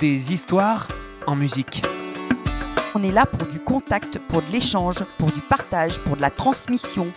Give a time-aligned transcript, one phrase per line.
[0.00, 0.88] des histoires
[1.26, 1.82] en musique.
[2.94, 6.30] On est là pour du contact, pour de l'échange, pour du partage, pour de la
[6.30, 7.08] transmission,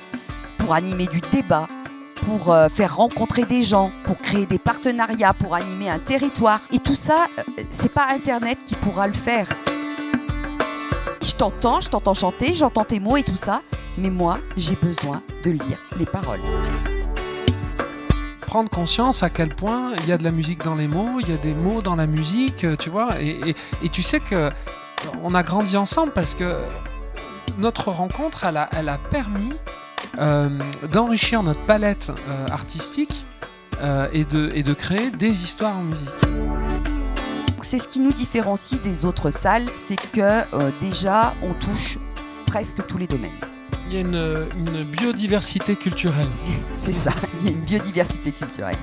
[0.57, 1.67] pour animer du débat,
[2.15, 6.61] pour euh, faire rencontrer des gens, pour créer des partenariats, pour animer un territoire.
[6.71, 9.47] Et tout ça, euh, c'est pas Internet qui pourra le faire.
[11.21, 13.61] Je t'entends, je t'entends chanter, j'entends tes mots et tout ça,
[13.97, 16.41] mais moi, j'ai besoin de lire les paroles.
[18.51, 21.29] Prendre conscience à quel point il y a de la musique dans les mots, il
[21.29, 23.55] y a des mots dans la musique, tu vois, et,
[23.93, 24.51] tu sais que
[25.23, 26.57] on a grandi ensemble parce que
[27.57, 29.53] notre rencontre, elle a, permis
[30.19, 30.49] euh,
[30.91, 33.25] d'enrichir notre palette euh, artistique
[33.81, 36.09] euh, et, de, créer des histoires en musique.
[37.61, 41.99] C'est ce qui nous différencie des autres salles, c'est que euh, déjà, on touche
[42.47, 43.31] presque tous les domaines.
[43.91, 46.29] Il y a une, une biodiversité culturelle.
[46.77, 48.77] C'est ça, il y a une biodiversité culturelle.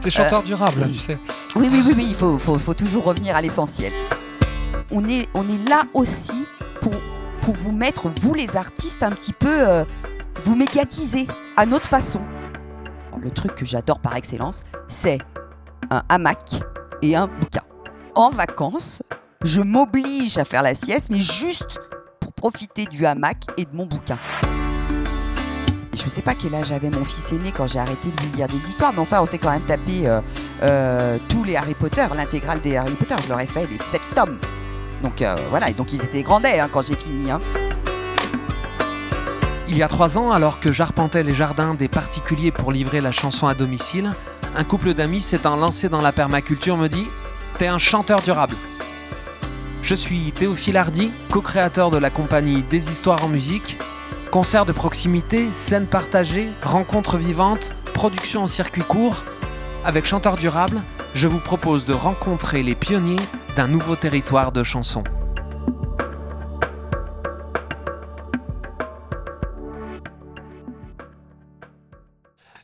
[0.00, 1.18] C'est chanteur durable, tu sais.
[1.56, 3.92] Oui, oui, oui, oui, il faut, faut- faut toujours revenir à l'essentiel.
[4.90, 6.44] On est, on est là aussi
[6.82, 6.92] pour,
[7.42, 9.84] pour vous mettre, vous les artistes, un petit peu, euh,
[10.44, 12.20] vous médiatiser à notre façon.
[13.20, 15.18] Le truc que j'adore par excellence, c'est
[15.90, 16.60] un hamac
[17.02, 17.62] et un bouquin.
[18.14, 19.02] En vacances,
[19.42, 21.78] je m'oblige à faire la sieste, mais juste
[22.40, 24.16] profiter du hamac et de mon bouquin.
[25.92, 28.46] Je sais pas quel âge avait mon fils aîné quand j'ai arrêté de lui lire
[28.46, 30.22] des histoires, mais enfin, on s'est quand même tapé euh,
[30.62, 33.16] euh, tous les Harry Potter, l'intégrale des Harry Potter.
[33.22, 34.38] Je leur ai fait les sept tomes.
[35.02, 37.30] Donc euh, voilà, et donc ils étaient grandets hein, quand j'ai fini.
[37.30, 37.40] hein.
[39.68, 43.12] Il y a trois ans, alors que j'arpentais les jardins des particuliers pour livrer la
[43.12, 44.12] chanson à domicile,
[44.56, 47.06] un couple d'amis s'étant lancé dans la permaculture me dit
[47.58, 48.56] T'es un chanteur durable.
[49.82, 53.78] Je suis Théophile Hardy, co-créateur de la compagnie Des Histoires en musique.
[54.30, 59.24] Concerts de proximité, scènes partagées, rencontres vivantes, production en circuit court.
[59.84, 60.82] Avec Chanteur Durable,
[61.14, 63.16] je vous propose de rencontrer les pionniers
[63.56, 65.04] d'un nouveau territoire de chansons.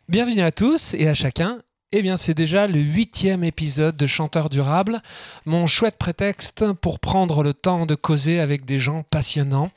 [0.09, 1.59] Bienvenue à tous et à chacun.
[1.93, 5.01] Eh bien, c'est déjà le huitième épisode de Chanteur durable,
[5.45, 9.71] mon chouette prétexte pour prendre le temps de causer avec des gens passionnants.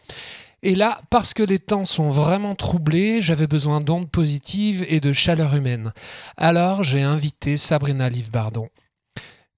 [0.64, 5.14] Et là, parce que les temps sont vraiment troublés, j'avais besoin d'ondes positives et de
[5.14, 5.94] chaleur humaine.
[6.36, 8.70] Alors, j'ai invité Sabrina Livbardon.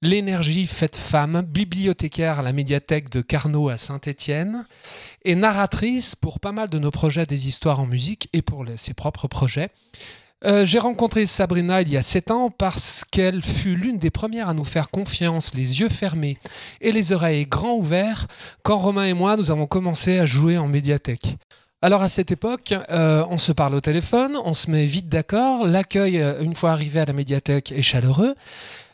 [0.01, 4.67] L'énergie faite femme, bibliothécaire à la médiathèque de Carnot à Saint-Étienne,
[5.23, 8.93] et narratrice pour pas mal de nos projets des histoires en musique et pour ses
[8.93, 9.69] propres projets.
[10.43, 14.49] Euh, J'ai rencontré Sabrina il y a 7 ans parce qu'elle fut l'une des premières
[14.49, 16.37] à nous faire confiance, les yeux fermés
[16.81, 18.25] et les oreilles grands ouverts,
[18.63, 21.37] quand Romain et moi nous avons commencé à jouer en médiathèque.
[21.83, 25.65] Alors à cette époque, euh, on se parle au téléphone, on se met vite d'accord,
[25.65, 28.33] l'accueil euh, une fois arrivé à la médiathèque est chaleureux,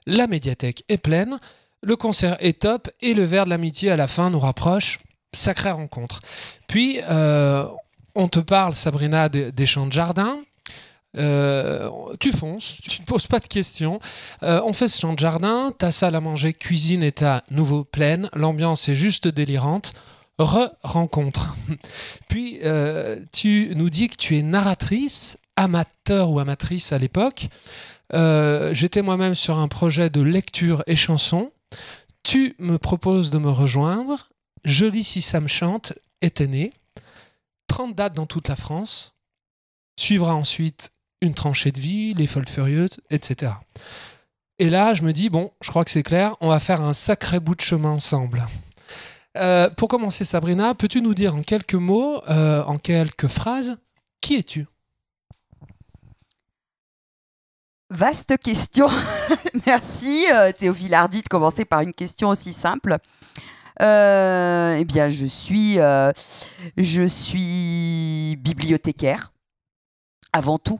[0.05, 1.39] la médiathèque est pleine,
[1.81, 4.99] le concert est top et le verre de l'amitié à la fin nous rapproche.
[5.33, 6.21] Sacrée rencontre.
[6.67, 6.99] Puis,
[8.15, 10.39] on te parle, Sabrina, des, des champs de jardin.
[11.15, 13.99] Euh, tu fonces, tu ne poses pas de questions.
[14.43, 17.83] Euh, on fait ce champ de jardin, ta salle à manger, cuisine est à nouveau
[17.83, 19.93] pleine, l'ambiance est juste délirante.
[20.39, 21.55] Re-rencontre.
[22.29, 27.47] Puis euh, tu nous dis que tu es narratrice, amateur ou amatrice à l'époque.
[28.13, 31.51] J'étais moi-même sur un projet de lecture et chanson.
[32.21, 34.29] Tu me proposes de me rejoindre.
[34.63, 36.71] Joli si ça me chante était né.
[37.67, 39.15] 30 dates dans toute la France.
[39.99, 40.91] Suivra ensuite
[41.21, 43.53] une tranchée de vie, les folles furieuses, etc.
[44.59, 46.93] Et là, je me dis, bon, je crois que c'est clair, on va faire un
[46.93, 48.45] sacré bout de chemin ensemble.
[49.37, 53.77] Euh, pour commencer, Sabrina, peux-tu nous dire en quelques mots, euh, en quelques phrases,
[54.19, 54.65] qui es-tu?
[57.89, 58.87] Vaste question.
[59.65, 62.97] Merci euh, Théophile Hardy de commencer par une question aussi simple.
[63.79, 65.75] Eh bien, je suis,
[66.77, 69.31] je suis bibliothécaire
[70.33, 70.79] avant tout.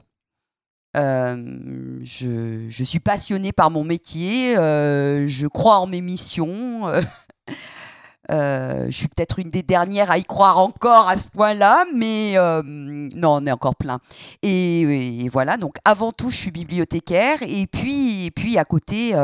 [0.98, 4.56] Euh, je, suis passionnée par mon métier.
[4.56, 6.86] euh, je crois en mes missions.
[8.30, 12.34] euh, je suis peut-être une des dernières à y croire encore à ce point-là, mais
[12.34, 14.00] non, on est encore plein.
[14.42, 17.38] Et, voilà, donc avant tout, je suis bibliothécaire.
[17.42, 19.14] Et puis, puis à côté,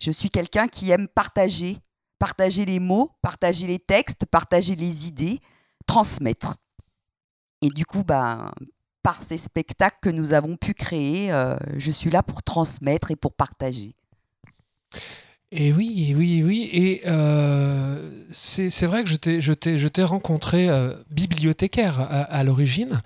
[0.00, 1.78] je suis quelqu'un qui aime partager,
[2.18, 5.38] partager les mots, partager les textes, partager les idées,
[5.86, 6.56] transmettre.
[7.62, 8.52] Et du coup, bah,
[9.04, 13.16] par ces spectacles que nous avons pu créer, euh, je suis là pour transmettre et
[13.16, 13.94] pour partager.
[15.52, 16.70] Et oui, et oui, et oui.
[16.72, 23.02] Et euh, c'est vrai que je t'ai- rencontré euh, bibliothécaire à, l'origine.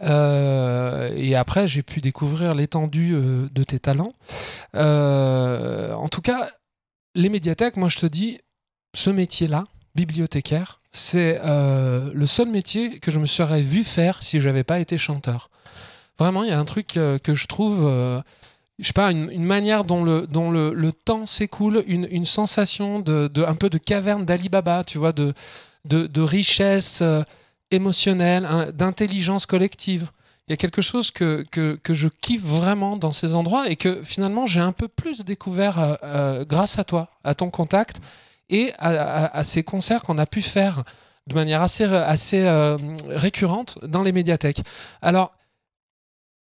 [0.00, 4.12] Et après, j'ai pu découvrir l'étendue de tes talents.
[4.74, 6.50] En tout cas,
[7.16, 8.38] les médiathèques, moi je te dis,
[8.94, 9.64] ce métier-là,
[9.94, 14.80] bibliothécaire, c'est euh, le seul métier que je me serais vu faire si j'avais pas
[14.80, 15.50] été chanteur.
[16.20, 18.20] Vraiment, il y a un truc euh, que je trouve, euh,
[18.78, 23.78] je sais pas, une, manière dont le, temps s'écoule, une, sensation de, un peu de
[23.78, 25.32] caverne d'Ali Baba, tu vois, de,
[26.20, 27.22] richesse euh,
[27.70, 30.10] émotionnelle, hein, d'intelligence collective.
[30.46, 33.76] Il y a quelque chose que, que, que je kiffe vraiment dans ces endroits et
[33.76, 35.96] que finalement j'ai un peu plus découvert
[36.46, 38.00] grâce à toi, à ton contact
[38.50, 40.84] et à, ces concerts qu'on a pu faire
[41.26, 42.76] de manière assez, euh,
[43.06, 44.62] récurrente dans les médiathèques.
[45.00, 45.32] Alors,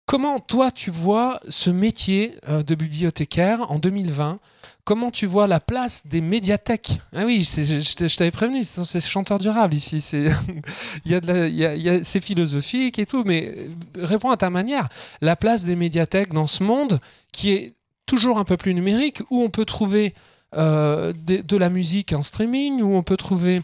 [0.06, 4.38] comment toi tu vois ce métier euh, de bibliothécaire en 2020
[4.84, 6.92] Comment tu vois la place des médiathèques?
[7.14, 10.00] Ah oui, je, t'avais prévenu, c'est chanteur durable ici.
[10.00, 10.30] c'est-
[11.04, 13.68] il y a a- c'est philosophique et tout, mais euh,
[13.98, 14.88] réponds à ta manière.
[15.20, 17.00] La place des médiathèques dans ce monde
[17.32, 17.74] qui est
[18.06, 20.14] toujours un peu plus numérique, où on peut trouver
[20.56, 23.62] euh, de, la musique en streaming, où on peut trouver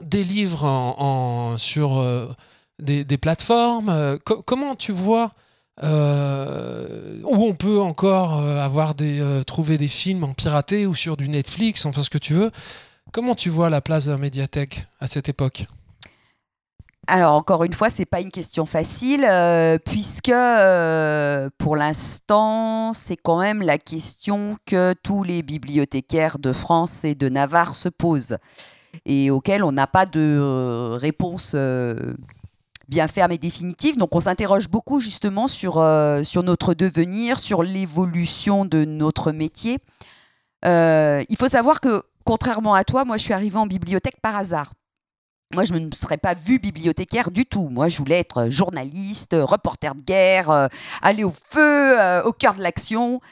[0.00, 2.28] des livres en, sur euh,
[2.78, 3.88] des, plateformes.
[3.88, 5.32] euh, co- comment tu vois
[5.80, 11.86] où on peut encore avoir des, trouver des films en piraté ou sur du Netflix,
[11.86, 12.50] enfin ce que tu veux.
[13.12, 15.66] Comment tu vois la place de la médiathèque à cette époque?
[17.10, 23.16] Alors encore une fois, c'est pas une question facile euh, puisque euh, pour l'instant, c'est
[23.16, 28.36] quand même la question que tous les bibliothécaires de France et de Navarre se posent
[29.06, 31.56] et auxquelles on n'a pas de euh, réponse
[32.88, 33.96] bien ferme et définitive.
[33.96, 35.82] Donc on s'interroge beaucoup justement sur,
[36.24, 39.78] sur notre devenir, sur l'évolution de notre métier.
[40.62, 44.74] Il faut savoir que contrairement à toi, moi je suis arrivée en bibliothèque par hasard.
[45.54, 47.68] Moi, je ne me serais pas vue bibliothécaire du tout.
[47.70, 50.66] Moi, je voulais être journaliste, reporter de guerre, euh,
[51.00, 53.22] aller au feu, euh, au cœur de l'action.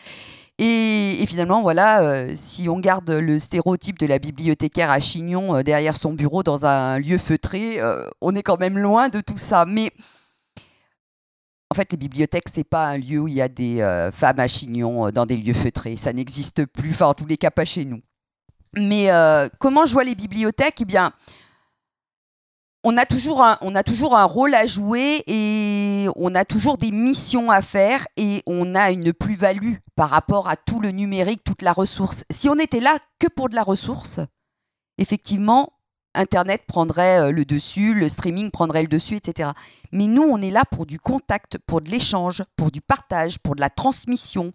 [0.59, 5.99] Et, finalement, voilà, euh, si on garde le stéréotype de la bibliothécaire à Chignon derrière
[5.99, 7.81] son bureau dans un lieu feutré,
[8.23, 9.67] on est quand même loin de tout ça.
[9.67, 9.91] Mais
[11.71, 14.49] en fait, les bibliothèques, c'est pas un lieu où il y a des femmes à
[14.49, 15.97] Chignon dans des lieux feutrés.
[15.97, 18.01] Ça n'existe plus, enfin, en tous les cas, pas chez nous.
[18.79, 19.11] Mais
[19.59, 20.81] comment je vois les bibliothèques?
[20.81, 21.13] Eh bien,
[22.89, 26.79] on a, toujours un, on a toujours un rôle à jouer et on a toujours
[26.79, 31.43] des missions à faire et on a une plus-value par rapport à tout le numérique,
[31.43, 32.25] toute la ressource.
[32.31, 34.21] Si on était là que pour de la ressource,
[34.99, 35.73] effectivement,
[36.15, 39.51] Internet prendrait euh, le dessus, le streaming prendrait le dessus, etc.
[39.91, 43.57] Mais nous, on est là pour du contact, pour de l'échange, pour du partage, pour
[43.57, 44.53] de la transmission,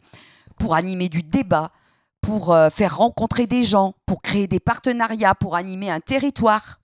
[0.57, 1.73] pour animer du débat,
[2.21, 6.80] pour euh, faire rencontrer des gens, pour créer des partenariats, pour animer un territoire.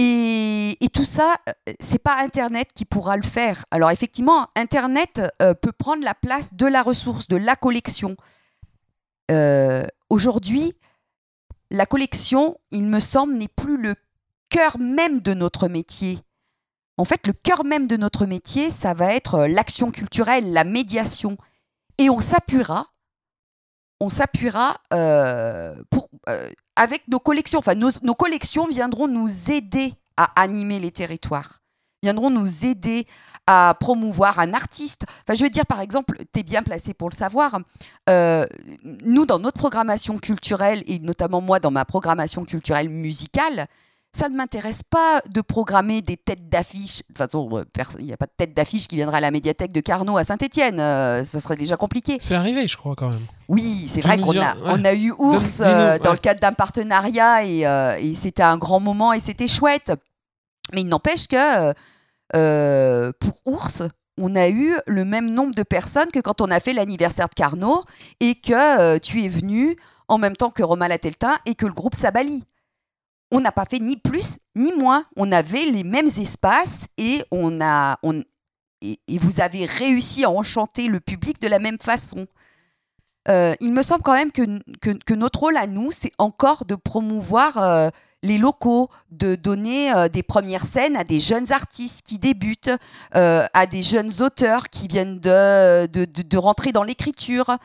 [0.00, 3.64] Et, tout ça, euh, c'est pas Internet qui pourra le faire.
[3.72, 8.16] Alors effectivement, Internet euh, peut prendre la place de la ressource, de la collection.
[9.30, 10.72] Euh, Aujourd'hui,
[11.70, 13.94] la collection, il me semble, n'est plus le
[14.48, 16.20] cœur même de notre métier.
[16.96, 21.36] En fait, le cœur même de notre métier, ça va être l'action culturelle, la médiation.
[21.98, 22.86] Et on s'appuiera,
[24.00, 24.78] on s'appuiera
[25.90, 26.07] pour,
[26.76, 27.58] avec nos collections.
[27.58, 31.58] Enfin, nos, nos collections viendront nous aider à animer les territoires,
[32.02, 33.06] viendront nous aider
[33.46, 35.06] à promouvoir un artiste.
[35.22, 37.58] Enfin, je veux dire, par exemple, tu es bien placé pour le savoir.
[38.10, 38.44] euh,
[38.82, 43.66] nous, dans notre programmation culturelle, et notamment moi dans ma programmation culturelle musicale,
[44.18, 46.98] ça ne m'intéresse pas de programmer des têtes d'affiche.
[46.98, 47.64] De toute façon, euh,
[47.98, 50.24] il n'y a pas de tête d'affiche qui viendra à la médiathèque de Carnot à
[50.24, 50.78] Saint-Étienne.
[50.78, 52.16] ça serait déjà compliqué.
[52.20, 53.26] C'est arrivé, je crois, quand même.
[53.48, 54.60] Oui, c'est vrai qu'on a, ouais.
[54.66, 58.58] on a eu Ours euh, dans le cadre d'un partenariat et, euh, et c'était un
[58.58, 59.90] grand moment et c'était chouette.
[60.74, 61.72] Mais il n'empêche que
[62.36, 63.82] euh, pour Ours,
[64.18, 67.34] on a eu le même nombre de personnes que quand on a fait l'anniversaire de
[67.34, 67.84] Carnot
[68.20, 69.76] et que euh, tu es venu
[70.08, 72.44] en même temps que Romain Lateltin et que le groupe Sabali.
[73.30, 75.04] On n'a pas fait ni plus ni moins.
[75.16, 78.22] On avait les mêmes espaces et on a on,
[78.80, 82.26] et, vous avez réussi à enchanter le public de la même façon.
[83.28, 84.42] Euh, il me semble quand même que,
[84.80, 87.90] que, notre rôle à nous, c'est encore de promouvoir euh,
[88.22, 92.70] les locaux, de donner euh, des premières scènes à des jeunes artistes qui débutent,
[93.12, 97.58] à des jeunes auteurs qui viennent de, de, de- de rentrer dans l'écriture.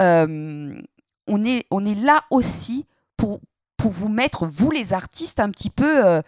[0.00, 2.84] On, est, on est là aussi
[3.16, 3.40] pour,
[3.84, 6.22] pour vous mettre, vous les artistes, un petit peu, euh,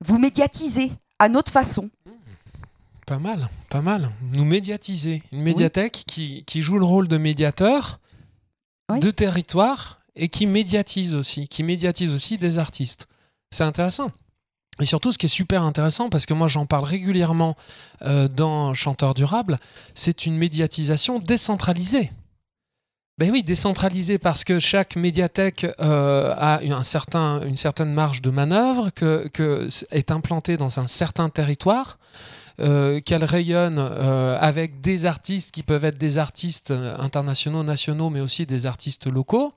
[0.00, 1.90] vous médiatiser à notre façon.
[3.04, 4.10] Pas mal, pas mal.
[4.36, 5.24] Nous médiatiser.
[5.32, 7.98] Une médiathèque qui, qui joue le rôle de médiateur
[8.92, 9.00] Oui.
[9.00, 13.08] de territoire et qui médiatise aussi, qui médiatise aussi des artistes.
[13.50, 14.12] C'est intéressant.
[14.78, 17.56] Et surtout, ce qui est super intéressant, parce que moi j'en parle régulièrement
[18.02, 19.58] euh, dans Chanteur durable,
[19.96, 22.12] c'est une médiatisation décentralisée.
[23.20, 28.30] Ben oui, décentralisé parce que chaque médiathèque euh, a un certain, une certaine marge de
[28.30, 31.98] manœuvre, que, que est implantée dans un certain territoire.
[32.60, 38.20] Euh, qu'elle rayonne euh, avec des artistes qui peuvent être des artistes internationaux, nationaux, mais
[38.20, 39.52] aussi des artistes locaux.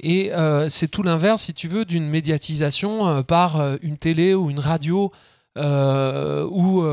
[0.00, 0.32] Et
[0.68, 5.12] c'est tout l'inverse, si tu veux, d'une médiatisation par une télé ou une radio
[5.56, 6.84] ou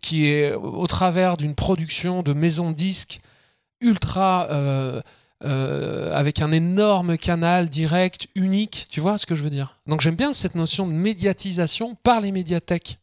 [0.00, 3.20] qui est au travers d'une production de maison disques
[3.80, 4.48] ultra
[5.44, 8.86] euh, avec un énorme canal direct unique.
[8.88, 9.78] Tu vois ce que je veux dire?
[9.86, 12.98] Donc j'aime bien cette notion de médiatisation par les médiathèques.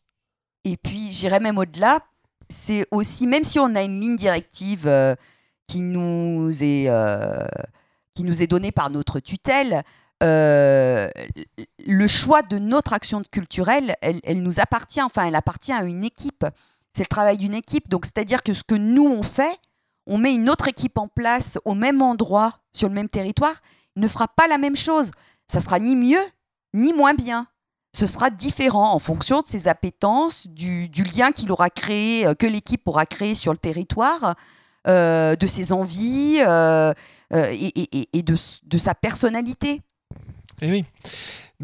[0.64, 2.00] Et puis, j'irais même au-delà.
[2.50, 5.14] C'est aussi, même si on a une ligne directive euh,
[5.68, 7.46] qui, nous est, euh,
[8.16, 9.84] qui nous est donnée par notre tutelle,
[10.22, 16.06] le choix de notre action culturelle, elle, elle nous appartient, enfin, elle appartient à une
[16.06, 16.46] équipe.
[16.92, 17.90] C'est le travail d'une équipe.
[17.90, 19.60] Donc, c'est-à-dire que ce que nous, on fait,
[20.08, 23.56] on met une autre équipe en place au même endroit, sur le même territoire,
[23.96, 25.12] ne fera pas la même chose.
[25.48, 26.24] Ça sera ni mieux,
[26.74, 27.48] ni moins bien
[27.94, 32.48] ce sera différent en fonction de ses appétences, du, lien qu'il aura créé, euh, que
[32.48, 34.36] l'équipe aura créé sur le territoire,
[34.88, 36.94] euh, de ses envies euh,
[37.32, 39.82] et, de, sa personnalité.
[40.62, 40.86] Et oui.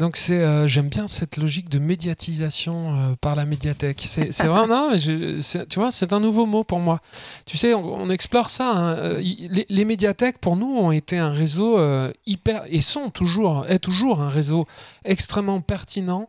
[0.00, 4.00] Donc c'est, euh, j'aime bien cette logique de médiatisation euh, par la médiathèque.
[4.06, 7.00] C'est, c'est vraiment, tu vois, c'est un nouveau mot pour moi.
[7.44, 8.70] Tu sais, on, explore ça.
[8.70, 8.94] hein.
[8.96, 9.22] Euh,
[9.68, 11.78] Les, médiathèques, pour nous, ont été un réseau
[12.24, 14.66] hyper et sont toujours, est toujours un réseau
[15.04, 16.28] extrêmement pertinent.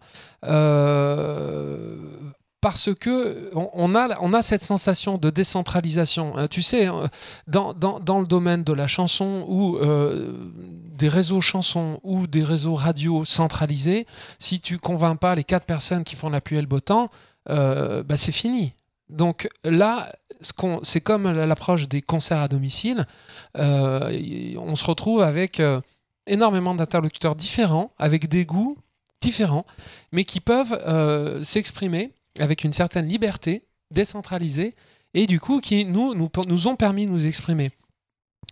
[2.62, 6.38] Parce que on, a, on a cette sensation de décentralisation.
[6.38, 7.08] Euh, tu sais, euh,
[7.48, 10.32] dans, dans, dans le domaine de la chanson ou euh,
[10.96, 14.06] des réseaux chansons ou des réseaux radio centralisés,
[14.38, 17.10] si tu convaincs pas les quatre personnes qui font la pluie et le beau temps,
[17.48, 18.74] bah c'est fini.
[19.10, 20.12] Donc là,
[20.84, 23.08] c'est comme l'approche des concerts à domicile.
[23.58, 25.82] euh, on se retrouve avec euh,
[26.28, 28.78] énormément d'interlocuteurs différents, avec des goûts
[29.20, 29.66] différents,
[30.12, 30.80] mais qui peuvent
[31.44, 34.76] s'exprimer avec une certaine liberté, décentralisée,
[35.14, 37.72] et du coup qui nous, nous, nous ont permis de nous exprimer.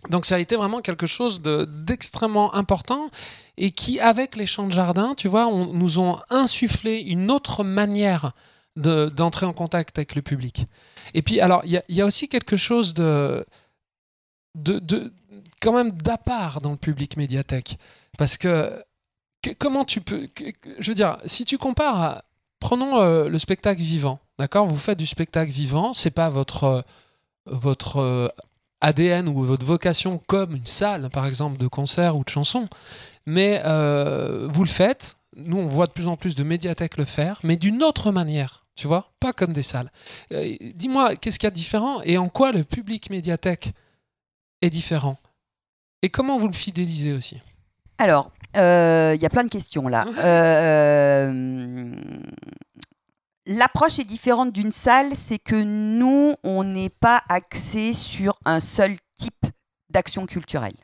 [0.08, 3.10] Donc ça a été vraiment quelque chose de- d'extrêmement important
[3.56, 8.32] et qui, avec les champs de jardin, tu vois, nous ont insufflé une autre manière
[8.76, 10.64] de- d'entrer en contact avec le public.
[11.12, 13.44] Et puis, alors, il y, a- aussi quelque chose de,
[14.54, 15.12] de, de-
[15.60, 17.76] quand même d'à part dans le public médiathèque.
[18.16, 18.70] Parce que,
[19.58, 20.28] comment tu peux...
[20.78, 22.22] je veux dire, si tu compares.
[22.60, 24.66] Prenons euh, le spectacle vivant, d'accord?
[24.66, 26.64] Vous faites du spectacle vivant, c'est pas votre...
[26.64, 26.82] euh,
[27.46, 28.28] votre euh,
[28.82, 32.68] ADN ou votre vocation comme une salle, par exemple, de concert ou de chanson.
[33.26, 35.16] Mais vous le faites.
[35.36, 38.64] Nous, on voit de plus en plus de médiathèques le faire, mais d'une autre manière,
[38.74, 39.90] tu vois, pas comme des salles.
[40.30, 43.72] Dis-moi, qu'est-ce qu'il y a de différent et en quoi le public médiathèque
[44.62, 45.18] est différent?
[46.02, 47.38] Et comment vous le fidélisez aussi?
[47.98, 50.06] Alors, euh, il y a plein de questions là.
[50.24, 51.94] Euh,
[53.46, 58.96] L'approche est différente d'une salle, c'est que nous, on n'est pas axé sur un seul
[59.16, 59.46] type
[59.88, 60.76] d'action culturelle.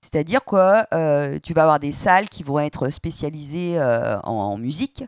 [0.00, 4.58] C'est-à-dire que euh, tu vas avoir des salles qui vont être spécialisées euh, en, en
[4.58, 5.04] musique,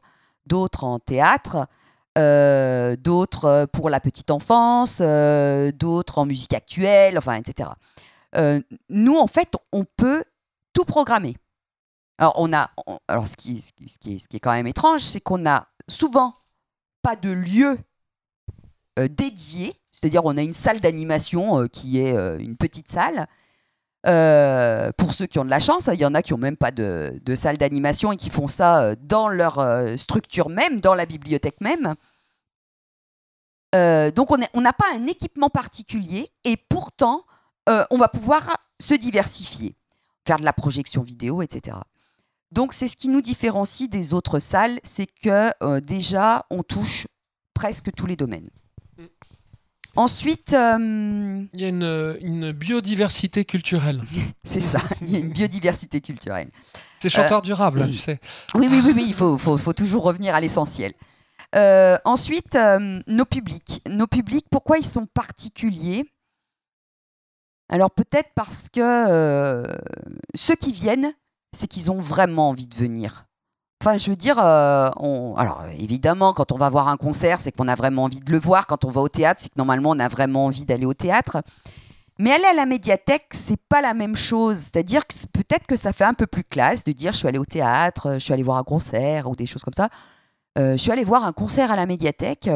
[0.46, 1.66] d'autres en théâtre,
[2.16, 7.70] euh, d'autres euh, pour la petite enfance, euh, d'autres en musique actuelle, enfin, etc.
[8.36, 10.24] Euh, nous, en fait, on peut
[10.74, 11.36] tout programmer.
[12.18, 12.70] Alors, on a,
[13.08, 15.66] alors ce, qui, ce, qui, est, ce qui est quand même étrange, c'est qu'on a
[15.88, 16.34] souvent
[17.02, 17.78] pas de lieu
[18.98, 23.26] euh, dédié, c'est-à-dire on a une salle d'animation euh, qui est euh, une petite salle.
[24.98, 26.70] Pour ceux qui ont de la chance, il y en a qui n'ont même pas
[26.70, 29.64] de, de salle d'animation et qui font ça dans leur
[29.98, 31.94] structure même, dans la bibliothèque même.
[33.72, 37.24] Donc on n'a pas un équipement particulier et pourtant
[37.66, 38.42] on va pouvoir
[38.78, 39.74] se diversifier,
[40.26, 41.76] faire de la projection vidéo, etc.
[42.52, 47.06] Donc c'est ce qui nous différencie des autres salles, c'est que euh, déjà on touche
[47.52, 48.48] presque tous les domaines.
[48.98, 49.02] Mm.
[49.96, 54.02] Ensuite, euh, Il y a une, une biodiversité culturelle.
[54.44, 56.50] c'est ça, il y a une biodiversité culturelle.
[56.98, 58.18] C'est chanteur durable, tu sais.
[58.54, 60.94] Oui, oui, oui, oui, il faut, faut, faut toujours revenir à l'essentiel.
[61.54, 63.82] Euh, ensuite, euh, nos publics.
[63.88, 66.04] Nos publics, pourquoi ils sont particuliers?
[67.68, 69.62] Alors peut-être parce que euh,
[70.34, 71.12] ceux qui viennent,
[71.54, 73.26] c'est qu'ils ont vraiment envie de venir.
[73.82, 75.34] Enfin, je veux dire, euh, on...
[75.36, 78.38] alors évidemment, quand on va voir un concert, c'est qu'on a vraiment envie de le
[78.38, 78.66] voir.
[78.66, 81.42] Quand on va au théâtre, c'est que normalement, on a vraiment envie d'aller au théâtre.
[82.18, 84.56] Mais aller à la médiathèque, c'est pas la même chose.
[84.56, 87.38] C'est-à-dire que peut-être que ça fait un peu plus classe de dire je suis allé
[87.38, 89.88] au théâtre, je suis allé voir un concert ou des choses comme ça.
[90.58, 92.48] Euh, je suis allé voir un concert à la médiathèque.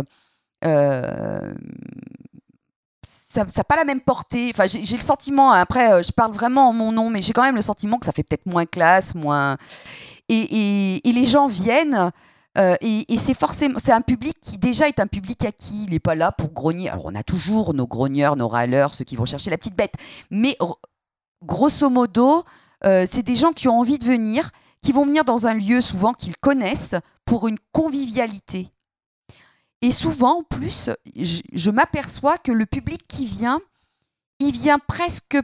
[3.33, 4.51] Ça n'a pas la même portée.
[4.55, 7.33] Enfin, j'ai le sentiment, hein, après, euh, je parle vraiment en mon nom, mais j'ai
[7.33, 9.57] quand même le sentiment que ça fait peut-être moins classe, moins.
[10.29, 12.11] Et, et- les gens viennent.
[12.59, 15.85] euh, et et c'est forcément, c'est un public qui déjà est un public acquis.
[15.85, 16.89] Il n'est pas là pour grogner.
[16.91, 19.95] Alors on a toujours nos grogneurs, nos râleurs, ceux qui vont chercher la petite bête.
[20.31, 20.57] Mais
[21.45, 22.43] grosso modo,
[22.85, 24.51] euh, c'est des gens qui ont envie de venir,
[24.83, 26.95] qui vont venir dans un lieu souvent qu'ils connaissent
[27.25, 28.71] pour une convivialité.
[29.83, 33.61] Et souvent, en plus, je, je m'aperçois que le public qui vient,
[34.41, 35.39] il vient presque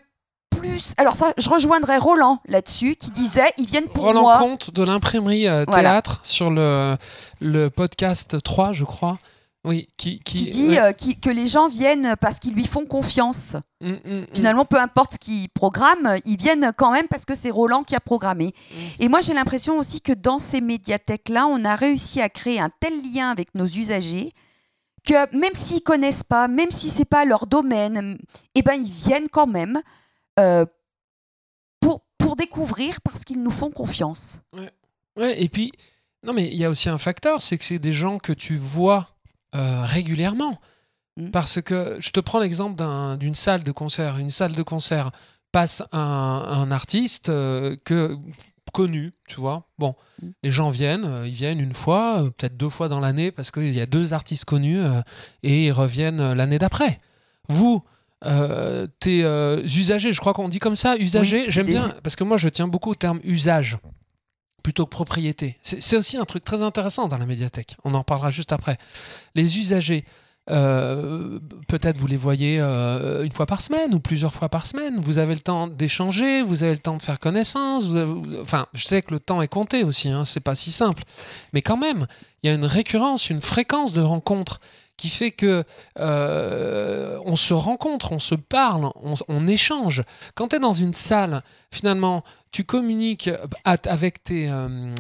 [0.51, 0.95] plus.
[0.99, 4.39] Alors ça, je rejoindrai Roland là-dessus, qui disait, ils viennent pour Roland moi.
[4.39, 5.91] Comte de l'imprimerie euh, Voilà.
[5.93, 6.97] théâtre sur le,
[7.41, 9.19] le podcast 3, je crois.
[9.65, 10.79] Oui, qui, qui, Qui dit ouais.
[10.79, 13.57] euh, qui- que les gens viennent parce qu'ils lui font confiance.
[13.81, 14.27] Mm, mm, mm.
[14.35, 17.95] Finalement, peu importe ce qu'ils programment, ils viennent quand même parce que c'est Roland qui
[17.95, 18.53] a programmé.
[18.71, 18.75] Mm.
[19.01, 22.71] Et moi, j'ai l'impression aussi que dans ces médiathèques-là, on a réussi à créer un
[22.81, 24.33] tel lien avec nos usagers
[25.07, 28.19] que même s'ils connaissent pas, même si c'est pas leur domaine,
[28.55, 29.81] eh ben ils viennent quand même
[30.41, 30.65] euh,
[31.81, 34.41] pour pour découvrir parce qu'ils nous font confiance.
[35.17, 35.73] Ouais, et puis,
[36.23, 38.57] non, mais il y a aussi un facteur, c'est que c'est des gens que tu
[38.57, 39.09] vois
[39.55, 40.59] euh, régulièrement.
[41.17, 41.31] Mm.
[41.31, 44.19] Parce que je te prends l'exemple d'un- d'une salle de concert.
[44.19, 45.11] Une salle de concert
[45.53, 48.17] passe un, un artiste euh, que,
[48.73, 49.69] connu, tu vois.
[49.79, 50.27] Bon, Mm.
[50.43, 53.73] les gens viennent, euh, ils viennent une fois, peut-être deux fois dans l'année, parce qu'il
[53.73, 54.81] y a deux artistes connus
[55.43, 57.01] et ils reviennent l'année d'après.
[57.49, 57.85] Vous,
[58.27, 62.17] euh, t'es euh, usagers, je crois qu'on dit comme ça, usagers, Oui, j'aime bien, parce
[62.17, 63.77] que moi je tiens beaucoup au terme usage
[64.65, 65.59] plutôt que propriété.
[65.63, 67.77] C'est aussi un truc très intéressant dans la médiathèque.
[67.85, 68.79] On en parlera juste après.
[69.35, 70.05] Les usagers,
[70.51, 74.99] euh, peut-être vous les voyez euh, une fois par semaine ou plusieurs fois par semaine.
[75.01, 77.85] Vous avez le temps d'échanger, vous avez le temps de faire connaissance.
[78.41, 81.05] enfin, je sais que le temps est compté aussi, hein, c'est pas si simple.
[81.53, 82.07] Mais quand même,
[82.43, 84.61] il y a une récurrence, une fréquence de rencontres
[84.97, 85.65] qui fait que
[85.99, 90.03] euh, on se rencontre, on se parle, on, on échange.
[90.35, 93.29] Quand tu es dans une salle, finalement, tu communiques
[93.65, 94.95] avec tes, euh,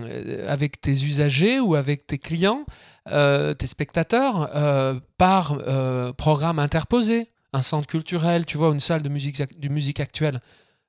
[0.48, 2.64] avec tes usagers ou avec tes clients,
[3.12, 9.02] euh, tes spectateurs, euh, par euh, programme interposé, un centre culturel, tu vois, une salle
[9.02, 10.40] de musique, de musique actuelle,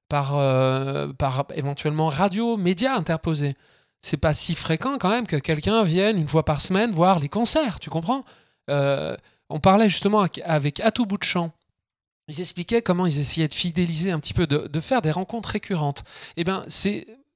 [0.10, 3.54] par, euh, par éventuellement radio, médias interposés.
[4.02, 7.30] C'est pas si fréquent quand même que quelqu'un vienne une fois par semaine voir les
[7.30, 8.26] concerts, tu comprends?
[8.72, 9.16] Euh,
[9.50, 11.52] On parlait justement avec- Atou Bout de Champ.
[12.28, 16.04] Ils expliquaient comment ils essayaient de fidéliser un petit peu, de, faire des rencontres récurrentes.
[16.38, 16.66] Eh bien,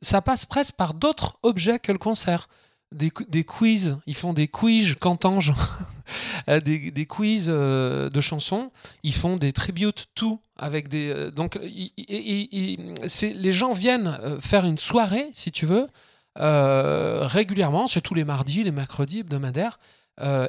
[0.01, 2.47] ça passe presque par d'autres objets que le concert.
[2.91, 5.53] Des, des quiz, ils font des quiz cantanges,
[6.47, 8.71] Euh, des, des quiz euh, de chansons,
[9.03, 11.09] ils font des tributes tout avec des.
[11.09, 15.87] euh, donc, les gens viennent faire une soirée, si tu veux,
[16.35, 19.79] régulièrement, c'est tous les mardis, les mercredis hebdomadaires,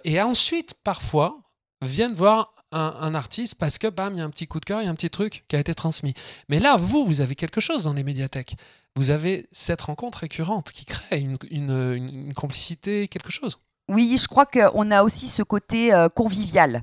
[0.05, 1.41] et ensuite, parfois,
[1.83, 4.65] viennent voir un, un artiste parce que, bam, il y a un petit coup de
[4.65, 6.15] cœur, il y a un petit truc qui a été transmis.
[6.49, 8.55] Mais là, vous, vous avez quelque chose dans les médiathèques.
[8.97, 13.59] Vous avez cette rencontre récurrente qui crée une, une- une- une complicité, quelque chose.
[13.89, 16.83] Oui, je crois qu'on a aussi ce côté euh, convivial.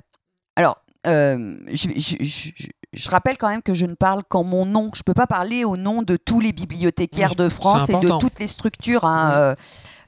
[0.55, 4.43] Alors, euh, je, je- je- je- je rappelle quand même que je ne parle qu'en
[4.43, 4.89] mon nom.
[4.93, 8.07] Je ne peux pas parler au nom de tous les bibliothécaires de France et de
[8.19, 9.05] toutes les structures.
[9.05, 9.55] hein, euh,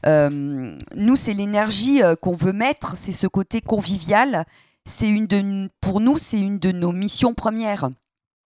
[0.06, 4.46] euh, nous, c'est l'énergie qu'on veut mettre, c'est ce côté convivial.
[4.90, 7.90] C'est une de, pour nous, c'est une de nos missions premières.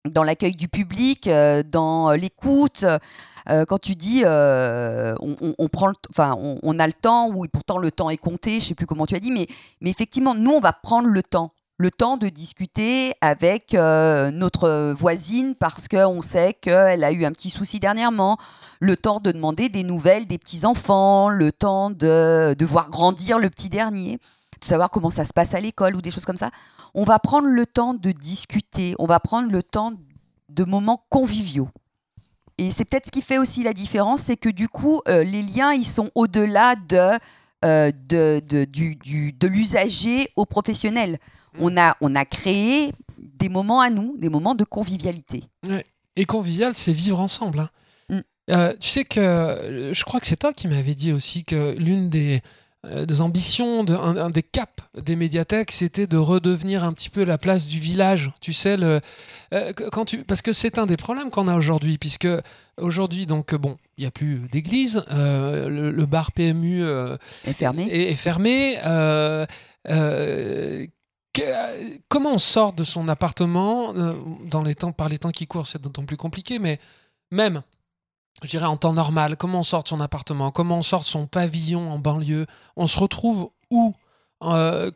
[0.09, 2.87] Dans l'accueil du public, euh, dans euh, l'écoute.
[3.51, 8.09] Euh, quand tu dis on, prend enfin on, a le temps ou pourtant le temps
[8.09, 9.49] est compté je sais plus comment tu as dit mais
[9.81, 11.53] mais effectivement nous on va prendre le temps.
[11.77, 17.51] Le temps de discuter avec notre voisine parce qu'on sait qu'elle a eu un petit
[17.51, 18.39] souci dernièrement.
[18.79, 23.41] Le temps de demander des nouvelles des petits enfants le temps de, de voir grandir
[23.41, 24.21] le petit dernier
[24.63, 26.51] de savoir comment ça se passe à l'école ou des choses comme ça
[26.95, 29.93] on va prendre le temps de discuter on va prendre le temps
[30.49, 31.69] de moments conviviaux
[32.59, 35.41] et c'est peut-être ce qui fait aussi la différence, c'est que du coup, euh, les
[35.41, 37.19] liens, ils sont au-delà de,
[37.65, 41.19] euh, de, de, du- du- de l'usager au professionnel.
[41.59, 45.43] On a, on a créé des moments à nous, des moments de convivialité.
[46.15, 47.61] Et convivial, c'est vivre ensemble.
[47.61, 47.71] hein.
[48.11, 48.21] Mm.
[48.51, 52.11] Euh, tu sais que je crois que c'est toi qui m'avais dit aussi que l'une
[52.11, 52.43] des,
[52.85, 57.25] des ambitions, de, un, un des caps des médiathèques, c'était de redevenir un petit peu
[57.25, 58.33] la place du village.
[58.41, 59.01] Tu sais, le,
[59.55, 62.27] euh, quand tu, parce que c'est un des problèmes qu'on a aujourd'hui, puisque
[62.81, 67.53] aujourd'hui, donc, bon, il n'y a plus d'église, euh, le, le bar PMU euh, Est
[67.53, 67.85] fermé.
[67.89, 68.77] est, est fermé.
[68.85, 69.47] euh,
[69.89, 70.87] euh,
[71.33, 74.15] que- comment on sort de son appartement euh,
[74.47, 76.79] dans les temps, par les temps qui courent, c'est d'autant plus compliqué, mais
[77.31, 77.63] même,
[78.43, 81.07] je dirais en temps normal, comment on sort de son appartement, comment on sort de
[81.07, 83.95] son pavillon en banlieue, on se retrouve où?
[84.45, 84.91] Euh,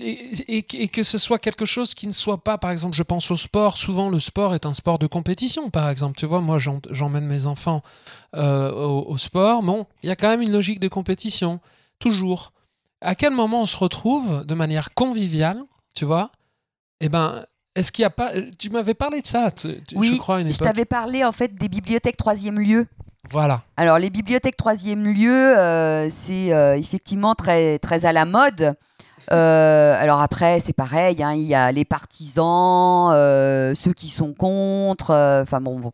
[0.00, 3.36] et, que ce soit quelque chose qui ne soit pas, par exemple, je pense au
[3.36, 3.76] sport.
[3.76, 6.16] Souvent, le sport est un sport de compétition, par exemple.
[6.16, 7.82] Tu vois, moi, j'emmène mes enfants
[8.36, 9.64] euh, au, au sport.
[9.64, 11.60] Bon, il y a quand même une logique de compétition,
[11.98, 12.52] toujours.
[13.00, 15.60] À quel moment on se retrouve de manière conviviale,
[15.94, 16.30] tu vois?
[17.00, 17.42] Eh ben,
[17.74, 18.30] est-ce qu'il n'y a pas.
[18.58, 21.32] Tu m'avais parlé de ça, tu- Oui, je crois, à une Je t'avais parlé en
[21.32, 22.86] fait des bibliothèques troisième lieu.
[23.30, 23.62] Voilà.
[23.76, 28.74] Alors les bibliothèques troisième lieu, euh, c'est euh, effectivement très, très à la mode.
[29.32, 33.10] Euh, alors après, c'est pareil, hein, il y a les partisans,
[33.74, 35.10] ceux qui sont contre.
[35.42, 35.92] Enfin bon, bon.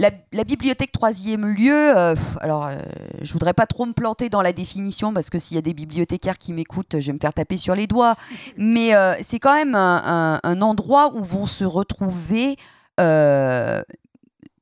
[0.00, 2.76] La, la bibliothèque troisième lieu, euh, alors euh,
[3.20, 5.74] je voudrais pas trop me planter dans la définition parce que s'il y a des
[5.74, 8.14] bibliothécaires qui m'écoutent, je vais me faire taper sur les doigts.
[8.56, 12.56] Mais euh, c'est quand même un, un- un endroit où vont se retrouver
[13.00, 13.82] euh,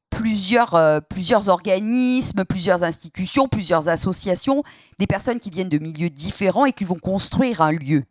[0.09, 4.62] plusieurs, plusieurs organismes, plusieurs institutions, plusieurs associations,
[4.99, 8.05] des personnes qui viennent de milieux différents et qui vont construire un lieu.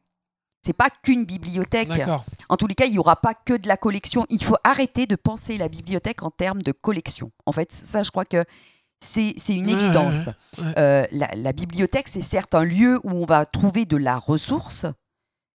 [0.66, 1.92] C'est pas qu'une bibliothèque.
[2.50, 4.26] En tous les cas, il n'y aura pas que de la collection.
[4.30, 7.32] Il faut arrêter de penser la bibliothèque en termes de collection.
[7.46, 8.44] En fait, ça, je crois que
[9.00, 10.26] c'est une évidence.
[10.58, 10.74] ouais, ouais.
[10.80, 14.88] Euh, la, la bibliothèque, c'est certes un lieu où on va trouver de la ressource,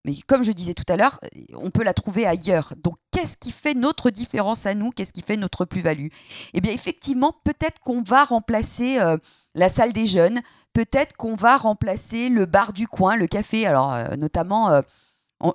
[0.04, 2.74] mais comme je disais tout à l'heure, euh, on peut la trouver ailleurs.
[2.84, 4.90] Donc, qu'est-ce qui fait notre différence à nous?
[4.92, 6.08] Qu'est-ce qui fait notre plus-value?
[6.54, 9.18] Eh bien, effectivement, peut-être qu'on va remplacer euh,
[9.56, 10.42] la salle des jeunes,
[10.78, 14.82] peut-être qu'on va remplacer le bar du coin, le café, alors euh, notamment, euh,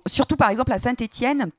[0.06, 1.50] surtout par exemple à Saint-Étienne.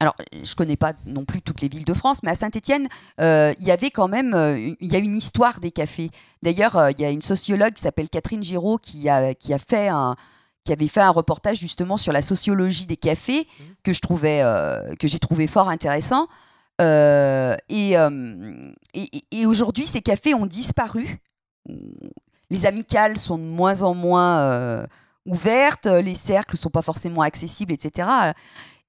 [0.00, 2.88] Alors, je connais pas non plus toutes les villes de France, mais à Saint-Étienne,
[3.20, 6.10] il y avait quand même, euh, une- il y a une histoire des cafés.
[6.42, 9.58] D'ailleurs, euh, il y a une sociologue qui s'appelle Catherine Giraud qui a, qui a
[9.58, 10.16] fait un
[10.64, 13.46] qui avait fait un reportage justement sur la sociologie des cafés
[13.84, 16.26] que je trouvais euh, que j'ai trouvé fort intéressant.
[16.80, 21.20] Euh, euh, et- et aujourd'hui, ces cafés ont disparu.
[22.50, 24.86] Les amicales sont de moins en moins euh,
[25.26, 28.08] ouvertes, les cercles sont pas forcément accessibles, etc.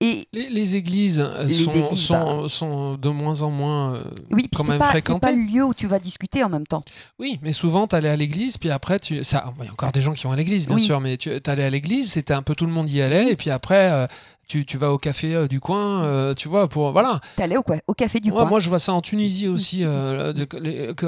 [0.02, 3.94] Et Les, les églises, euh, Les sont, églises, sont, sont de moins en moins.
[3.96, 5.20] euh, oui, puis Quand même pas, c'est fréquenté.
[5.22, 6.84] pas le lieu où tu vas discuter en même temps.
[7.18, 9.24] Oui, mais souvent, tu allais à l'église, puis après, tu...
[9.24, 9.54] ça...
[9.62, 10.82] il y a encore des gens qui vont à l'église, bien Oui.
[10.82, 13.38] sûr, mais tu allais à l'église, c'était un peu tout le monde y allait, et
[13.38, 14.06] puis après, euh,
[14.48, 16.92] tu, tu vas au café euh, du coin, euh, tu vois, pour.
[16.92, 17.20] Voilà.
[17.36, 18.46] T'allais au, quoi, au café du Ouais, coin?
[18.46, 19.84] moi, je vois ça en Tunisie aussi.
[19.84, 21.06] euh, de- les- que-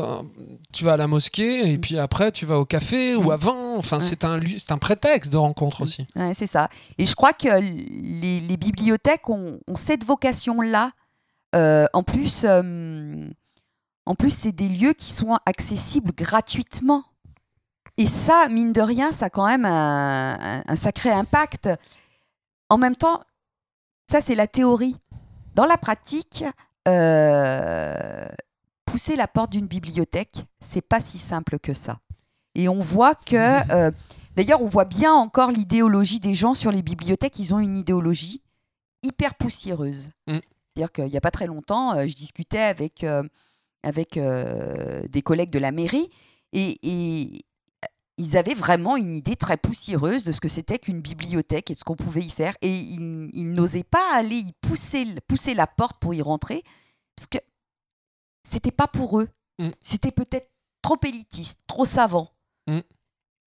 [0.74, 3.32] tu vas à la mosquée, et puis après, tu vas au café, ou Mm.
[3.32, 3.78] avant.
[3.78, 4.04] Enfin, Ouais.
[4.04, 6.06] c'est un, un prétexte de rencontre aussi.
[6.16, 6.70] Ouais, c'est ça.
[6.98, 10.92] Et je crois que les, les bibliothèques ont, ont cette vocation-là.
[11.54, 17.04] En plus, en plus, c'est des lieux qui sont accessibles gratuitement.
[17.98, 21.68] Et ça, mine de rien, ça a quand même un, un- un sacré impact.
[22.70, 23.22] En même temps,
[24.10, 24.96] ça, c'est la théorie.
[25.54, 26.44] Dans la pratique,
[26.88, 28.28] euh,
[28.86, 32.00] pousser la porte d'une bibliothèque, c'est pas si simple que ça.
[32.56, 33.92] Et on voit que euh,
[34.36, 37.40] D'ailleurs, on voit bien encore l'idéologie des gens sur les bibliothèques.
[37.40, 38.44] Ils ont une idéologie
[39.02, 40.12] hyper poussiéreuse.
[40.28, 40.38] Mm.
[40.76, 43.04] C'est-à-dire qu'il n'y a pas très longtemps, euh, je discutais avec,
[43.84, 46.10] avec des collègues de la mairie
[46.54, 47.46] et, et
[48.18, 51.80] ils avaient vraiment une idée très poussiéreuse de ce que c'était qu'une bibliothèque et de
[51.80, 52.56] ce qu'on pouvait y faire.
[52.62, 56.64] Et ils, ils n'osaient pas aller y pousser, pousser la porte pour y rentrer
[57.16, 57.38] parce que
[58.44, 59.28] c'était pas pour eux.
[59.60, 59.70] Mm.
[59.82, 60.50] C'était peut-être
[60.82, 62.30] trop élitiste, trop savant.
[62.68, 62.80] Mm.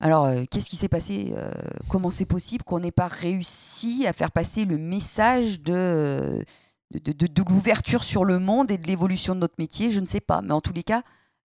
[0.00, 1.50] Alors, euh, qu'est-ce qui s'est passé euh,
[1.88, 6.44] Comment c'est possible qu'on n'ait pas réussi à faire passer le message de,
[6.94, 9.90] de, de- de l'ouverture sur le monde et de l'évolution de notre métier?
[9.90, 10.40] Je ne sais pas.
[10.42, 11.02] Mais en tous les cas,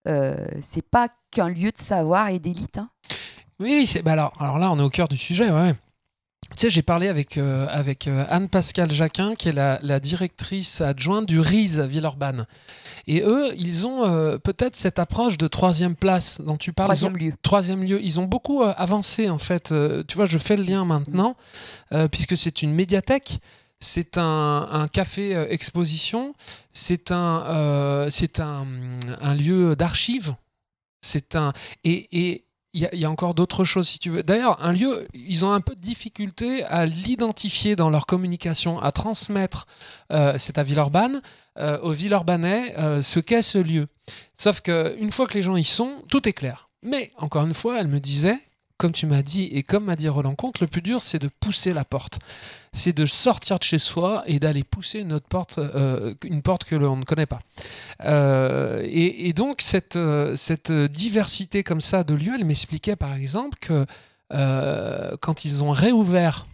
[0.07, 2.77] euh, c'est pas qu'un lieu de savoir et d'élite.
[2.77, 2.89] hein.
[3.59, 4.01] Oui, oui, c'est.
[4.01, 5.73] Bah alors, alors là, on est au cœur du sujet, ouais.
[6.51, 10.79] Tu sais, j'ai parlé avec, euh, avec euh, Anne-Pascale Jacquin, qui est la, la directrice
[10.79, 12.45] adjointe du RISE à Villeurbanne.
[13.07, 16.89] Et eux, ils ont euh, peut-être cette approche de troisième place dont tu parles.
[16.89, 17.33] Troisième lieu.
[17.41, 17.99] troisième lieu.
[18.03, 19.73] Ils ont beaucoup euh, avancé en fait.
[20.07, 21.35] Tu vois, je fais le lien maintenant
[22.11, 23.39] puisque c'est une médiathèque.
[23.79, 26.35] C'est un, un café exposition.
[26.73, 28.07] C'est un, un,
[29.21, 30.35] un lieu d'archives.
[31.01, 32.44] C'est un et et
[32.75, 34.21] il y, a- encore d'autres choses si tu veux.
[34.21, 38.91] D'ailleurs, un lieu, ils ont un peu de difficulté à l'identifier dans leur communication, à
[38.91, 39.65] transmettre.
[40.11, 41.21] euh, c'est à Villeurbanne,
[41.57, 43.87] euh, aux Villeurbanais, euh, ce qu'est ce lieu.
[44.33, 46.69] Sauf que une fois que les gens y sont, tout est clair.
[46.83, 48.37] Mais encore une fois, elle me disait,
[48.77, 51.29] comme tu m'as dit et comme m'a dit Roland Comte, le plus dur, c'est de
[51.39, 52.19] pousser la porte.
[52.73, 56.65] C'est de sortir de chez soi et d'aller pousser une autre porte, euh, une porte
[56.65, 57.39] que l'on ne connaît pas.
[58.03, 63.57] Euh, et, donc cette, euh, cette diversité comme ça de lieux, elle m'expliquait par exemple
[63.59, 63.85] que
[65.21, 66.47] quand ils ont réouvert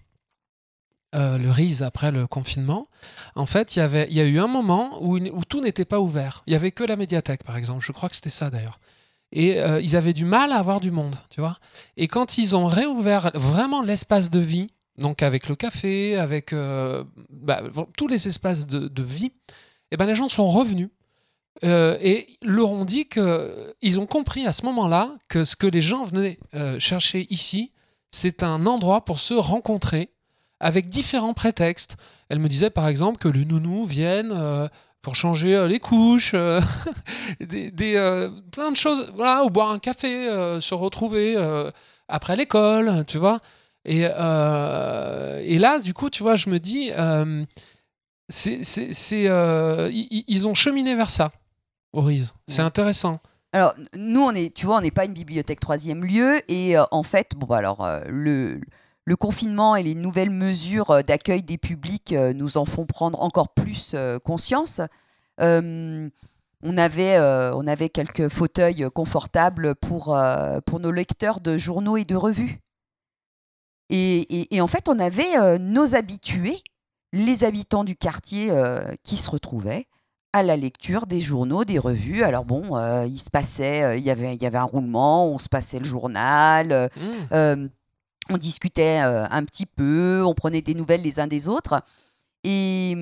[1.13, 2.87] le RISE après le confinement,
[3.35, 5.85] en fait, il y, avait, il y a eu un moment où, où tout n'était
[5.85, 6.43] pas ouvert.
[6.47, 7.83] Il y avait que la médiathèque, par exemple.
[7.83, 8.79] Je crois que c'était ça d'ailleurs.
[9.31, 11.57] Et euh, ils avaient du mal à avoir du monde, tu vois.
[11.95, 14.67] Et quand ils ont réouvert vraiment l'espace de vie,
[14.97, 17.63] donc avec le café, avec euh, bah,
[17.97, 19.31] tous les espaces de, vie,
[19.91, 20.89] eh ben les gens sont revenus.
[21.63, 25.81] Euh, et leur ont dit qu'ils ont compris à ce moment-là que ce que les
[25.81, 27.73] gens venaient euh, chercher ici,
[28.09, 30.09] c'est un endroit pour se rencontrer
[30.59, 31.97] avec différents prétextes.
[32.29, 34.33] Elle me disait par exemple que les nounous viennent
[35.01, 36.61] pour changer euh, les couches, euh,
[37.39, 40.27] des, des, euh, plein de choses, voilà, ou boire un café,
[40.61, 41.35] se retrouver
[42.07, 43.39] après l'école, tu vois.
[43.85, 46.91] Et, et là, du coup, tu vois, je me dis,
[48.29, 49.23] c'est, c'est, c'est,
[49.91, 51.31] ils, ils ont cheminé vers ça,
[51.93, 52.33] au RISE.
[52.47, 53.19] C'est intéressant.
[53.53, 56.39] Alors, nous, on est, tu vois, on n'est pas une bibliothèque troisième lieu.
[56.47, 58.61] Et en fait, bon, bah, alors, le,
[59.05, 63.21] le confinement et les nouvelles mesures euh, d'accueil des publics euh, nous en font prendre
[63.21, 64.79] encore plus euh, conscience.
[65.39, 66.09] Euh,
[66.61, 71.97] on, avait, euh, on avait quelques fauteuils confortables pour, euh, pour nos lecteurs de journaux
[71.97, 72.59] et de revues.
[73.89, 76.59] Et, et- et en fait, on avait nos habitués,
[77.11, 78.51] les habitants du quartier
[79.03, 79.87] qui se retrouvaient
[80.33, 82.23] à la lecture des journaux, des revues.
[82.23, 85.49] Alors bon, il se passait, il y avait, il y avait un roulement, on se
[85.49, 86.89] passait le journal,
[87.33, 87.67] Mmh.
[88.29, 91.81] On discutait euh, un petit peu, on prenait des nouvelles les uns des autres.
[92.43, 92.93] Et,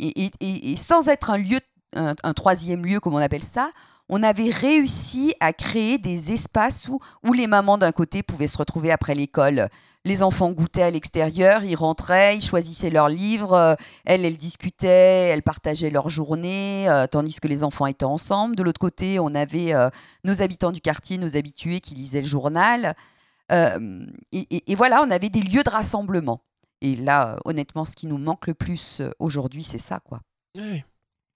[0.00, 1.58] et sans être un lieu,
[1.94, 3.70] un, troisième lieu comme on appelle ça,
[4.08, 8.90] on avait réussi à créer des espaces où, les mamans d'un côté pouvaient se retrouver
[8.90, 9.68] après l'école.
[10.04, 15.28] Les enfants goûtaient à l'extérieur, ils rentraient, ils choisissaient leurs livres, euh, elles, elles discutaient,
[15.28, 18.56] elles partageaient leur journée, euh, tandis que les enfants étaient ensemble.
[18.56, 19.74] De l'autre côté, on avait
[20.24, 22.94] nos habitants du quartier, nos habitués qui lisaient le journal.
[23.50, 26.42] Euh, et, voilà, on avait des lieux de rassemblement.
[26.80, 30.20] Et là, honnêtement, ce qui nous manque le plus euh, aujourd'hui, c'est ça, quoi.
[30.56, 30.82] Oui.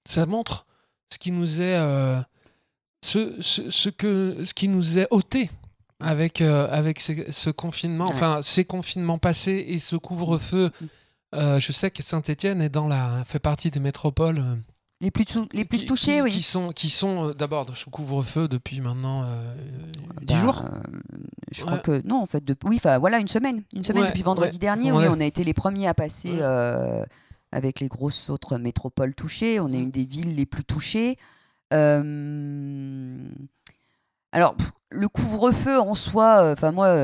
[0.08, 0.66] Ça montre
[1.12, 2.20] ce qui nous est, euh,
[3.04, 5.50] ce, ce, ce que, ce qui nous est ôté
[6.00, 8.12] avec, euh, avec ce, ce confinement, Ouais.
[8.12, 10.70] enfin ces confinements passés et ce couvre-feu.
[11.34, 14.42] Euh, je sais que Saint-Étienne est dans la, fait partie des métropoles
[15.02, 16.30] Les plus, tou- les plus qui- touchés, qui, oui.
[16.30, 19.54] qui sont, qui sont euh, d'abord sous couvre-feu depuis maintenant euh,
[20.22, 20.62] 10 Bah, jours.
[21.52, 21.66] Je Ouais.
[21.66, 24.22] crois que non, en fait, de- oui, enfin voilà, une semaine, une semaine Ouais, depuis
[24.22, 24.58] vendredi ouais.
[24.58, 24.92] dernier.
[24.92, 27.04] Oui, on a été les premiers à passer euh,
[27.52, 29.60] avec les grosses autres métropoles touchées.
[29.60, 31.18] On est une des villes les plus touchées.
[31.74, 33.28] Euh,
[34.32, 36.94] Alors, pff, le couvre-feu en soi, enfin moi,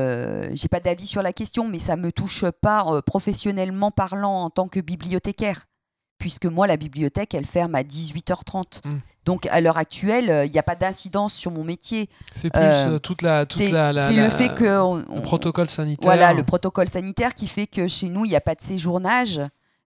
[0.53, 4.67] j'ai pas d'avis sur la question, mais ça me touche pas professionnellement parlant en tant
[4.67, 5.67] que bibliothécaire,
[6.17, 8.81] puisque moi, la bibliothèque, elle ferme à 18h30.
[8.85, 8.97] Mm.
[9.25, 12.09] Donc, à l'heure actuelle, euh, il n'y a pas d'incidence sur mon métier.
[12.33, 14.79] C'est plus euh, euh, toute la, toute C'est la, la- c'est la- le fait que
[14.81, 16.03] on- le protocole sanitaire.
[16.03, 19.39] voilà le protocole sanitaire qui fait que chez nous il n'y a pas de séjournage.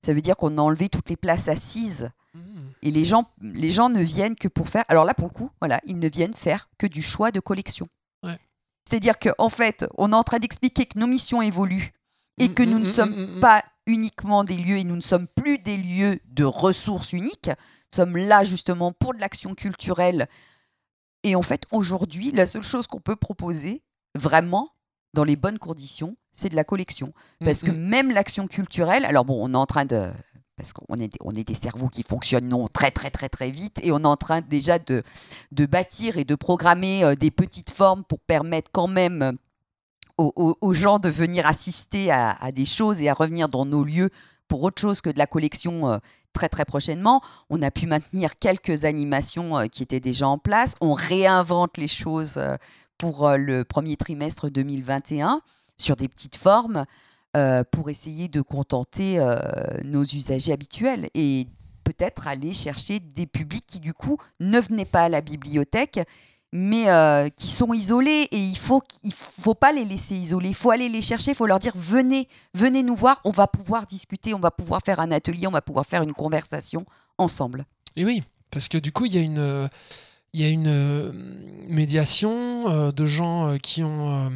[0.03, 2.39] Ça veut dire qu'on a enlevé toutes les places assises Mmh.
[2.83, 4.83] et les gens les gens ne viennent que pour faire.
[4.89, 7.87] Alors là pour le coup voilà ils ne viennent faire que du choix de collection.
[8.23, 8.37] Ouais.
[8.87, 11.93] C'est-à-dire que en fait on est en train d'expliquer que nos missions évoluent
[12.39, 13.39] et que Mm, nous ne mm, sommes mm, mm.
[13.39, 17.47] pas uniquement des lieux et nous ne sommes plus des lieux de ressources uniques.
[17.47, 20.27] Nous sommes là justement pour de l'action culturelle.
[21.23, 23.81] Et en fait, aujourd'hui, la seule chose qu'on peut proposer,
[24.13, 24.69] vraiment,
[25.13, 27.13] dans les bonnes conditions, c'est de la collection.
[27.43, 27.89] Parce que Mm, mm.
[27.89, 30.11] même l'action culturelle, alors bon, on est en train de...
[30.57, 33.79] Parce qu'on est, on est des cerveaux qui fonctionnent non, très très très très vite
[33.83, 35.03] et on est en train déjà de,
[35.51, 39.37] de bâtir et de programmer euh, des petites formes pour permettre quand même
[40.17, 44.09] aux, gens de venir assister à, des choses et à revenir dans nos lieux
[44.47, 45.97] pour autre chose que de la collection euh,
[46.33, 47.21] très très prochainement.
[47.49, 50.75] On a pu maintenir quelques animations euh, qui étaient déjà en place.
[50.81, 52.55] On réinvente les choses euh,
[52.97, 55.41] pour le premier trimestre 2021
[55.77, 56.85] sur des petites formes
[57.71, 59.23] pour essayer de contenter
[59.83, 61.45] nos usagers habituels et
[61.83, 65.99] peut-être aller chercher des publics qui du coup ne venaient pas à la bibliothèque
[66.51, 70.55] mais euh, qui sont isolés et il faut il faut pas les laisser isolés, il
[70.55, 73.85] faut aller les chercher, il faut leur dire venez, venez nous voir, on va pouvoir
[73.85, 76.85] discuter, on va pouvoir faire un atelier, on va pouvoir faire une conversation
[77.17, 77.65] ensemble.
[77.95, 79.69] Et oui, parce que du coup, il y a une,
[80.33, 81.11] il y a une euh,
[81.67, 84.29] médiation euh, de gens qui ont,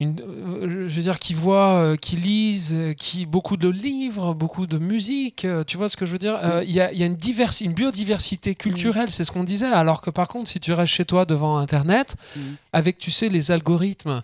[0.00, 4.34] une, euh, je veux dire, qui voient, euh, qui lisent, euh, qui beaucoup de livres,
[4.34, 5.46] beaucoup de musique.
[5.66, 6.38] tu vois ce que je veux dire?
[6.42, 9.44] Euh, Il y, a, il y a une, diversi- une biodiversité culturelle, c'est ce qu'on
[9.44, 9.66] disait.
[9.66, 12.40] Alors que par contre, si tu restes chez toi devant Internet, Mm.
[12.72, 14.22] avec, tu sais, les algorithmes.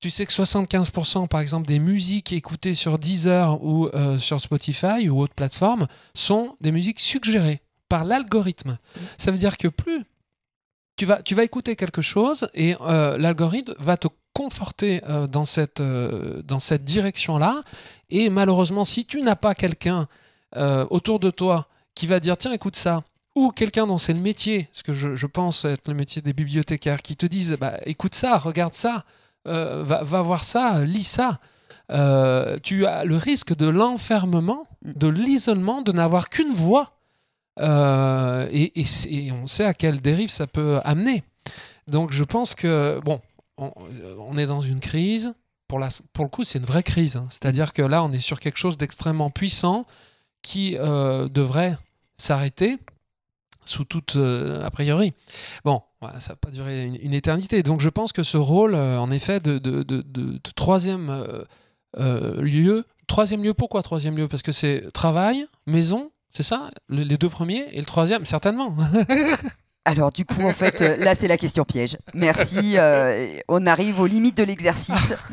[0.00, 5.08] Tu sais que 75% par exemple des musiques écoutées sur Deezer ou euh, sur Spotify
[5.08, 8.78] ou autre plateforme sont des musiques suggérées par l'algorithme.
[9.16, 10.02] Ça veut dire que plus
[10.96, 15.44] tu vas, tu vas écouter quelque chose et euh, l'algorithme va te conforter euh, dans
[15.44, 17.62] cette, euh, dans cette direction-là.
[18.10, 20.06] Et malheureusement, si tu n'as pas quelqu'un
[20.90, 24.68] autour de toi qui va dire tiens, écoute ça, ou quelqu'un dont c'est le métier,
[24.70, 28.14] ce que je, je, pense être le métier des bibliothécaires, qui te disent bah, écoute
[28.14, 29.06] ça, regarde ça,
[29.46, 31.40] va, va, voir ça, lis ça.
[32.62, 34.92] Tu as le risque de l'enfermement, mm.
[34.92, 36.98] de l'isolement, de n'avoir qu'une voix.
[37.60, 41.22] Euh, et, on sait à quelle dérive ça peut amener.
[41.86, 43.20] Donc je pense que, bon,
[43.58, 43.72] on,
[44.18, 45.34] on est dans une crise.
[45.68, 47.16] Pour, le coup, c'est une vraie crise.
[47.16, 47.26] Hein.
[47.30, 49.86] C'est-à-dire que là, on est sur quelque chose d'extrêmement puissant
[50.42, 51.78] qui euh, devrait
[52.18, 52.78] s'arrêter
[53.64, 55.12] sous toute euh, a priori.
[55.64, 57.62] Bon, voilà, ça va pas durer une, éternité.
[57.62, 61.08] Donc je pense que ce rôle, euh, en effet, de, troisième
[61.98, 64.28] euh, lieu, troisième lieu, pourquoi troisième lieu?
[64.28, 68.74] Parce que c'est travail, maison, c'est ça le, Les deux premiers et le troisième, certainement.
[69.84, 71.96] Alors du coup, en fait, là, c'est la question piège.
[72.14, 72.76] Merci.
[73.48, 75.14] on arrive aux limites de l'exercice.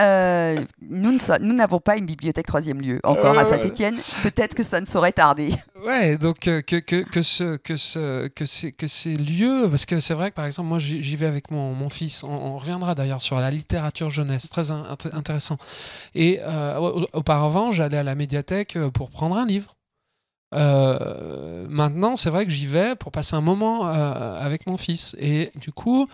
[0.00, 3.40] Euh, nous n'avons pas une bibliothèque troisième lieu encore euh...
[3.40, 3.96] à Saint-Étienne.
[4.24, 5.54] Peut-être que ça ne saurait tarder.
[5.84, 9.86] Ouais, donc euh, que, que, que, ce, que, ce, que, ces, que ces lieux, parce
[9.86, 12.56] que c'est vrai que par exemple, moi j'y vais avec mon, mon fils, on, on
[12.56, 15.58] reviendra d'ailleurs sur la littérature jeunesse, très in, intéressant.
[16.16, 19.76] Et euh, auparavant, j'allais à la médiathèque pour prendre un livre.
[20.54, 25.16] Euh, maintenant, c'est vrai que j'y vais pour passer un moment avec mon fils.
[25.18, 26.08] Et du coup,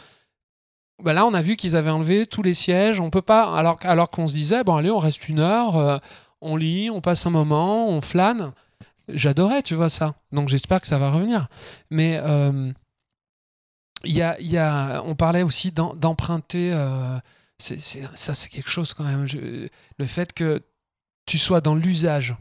[1.03, 3.01] bah là, on a vu qu'ils avaient enlevé tous les sièges.
[3.01, 5.99] On peut pas, alors, qu'on se disait, bon, allez, on reste une heure, euh,
[6.41, 8.53] on lit, on passe un moment, on flâne.
[9.09, 10.15] J'adorais, tu vois, ça.
[10.33, 11.49] Donc, j'espère que ça va revenir.
[11.91, 12.73] Mais euh,
[14.05, 16.73] y a, on parlait aussi d'emprunter.
[16.73, 17.19] Euh,
[17.59, 19.27] ça, c'est quelque chose quand même.
[19.99, 20.61] Le fait que
[21.27, 22.37] tu sois dans l'usage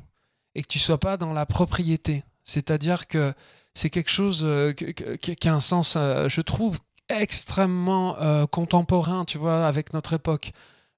[0.55, 2.23] et que tu sois pas dans la propriété.
[2.43, 3.33] C'est-à-dire que
[3.73, 9.37] c'est quelque chose euh, qui, a un sens, euh, je trouve, extrêmement euh, contemporain, tu
[9.37, 10.51] vois, avec notre époque.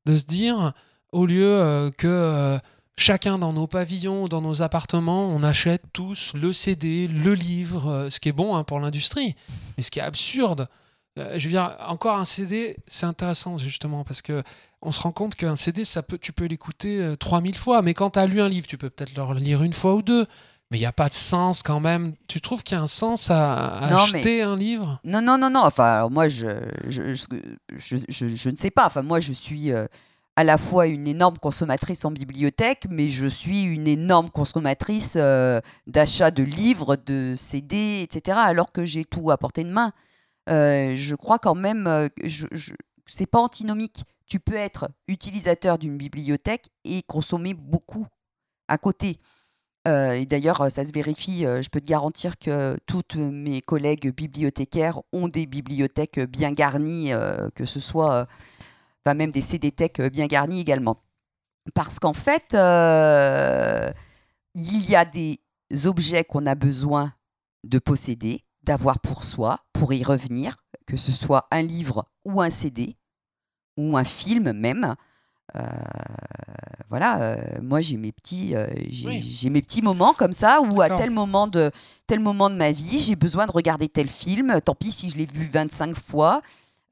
[0.06, 0.74] De se dire,
[1.12, 2.58] au lieu que
[2.98, 8.20] chacun dans nos pavillons dans nos appartements, on achète tous le CD, le livre, ce
[8.20, 9.36] qui est bon hein, pour l'industrie,
[9.78, 10.68] mais ce qui est absurde.
[11.18, 14.44] Je veux dire, encore un CD, c'est intéressant justement parce que
[14.82, 18.12] on se rend compte qu'un CD, ça peut, tu peux l'écouter 3000 fois, mais quand
[18.12, 20.26] tu as lu un livre, tu peux peut-être le lire une fois ou deux.
[20.72, 22.14] Mais il n'y a pas de sens quand même.
[22.28, 24.42] Tu trouves qu'il y a un sens à, à non, acheter mais...
[24.42, 25.00] un livre?
[25.04, 25.64] Non, non, non, non.
[25.66, 26.48] Enfin, moi, je
[26.88, 28.86] je, je, je, je, ne sais pas.
[28.86, 29.86] Enfin, moi, je suis euh,
[30.38, 35.60] à la fois une énorme consommatrice en bibliothèque, mais je suis une énorme consommatrice euh,
[35.88, 38.38] d'achat de livres, de CD, etc.
[38.42, 39.92] Alors que j'ai tout à portée de main.
[40.52, 42.74] Euh, je crois quand même que je, je,
[43.06, 44.04] c'est pas antinomique.
[44.28, 48.08] Tu peux être utilisateur d'une bibliothèque et consommer beaucoup
[48.68, 49.20] à côté.
[49.88, 51.46] Euh, et d'ailleurs, ça se vérifie.
[51.46, 57.14] Euh, je peux te garantir que toutes mes collègues bibliothécaires ont des bibliothèques bien garnies,
[57.14, 58.28] euh, que ce soit,
[59.06, 61.02] même des CD-tech bien garnies également.
[61.74, 62.54] Parce qu'en fait,
[64.56, 65.40] il y a des
[65.86, 67.14] objets qu'on a besoin
[67.64, 72.50] de posséder, d'avoir pour soi, pour y revenir, que ce soit un livre ou un
[72.50, 72.96] CD,
[73.78, 74.96] ou un film même.
[75.56, 75.62] Euh,
[76.90, 79.50] voilà, euh, moi j'ai mes petits, euh, j'ai oui.
[79.50, 81.72] mes petits moments comme ça où à tel moment de
[82.08, 84.60] tel moment de ma vie, j'ai besoin de regarder tel film.
[84.64, 86.42] Tant pis si je l'ai vu 25 fois.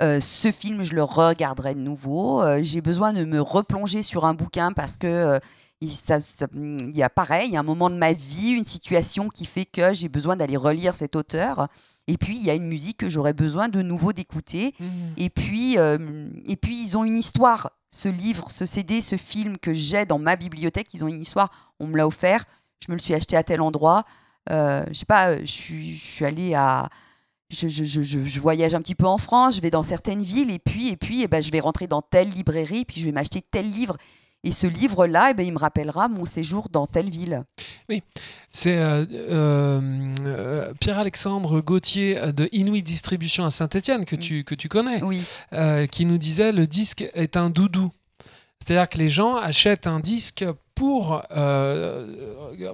[0.01, 2.41] Ce film, je le regarderai de nouveau.
[2.61, 5.39] J'ai besoin de me replonger sur un bouquin parce que
[5.81, 9.45] il, ça, ça, il, y a pareil, un moment de ma vie, une situation qui
[9.45, 11.67] fait que j'ai besoin d'aller relire cet auteur.
[12.07, 14.73] Et puis, il y a une musique que j'aurais besoin de nouveau d'écouter.
[14.79, 14.85] Mmh.
[15.17, 19.73] Et, puis, et puis, ils ont une histoire ce livre, ce CD, ce film que
[19.73, 22.45] j'ai dans ma bibliothèque, ils ont une histoire, on me l'a offert,
[22.79, 24.03] je me le suis acheté à tel endroit.
[24.51, 26.89] Euh, je sais pas, je suis, je suis allée à.
[27.49, 30.51] Je, je, je, je, voyage un petit peu en France, je vais dans certaines villes
[30.51, 33.11] et puis, et puis eh ben, je vais rentrer dans telle librairie, puis je vais
[33.11, 33.97] m'acheter tel livre.
[34.45, 37.43] Et ce livre-là, eh ben, il me rappellera mon séjour dans telle ville.
[37.89, 38.03] Oui,
[38.49, 45.03] c'est euh, euh, Pierre-Alexandre Gauthier de Inuit Distribution à Saint-Etienne, que, tu, que tu connais,
[45.03, 45.21] oui.
[45.53, 47.91] euh, qui nous disait le disque est un doudou.
[48.59, 51.21] C'est-à-dire que les gens achètent un disque pour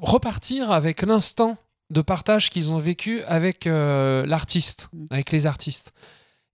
[0.01, 1.57] repartir avec l'instant
[1.89, 5.93] de partage qu'ils ont vécu avec l'artiste, avec les artistes.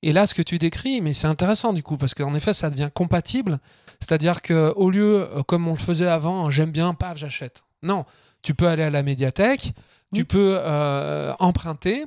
[0.04, 2.70] Et là, ce que tu décris, mais c'est intéressant du coup, parce qu'en effet, ça
[2.70, 3.60] devient compatible.
[4.00, 7.64] C'est-à-dire qu'au lieu, euh, comme on le faisait avant, j'aime bien, paf, j'achète.
[7.84, 8.06] Non,
[8.42, 9.74] tu peux aller à la médiathèque,
[10.12, 10.20] oui.
[10.20, 12.06] tu peux euh, emprunter.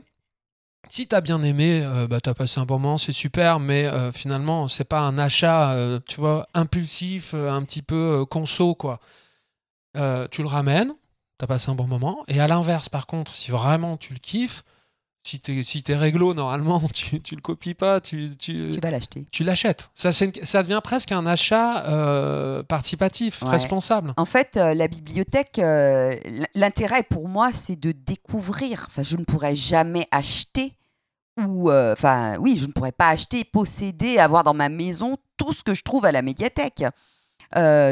[0.91, 3.59] Si tu as bien aimé, euh, bah, tu as passé un bon moment, c'est super,
[3.59, 9.01] mais euh, finalement, c'est pas un achat, tu vois, impulsif, un petit peu conso, quoi.
[9.95, 10.93] tu le ramènes,
[11.39, 12.23] tu as passé un bon moment.
[12.29, 14.63] Et à l'inverse, par contre, si vraiment tu le kiffes,
[15.27, 18.81] si tu es, si es réglo, normalement, tu, tu le copies pas, tu, tu, Tu
[18.81, 19.27] vas l'acheter.
[19.31, 19.91] tu l'achètes.
[19.95, 23.51] Ça, une- ça devient presque un achat euh, participatif, Ouais.
[23.51, 24.13] responsable.
[24.17, 26.15] En fait, euh, la bibliothèque, euh,
[26.55, 28.85] l'intérêt pour moi, c'est de découvrir.
[28.89, 30.75] Enfin, je ne pourrais jamais acheter
[31.43, 35.65] ou, enfin, oui, je ne pourrais pas acheter, posséder, avoir dans ma maison tout ce
[35.65, 36.85] que je trouve à la médiathèque.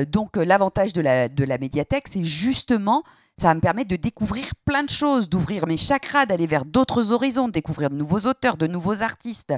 [0.09, 3.03] Donc, l'avantage de la, de la médiathèque, c'est justement,
[3.43, 7.11] ça va me permettre de découvrir plein de choses, d'ouvrir mes chakras, d'aller vers d'autres
[7.11, 9.53] horizons, de découvrir de nouveaux auteurs, de nouveaux artistes.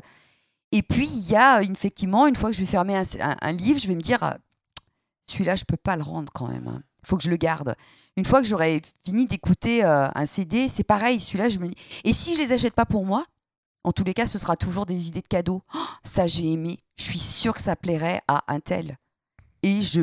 [0.72, 3.86] Et puis, il y a effectivement, une fois que je vais fermer un, livre, je
[3.86, 4.38] vais me dire, ah,
[5.26, 6.82] celui-là, je peux pas le rendre quand même.
[7.02, 7.74] Il faut que je le garde.
[8.16, 11.76] Une fois que j'aurai fini d'écouter euh, un CD, c'est pareil, celui-là, je me dis.
[12.04, 13.26] Et si je les achète pas pour moi,
[13.84, 15.60] en tous les cas, ce sera toujours des idées de cadeaux.
[15.74, 16.78] Oh, ça, j'ai aimé.
[16.96, 18.96] Je suis sûre que ça plairait à un tel.
[19.62, 20.00] Et je,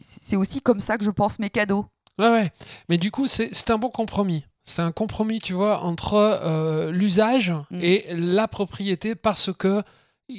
[0.00, 1.86] c'est aussi comme ça que je pense mes cadeaux.
[2.22, 2.52] Ouais, ouais.
[2.88, 4.44] Mais du coup, c'est un bon compromis.
[4.64, 7.78] C'est un compromis, tu vois, entre euh, l'usage Mm.
[7.82, 9.82] et la propriété parce que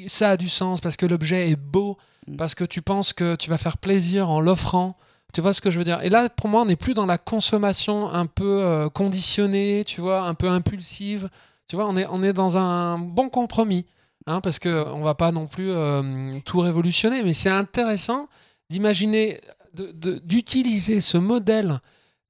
[0.07, 2.37] ça a du sens, parce que l'objet est beau, Mm.
[2.37, 4.95] parce que tu penses que tu vas faire plaisir en l'offrant.
[5.33, 5.99] Tu vois ce que je veux dire?
[6.03, 9.99] Et là, pour moi, on n'est plus dans la consommation un peu euh, conditionnée, tu
[9.99, 11.27] vois, un peu impulsive.
[11.67, 13.85] Tu vois, on est, on est dans un bon compromis.
[14.25, 18.27] Hein, parce qu'on ne va pas non plus euh, tout révolutionner, mais c'est intéressant
[18.69, 19.41] d'imaginer,
[19.73, 21.79] d'utiliser ce modèle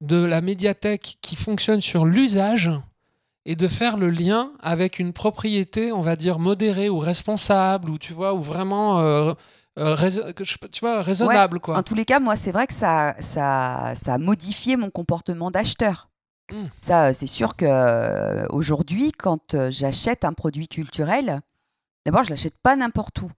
[0.00, 2.70] de la médiathèque qui fonctionne sur l'usage
[3.46, 7.98] et de faire le lien avec une propriété, on va dire, modérée ou responsable, ou
[7.98, 9.34] tu vois, ou vraiment euh,
[9.78, 10.32] euh,
[10.70, 11.60] tu vois, raisonnable.
[11.60, 11.76] Quoi.
[11.76, 15.50] En tous les cas, moi, c'est vrai que ça, ça, ça a modifié mon comportement
[15.50, 16.08] d'acheteur.
[16.52, 16.66] Mm.
[16.80, 21.40] Ça, c'est sûr que euh, aujourd'hui, quand euh, j'achète un produit culturel,
[22.06, 23.30] d'abord, je l'achète pas n'importe où.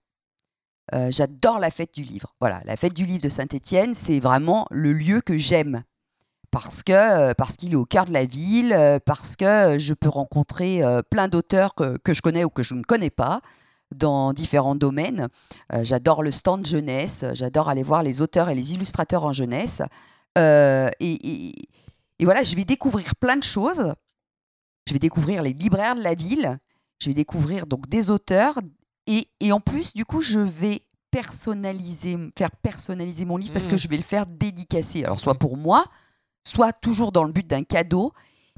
[0.95, 2.35] Euh, J'adore la fête du livre.
[2.41, 5.83] Voilà, la fête du livre de Saint-Étienne, c'est vraiment le lieu que j'aime
[6.53, 9.95] parce que euh, parce qu'il est au cœur de la ville, euh, parce que je
[9.95, 13.41] peux rencontrer plein d'auteurs que, que je connais ou que je ne connais pas
[13.95, 15.29] dans différents domaines.
[15.83, 19.81] J'adore le stand jeunesse, j'adore aller voir les auteurs et les illustrateurs en jeunesse.
[20.37, 21.53] Et, et-
[22.19, 23.93] et voilà, je vais découvrir plein de choses.
[24.89, 26.59] Je vais découvrir les libraires de la ville,
[26.99, 28.59] je vais découvrir donc des auteurs.
[29.07, 33.75] Et, et en plus, du coup, je vais personnaliser, faire personnaliser mon livre parce que
[33.75, 33.79] Mm.
[33.79, 35.05] je vais le faire dédicacer.
[35.05, 35.39] Alors, soit Mm.
[35.39, 35.85] pour moi,
[36.45, 38.13] soit toujours dans le but d'un cadeau.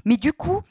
[0.05, 0.61] Mais du coup,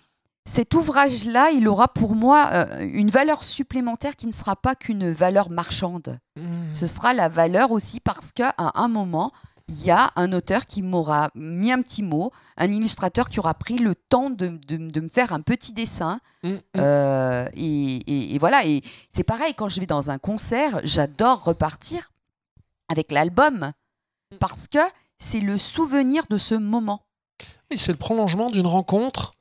[0.45, 5.11] cet ouvrage-là, il aura pour moi euh, une valeur supplémentaire qui ne sera pas qu'une
[5.11, 6.18] valeur marchande.
[6.37, 6.43] Mm.
[6.74, 9.33] Ce sera la valeur aussi parce qu'à un moment,
[9.69, 13.55] il y a un auteur qui m'aura mis un petit mot, un illustrateur qui aura
[13.55, 16.21] pris le temps de, de- de me faire un petit dessin.
[16.43, 16.61] Mm, mm.
[16.77, 21.45] Euh, et, et- et voilà, et c'est pareil, quand je vais dans un concert, j'adore
[21.45, 22.11] repartir
[22.89, 23.73] avec l'album
[24.41, 24.79] parce que
[25.19, 27.03] c'est le souvenir de ce moment.
[27.71, 29.35] Et c'est le prolongement d'une rencontre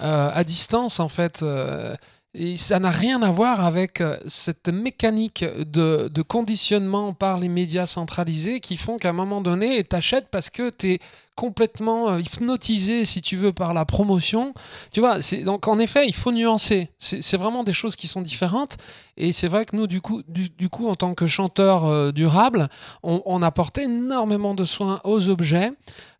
[0.00, 1.42] euh, à distance, en fait.
[1.42, 1.94] euh,
[2.34, 7.84] et ça n'a rien à voir avec euh, cette mécanique de, conditionnement par les médias
[7.84, 10.98] centralisés qui font qu'à un moment donné, t'achètes parce que tu es
[11.36, 14.54] complètement euh, hypnotisé, si tu veux, par la promotion.
[14.94, 16.88] Tu vois, donc en effet, il faut nuancer.
[16.96, 18.78] C'est vraiment des choses qui sont différentes.
[19.18, 22.70] Et c'est vrai que nous, du coup, du, coup en tant que chanteurs euh, durables,
[23.02, 25.72] on, apporte énormément de soins aux objets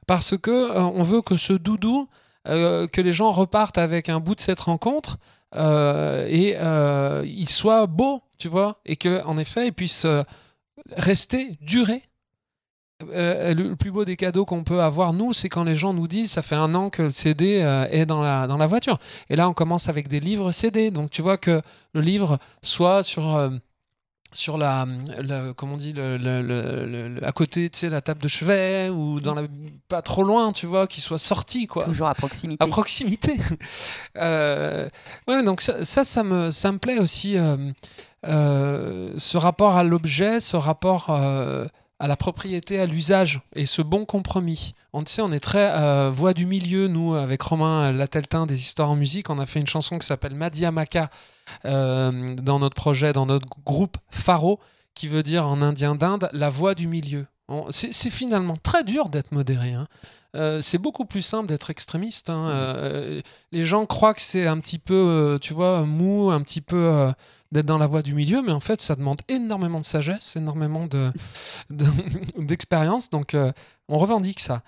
[0.06, 2.08] parce que on veut que ce doudou,
[2.44, 5.18] que les gens repartent avec un bout de cette rencontre
[5.54, 10.22] euh, et euh, il soit beau, tu vois, et que en effet, il puisse euh,
[10.96, 12.02] rester, durer.
[13.12, 16.06] Euh, le plus beau des cadeaux qu'on peut avoir, nous, c'est quand les gens nous
[16.06, 17.56] disent ça fait un an que le CD
[17.90, 18.98] est dans la, dans la voiture.
[19.28, 20.92] Et là, on commence avec des livres CD.
[20.92, 21.62] Donc, tu vois que
[21.94, 23.50] le livre soit sur,
[24.32, 24.86] sur la,
[25.22, 28.22] la- comment on dit, le, le- le- le- le- à côté, tu sais, la table
[28.22, 29.42] de chevet ou dans la,
[29.88, 31.84] pas trop loin, tu vois, qu'il soit sorti, quoi.
[31.84, 32.62] Toujours à proximité.
[32.64, 33.36] À proximité.
[34.18, 34.88] Euh,
[35.28, 37.56] ouais, donc ça, ça, ça me, ça me plaît aussi, euh,
[38.26, 44.04] euh, ce rapport à l'objet, ce rapport à la propriété, à l'usage, et ce bon
[44.04, 44.74] compromis.
[44.92, 48.90] On sait, on est très euh, voix du milieu, nous, avec Romain Lateltin des Histoires
[48.90, 51.08] en musique, on a fait une chanson qui s'appelle Madhyamaka
[51.64, 54.60] euh, dans notre projet, dans notre groupe Faro,
[54.94, 57.26] qui veut dire en indien d'Inde la voix du milieu.
[57.70, 59.72] C'est finalement très dur d'être modéré.
[59.74, 59.86] hein.
[60.34, 62.30] Euh, c'est beaucoup plus simple d'être extrémiste.
[62.30, 62.48] hein.
[62.48, 66.62] Euh, les gens croient que c'est un petit peu, euh, tu vois, mou, un petit
[66.62, 67.12] peu
[67.50, 70.86] d'être dans la voie du milieu, mais en fait, ça demande énormément de sagesse, énormément
[70.86, 71.12] de-
[71.70, 71.84] de-
[72.38, 73.10] d'expérience.
[73.10, 73.36] Donc,
[73.88, 74.62] on revendique ça.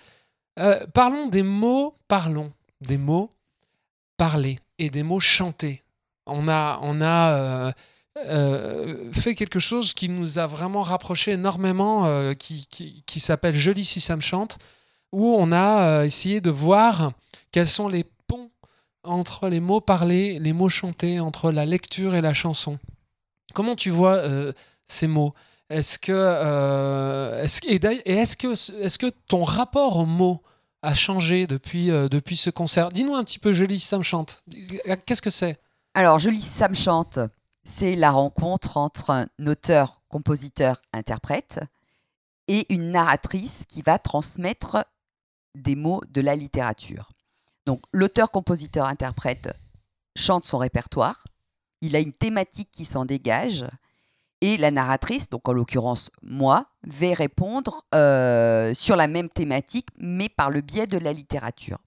[0.93, 3.31] Parlons des mots, parlons des mots
[4.19, 5.84] parlés et des mots chantés.
[6.27, 7.73] On a, on a euh,
[8.27, 13.55] euh, fait quelque chose qui nous a vraiment rapproché énormément, euh, qui, qui, qui s'appelle
[13.55, 14.59] Joli si ça me chante,
[15.13, 17.13] où on a essayé de voir
[17.53, 18.51] quels sont les ponts
[19.03, 22.79] entre les mots parlés, les mots chantés, entre la lecture et la chanson.
[23.53, 24.23] Comment tu vois
[24.87, 25.35] ces mots?
[25.71, 28.53] Est-ce que, est-ce, et, est-ce que,
[28.83, 30.43] est-ce que ton rapport aux mots
[30.83, 32.89] a changé depuis, depuis ce concert?
[32.89, 34.43] Dis-nous un petit peu, Jolie Sam chante.
[35.07, 35.61] Qu'est-ce que c'est?
[35.97, 37.21] Alors, Jolie Sam chante,
[37.63, 41.61] c'est la rencontre entre un auteur, compositeur, interprète
[42.49, 44.85] et une narratrice qui va transmettre
[45.55, 47.11] des mots de la littérature.
[47.65, 49.55] Donc l'auteur, compositeur, interprète
[50.17, 51.23] chante son répertoire,
[51.81, 53.65] il a une thématique qui s'en dégage,
[54.41, 60.29] et la narratrice, donc en l'occurrence moi, vais répondre euh, sur la même thématique, mais
[60.29, 61.79] par le biais de la littérature.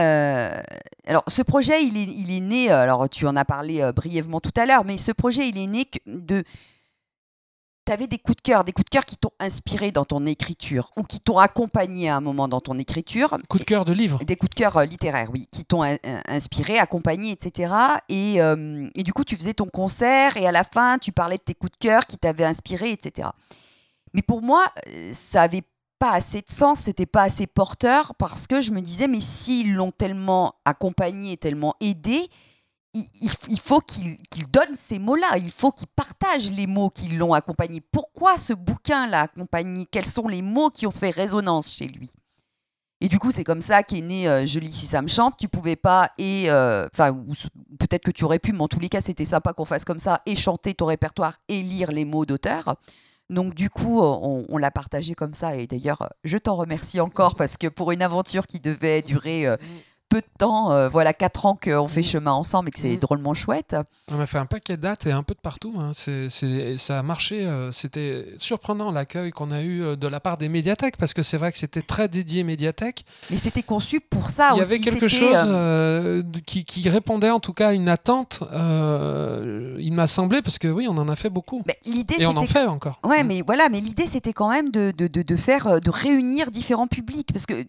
[0.00, 0.62] Euh,
[1.06, 4.40] alors, ce projet, il est, il est, né, alors tu en as parlé euh, brièvement
[4.40, 6.42] tout à l'heure, mais ce projet, il est né de,
[7.86, 10.24] tu avais des coups de cœur, des coups de cœur qui t'ont inspiré dans ton
[10.24, 13.38] écriture ou qui t'ont accompagné à un moment dans ton écriture.
[13.48, 15.82] Coups de cœur de livres Des coups de cœur euh, littéraires, oui, qui t'ont
[16.28, 17.74] inspiré, accompagné, etc.
[18.08, 21.38] Et, euh, et, du coup, tu faisais ton concert et à la fin, tu parlais
[21.38, 23.28] de tes coups de cœur qui t'avaient inspiré, etc.
[24.14, 24.66] Mais pour moi,
[25.12, 25.62] ça avait
[26.00, 29.74] pas assez de sens, c'était pas assez porteur parce que je me disais, mais s'ils
[29.74, 32.28] l'ont tellement accompagné, tellement aidé,
[32.94, 34.18] il, faut qu'il
[34.50, 37.80] donne ces mots-là, il faut qu'il partage les mots qui l'ont accompagné.
[37.80, 39.86] Pourquoi ce bouquin l'a accompagné?
[39.90, 42.12] Quels sont les mots qui ont fait résonance chez lui?
[43.02, 45.36] Et du coup, c'est comme ça qu'est né euh, Je lis si ça me chante.
[45.38, 47.16] Tu pouvais pas, et euh, enfin,
[47.78, 49.98] peut-être que tu aurais pu, mais en tous les cas, c'était sympa qu'on fasse comme
[49.98, 52.76] ça, et chanter ton répertoire et lire les mots d'auteur.
[53.30, 55.56] Donc du coup, on, on l'a partagé comme ça.
[55.56, 59.56] Et d'ailleurs, je t'en remercie encore parce que pour une aventure qui devait durer euh,
[60.10, 62.04] peu de temps, euh, voilà, quatre ans qu'on fait mm.
[62.04, 62.96] chemin ensemble et que c'est mm.
[62.96, 63.76] drôlement chouette.
[64.10, 65.72] On a fait un paquet de dates et un peu de partout.
[65.78, 65.92] Hein.
[65.94, 66.28] C'est,
[66.76, 67.46] ça a marché.
[67.46, 71.22] Euh, c'était surprenant l'accueil qu'on a eu euh, de la part des médiathèques parce que
[71.22, 73.04] c'est vrai que c'était très dédié médiathèque.
[73.30, 77.52] Mais c'était conçu pour ça Il y avait quelque chose qui, qui, répondait en tout
[77.52, 78.42] cas à une attente.
[78.50, 81.62] il m'a semblé parce que oui, on en a fait beaucoup.
[81.66, 82.98] Mais l'idée, et on en fait encore.
[83.04, 83.26] Ouais, mm.
[83.28, 86.88] mais voilà, mais l'idée c'était quand même de, de, de, de, faire, de réunir différents
[86.88, 87.64] publics parce que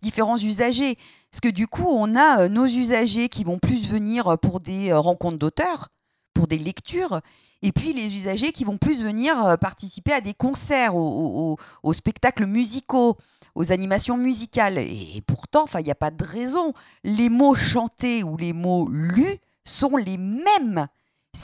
[0.00, 0.96] différents usagers.
[1.30, 4.58] Parce que du coup, on a euh, nos usagers qui vont plus venir euh, pour
[4.58, 5.88] des euh, rencontres d'auteurs,
[6.34, 7.20] pour des lectures,
[7.62, 11.58] et puis les usagers qui vont plus venir participer à des concerts, aux,
[11.92, 13.18] spectacles musicaux,
[13.54, 14.78] aux animations musicales.
[14.78, 16.72] Et, pourtant, il n'y a pas de raison.
[17.04, 20.86] Les mots chantés ou les mots lus sont les mêmes.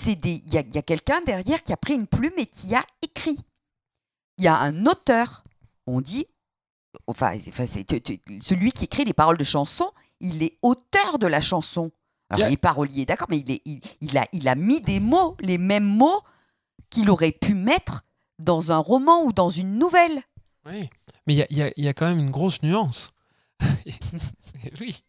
[0.06, 3.38] Il y a, a quelqu'un derrière qui a pris une plume et qui a écrit.
[4.38, 5.44] Il y a un auteur.
[5.86, 6.26] On dit
[7.06, 7.86] enfin, c'est
[8.42, 9.90] celui qui écrit les paroles de chansons,
[10.20, 11.90] il est auteur de la chanson.
[12.30, 13.62] Alors, il est parolier, d'accord, mais il, est,
[14.00, 16.20] il, a, il a mis des mots, les mêmes mots
[16.90, 18.04] qu'il aurait pu mettre
[18.38, 20.22] dans un roman ou dans une nouvelle.
[20.66, 20.90] Oui,
[21.26, 23.12] mais il y a, y a, quand même une grosse nuance.
[24.80, 25.02] oui,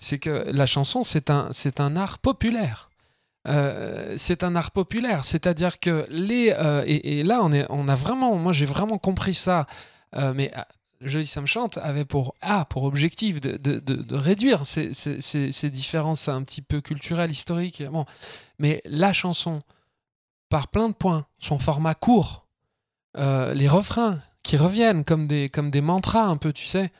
[0.00, 2.90] c'est que la chanson, c'est un, c'est un art populaire.
[3.48, 7.94] Euh, c'est un art populaire, c'est-à-dire que les euh, et, là on est on a
[7.94, 9.66] vraiment moi j'ai vraiment compris ça
[10.14, 10.52] euh, mais
[11.00, 15.70] Joli Sam Chante avait pour, ah, pour objectif de, de, de, réduire ces, ces, ces,
[15.70, 17.82] différences un petit peu culturelles, historiques.
[17.90, 18.04] Bon.
[18.58, 19.60] Mais la chanson,
[20.50, 22.46] par plein de points, son format court,
[23.16, 26.92] euh, les refrains qui reviennent comme des, comme des mantras un peu, tu sais,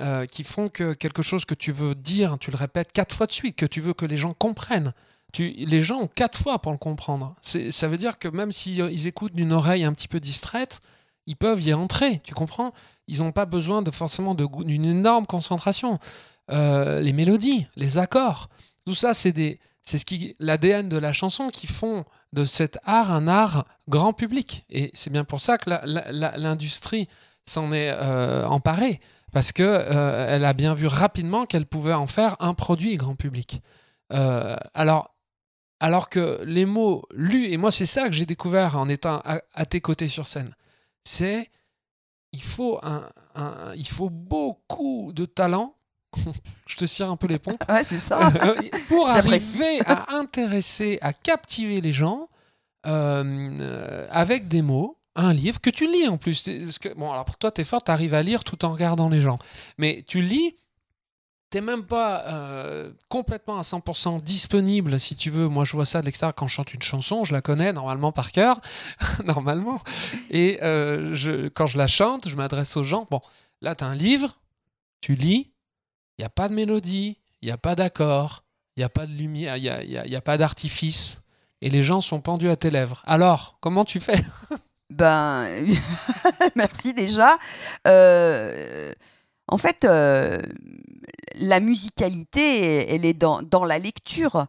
[0.00, 3.26] euh, qui font que quelque chose que tu veux dire, tu le répètes quatre fois
[3.26, 4.92] de suite, que tu veux que les gens comprennent.
[5.32, 7.36] Tu, les gens ont quatre fois pour le comprendre.
[7.42, 10.80] Ça veut dire que même s'ils ils écoutent d'une oreille un petit peu distraite,
[11.30, 12.72] ils peuvent y entrer, tu comprends?
[13.06, 16.00] Ils n'ont pas besoin de forcément d'une énorme concentration.
[16.50, 18.48] Euh, les mélodies, les accords,
[18.84, 22.78] tout ça, c'est des, c'est ce qui, l'ADN de la chanson qui font de cet
[22.82, 24.64] art un art grand public.
[24.70, 25.70] Et c'est bien pour ça que
[26.36, 27.08] l'industrie
[27.44, 29.00] s'en est euh, emparée,
[29.30, 33.14] parce que euh, elle a bien vu rapidement qu'elle pouvait en faire un produit grand
[33.14, 33.62] public.
[34.74, 35.14] alors,
[35.78, 39.66] alors que les mots lus, et moi c'est ça que j'ai découvert en étant à
[39.66, 40.52] tes côtés sur scène,
[41.04, 41.50] c'est
[42.32, 43.02] il faut un,
[43.76, 45.74] il faut beaucoup de talent.
[46.66, 47.62] Je te cire un peu les pompes.
[47.68, 48.32] Ouais, c'est ça.
[48.88, 52.28] pour arriver à intéresser, à captiver les gens
[52.86, 56.42] euh, avec des mots, un livre que tu lis en plus.
[56.42, 58.72] Parce que, bon, alors pour toi, tu es fort, tu arrives à lire tout en
[58.72, 59.38] regardant les gens.
[59.78, 60.56] Mais tu lis
[61.50, 65.48] t'es même pas euh, complètement à 100% disponible si tu veux.
[65.48, 68.12] Moi, je vois ça de l'extérieur quand je chante une chanson, je la connais normalement
[68.12, 68.60] par cœur,
[69.24, 69.80] normalement.
[70.30, 73.06] Et euh, quand je la chante, je m'adresse aux gens.
[73.10, 73.20] Bon,
[73.60, 74.38] là, tu as un livre,
[75.00, 75.52] tu lis,
[76.18, 78.44] il n'y a pas de mélodie, il n'y a pas d'accord,
[78.76, 81.20] il n'y a pas de lumière, il n'y a, y a, pas d'artifice.
[81.62, 83.02] Et les gens sont pendus à tes lèvres.
[83.06, 84.24] Alors, comment tu fais?
[84.88, 85.46] Ben,
[86.56, 87.38] merci déjà.
[87.86, 88.92] Euh
[89.50, 90.38] en fait, euh,
[91.34, 94.46] la musicalité, elle est dans, dans la lecture.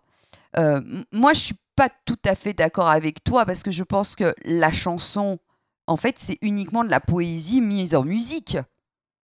[0.57, 0.81] Euh,
[1.11, 4.33] moi, je suis pas tout à fait d'accord avec toi parce que je pense que
[4.45, 5.39] la chanson,
[5.87, 8.57] en fait, c'est uniquement de la poésie mise en musique.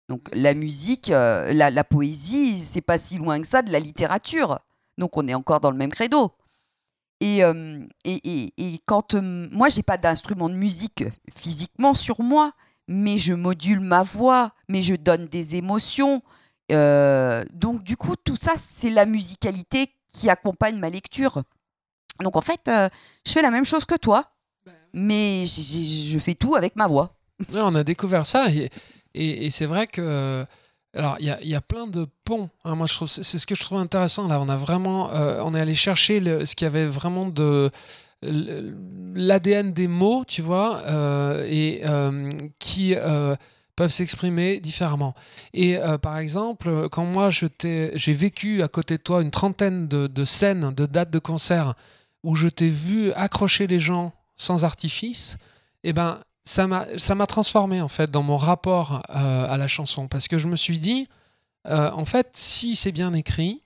[0.09, 3.79] Donc la musique, euh, la, la poésie, c'est pas si loin que ça de la
[3.79, 4.59] littérature.
[4.99, 6.33] Donc on est encore dans le même credo.
[7.21, 12.23] Et, euh, et, et, et quand euh, moi, j'ai pas d'instrument de musique physiquement sur
[12.23, 12.53] moi,
[12.91, 16.23] mais je module ma voix, mais je donne des émotions.
[16.73, 21.45] Euh, donc du coup, tout ça, c'est la musicalité qui accompagne ma lecture.
[22.21, 22.89] Donc en fait, euh,
[23.25, 24.33] je fais la même chose que toi,
[24.93, 27.15] mais je fais tout avec ma voix.
[27.55, 28.49] On a découvert ça
[29.15, 30.45] et, c'est vrai que
[30.93, 32.51] alors il y a, plein de ponts.
[32.65, 32.75] hein.
[32.75, 34.41] moi, c'est ce que je trouve intéressant là.
[34.41, 37.71] On a vraiment, euh, on est allé chercher ce qu'il y avait vraiment de
[38.23, 43.35] l'ADN des mots, tu vois, euh, et euh, qui euh,
[43.77, 45.15] peuvent s'exprimer différemment.
[45.55, 50.25] Et par exemple, quand moi j'ai vécu à côté de toi une trentaine de, de
[50.25, 51.75] scènes, de dates de concert
[52.23, 55.39] où je t'ai vu accrocher les gens sans artifice,
[55.83, 60.37] eh ben ça m'a transformé en fait dans mon rapport à la chanson parce que
[60.37, 61.09] je me suis dit
[61.67, 63.63] en fait si c'est bien écrit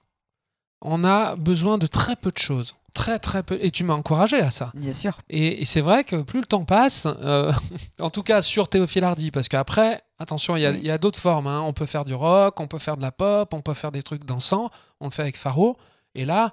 [0.80, 4.38] on a besoin de très peu de choses très très peu et tu m'as encouragé
[4.38, 5.18] à ça Bien sûr.
[5.28, 7.52] et, et c'est vrai que plus le temps passe euh,
[8.00, 10.90] en tout cas sur Théophile Hardy parce qu'après attention il y a, Oui.
[11.00, 11.60] d'autres formes hein.
[11.66, 14.02] on peut faire du rock on peut faire de la pop on peut faire des
[14.02, 14.70] trucs dansants
[15.00, 15.76] on le fait avec Faro
[16.14, 16.52] et là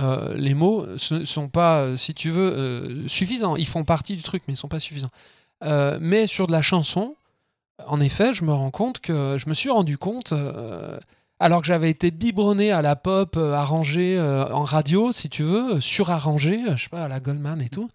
[0.00, 3.56] euh, les mots ne sont pas, euh, si tu veux, euh, suffisants.
[3.56, 5.10] Ils font partie du truc, mais ils ne sont pas suffisants.
[6.00, 7.14] Mais sur de la chanson,
[7.86, 10.32] en effet, je me rends compte que je me suis rendu compte,
[11.42, 15.42] alors que j'avais été biberonné à la pop euh, arrangée euh, en radio, si tu
[15.42, 17.88] veux, surarrangée, euh, je sais pas, à la Goldman et tout.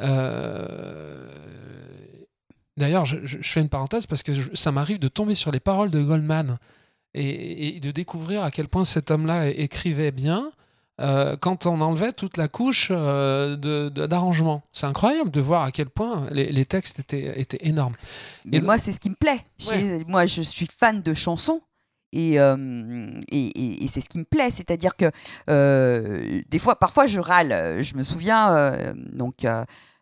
[0.00, 1.28] Euh,
[2.78, 5.90] D'ailleurs, je, fais une parenthèse parce que je- ça m'arrive de tomber sur les paroles
[5.90, 6.56] de Goldman
[7.14, 10.50] et, et de découvrir à quel point cet homme-là écrivait bien
[11.00, 13.56] euh, quand on enlevait toute la couche euh,
[13.90, 14.62] d'arrangement.
[14.72, 17.94] C'est incroyable de voir à quel point les, les textes étaient, étaient énormes.
[18.46, 19.44] Mais Et- moi, c'est ce qui me plaît.
[20.08, 21.60] Moi, je suis fan de chansons.
[22.12, 25.10] Et, euh, et, et- et c'est ce qui me plaît, c'est-à-dire que
[25.48, 27.82] euh, des fois, parfois, je râle.
[27.82, 29.46] Je me souviens euh, donc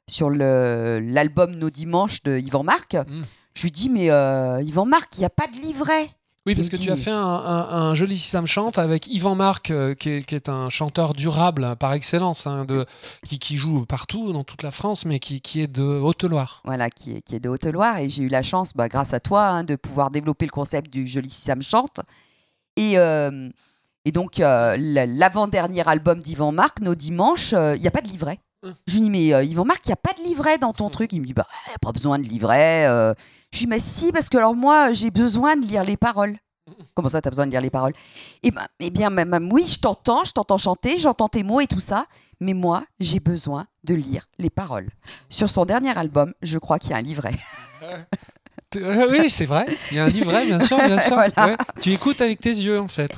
[0.08, 3.22] sur le- l'album Nos dimanches de Yvan Marc, Mm.
[3.54, 6.08] je lui dis mais euh, Yvan Marc, il n'y a pas de livret.
[6.46, 9.34] Oui, parce que me tu as fait un, un- un joli Sam chante avec Yvan
[9.34, 12.86] Marc, euh, qui, est, qui est un chanteur durable hein, par excellence, hein, de,
[13.28, 16.62] qui, qui joue partout dans toute la France, mais qui, qui est de Haute-Loire.
[16.64, 17.98] Voilà, qui est, qui est de Haute-Loire.
[17.98, 20.90] Et j'ai eu la chance, bah, grâce à toi, hein, de pouvoir développer le concept
[20.90, 22.00] du Joli si ça me chante.
[22.76, 23.50] Et, euh,
[24.06, 28.08] et donc, euh, la- l'avant-dernier album d'Yvan Marc, Nos Dimanches, il n'y a pas de
[28.08, 28.38] livret.
[28.62, 28.72] Hum.
[28.86, 31.12] Je lui dis, mais Yvan Marc, il n'y a pas de livret dans ton truc.
[31.12, 33.14] Il me dit, bah, il n'y a pas besoin de livret.
[33.52, 36.36] Je lui dis, mais si, parce que alors moi, j'ai besoin de lire les paroles.
[36.94, 37.92] Comment ça, tu as besoin de lire les paroles?
[38.42, 41.66] Eh ben, eh bien, même, oui, je t'entends, je t'entends chanter, j'entends tes mots et
[41.66, 42.06] tout ça,
[42.40, 44.88] mais moi, j'ai besoin de lire les paroles.
[45.28, 47.34] Sur son dernier album, je crois qu'il y a un livret.
[48.76, 49.66] Euh, oui, c'est vrai.
[49.90, 51.14] Il y a un livret, bien sûr, bien sûr.
[51.34, 51.48] Voilà.
[51.48, 51.56] Ouais.
[51.80, 53.10] Tu écoutes avec tes yeux, en fait.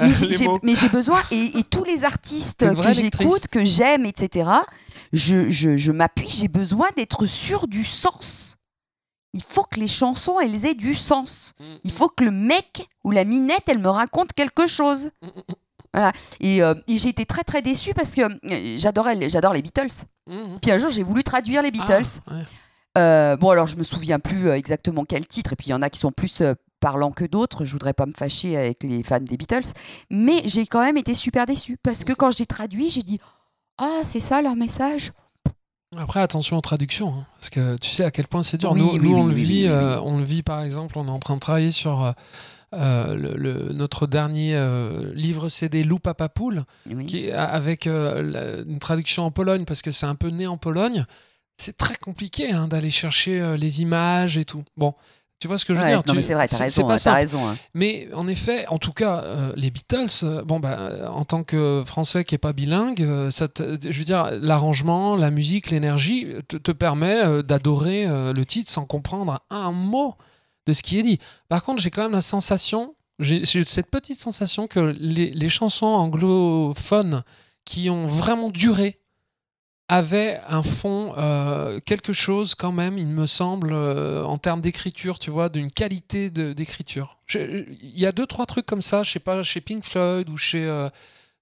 [0.00, 0.12] Mais
[0.74, 4.50] j'ai- besoin, et, et tous les artistes que j'écoute, que j'aime, etc.,
[5.12, 8.55] je, je, je m'appuie, j'ai besoin d'être sûr du sens.
[9.32, 11.54] Il faut que les chansons, elles aient du sens.
[11.84, 15.10] Il faut que le mec ou la minette, elle me raconte quelque chose.
[15.92, 16.12] Voilà.
[16.40, 20.04] Et, euh, et j'ai été très très déçue parce que euh, j'adorais, j'adore les Beatles.
[20.60, 22.20] Puis un jour, j'ai voulu traduire les Beatles.
[22.26, 22.42] Ah, ouais.
[22.98, 25.82] Euh, bon, alors je me souviens plus exactement quel titre, et puis il y en
[25.82, 27.64] a qui sont plus euh, parlants que d'autres.
[27.66, 29.68] Je voudrais pas me fâcher avec les fans des Beatles,
[30.10, 33.20] mais j'ai quand même été super déçue parce que quand j'ai traduit, j'ai dit
[33.78, 35.12] Ah, c'est ça leur message?
[35.96, 38.72] Après, attention aux traductions, hein, parce que tu sais à quel point c'est dur.
[38.72, 40.98] Oui, nous, oui, nous, on le vit, euh, on le vit par exemple.
[40.98, 42.12] On est en train de travailler sur euh,
[42.74, 46.64] euh, le, le- notre dernier euh, livre CD Lou Papa Poule,
[47.06, 51.06] qui avec la- une traduction en Pologne, parce que c'est un peu né en Pologne.
[51.58, 54.64] C'est très compliqué hein, d'aller chercher les images et tout.
[54.76, 54.92] Bon,
[55.38, 56.86] tu vois ce que je veux Ouais, dire non, Tu- mais c'est vrai, t'as raison.
[56.86, 57.16] Pas hein, simple.
[57.16, 57.46] raison.
[57.48, 57.56] hein.
[57.74, 61.82] Mais en effet, en tout cas, euh, les Beatles, euh, bon bah, en tant que
[61.86, 66.26] Français qui est pas bilingue, euh, ça te- je veux dire, l'arrangement, la musique, l'énergie
[66.48, 70.14] te, te permet euh, d'adorer le titre sans comprendre un mot
[70.66, 71.18] de ce qui est dit.
[71.48, 75.48] Par contre, j'ai quand même la sensation, j'ai j'ai cette petite sensation que les, les
[75.48, 77.22] chansons anglophones
[77.64, 78.98] qui ont vraiment duré
[79.88, 85.18] avaient un fond, euh, quelque chose quand même, il me semble, euh, en termes d'écriture,
[85.18, 87.18] tu vois, d'une qualité d'écriture.
[87.34, 90.36] Il y a deux, trois trucs comme ça, je sais pas, chez Pink Floyd ou
[90.36, 90.64] chez.
[90.64, 90.88] euh,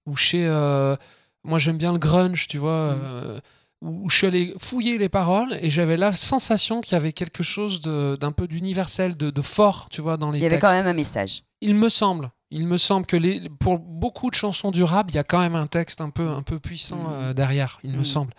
[0.05, 0.47] ou chez
[1.43, 2.95] moi, j'aime bien le grunge, tu vois.
[2.95, 3.41] Mm.
[3.81, 7.43] où je suis allé fouiller les paroles et j'avais la sensation qu'il y avait quelque
[7.43, 10.73] chose d'un peu d'universel, de, de fort, tu vois, dans les Il y avait quand
[10.73, 11.43] même un message.
[11.61, 12.31] Il me semble.
[12.51, 15.39] Il me semble que les, pour beaucoup de chansons du rap, il y a quand
[15.39, 17.07] même un texte un peu, un peu puissant Mhm.
[17.13, 18.05] euh, derrière, il me Mhm.
[18.05, 18.33] semble.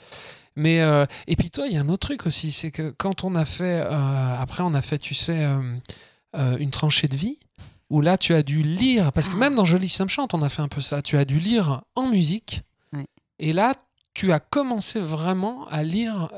[0.54, 3.24] Mais euh, et puis toi, il y a un autre truc aussi, c'est que quand
[3.24, 5.46] on a fait, euh, après on a fait, tu sais,
[6.58, 7.38] une tranchée de vie,
[7.90, 10.48] où là tu as dû lire, parce que même dans Jolie Sam chante, on a
[10.48, 11.02] fait un peu ça.
[11.02, 13.04] Tu as dû lire en musique, Oui.
[13.38, 13.72] et là
[14.14, 16.28] tu as commencé vraiment à lire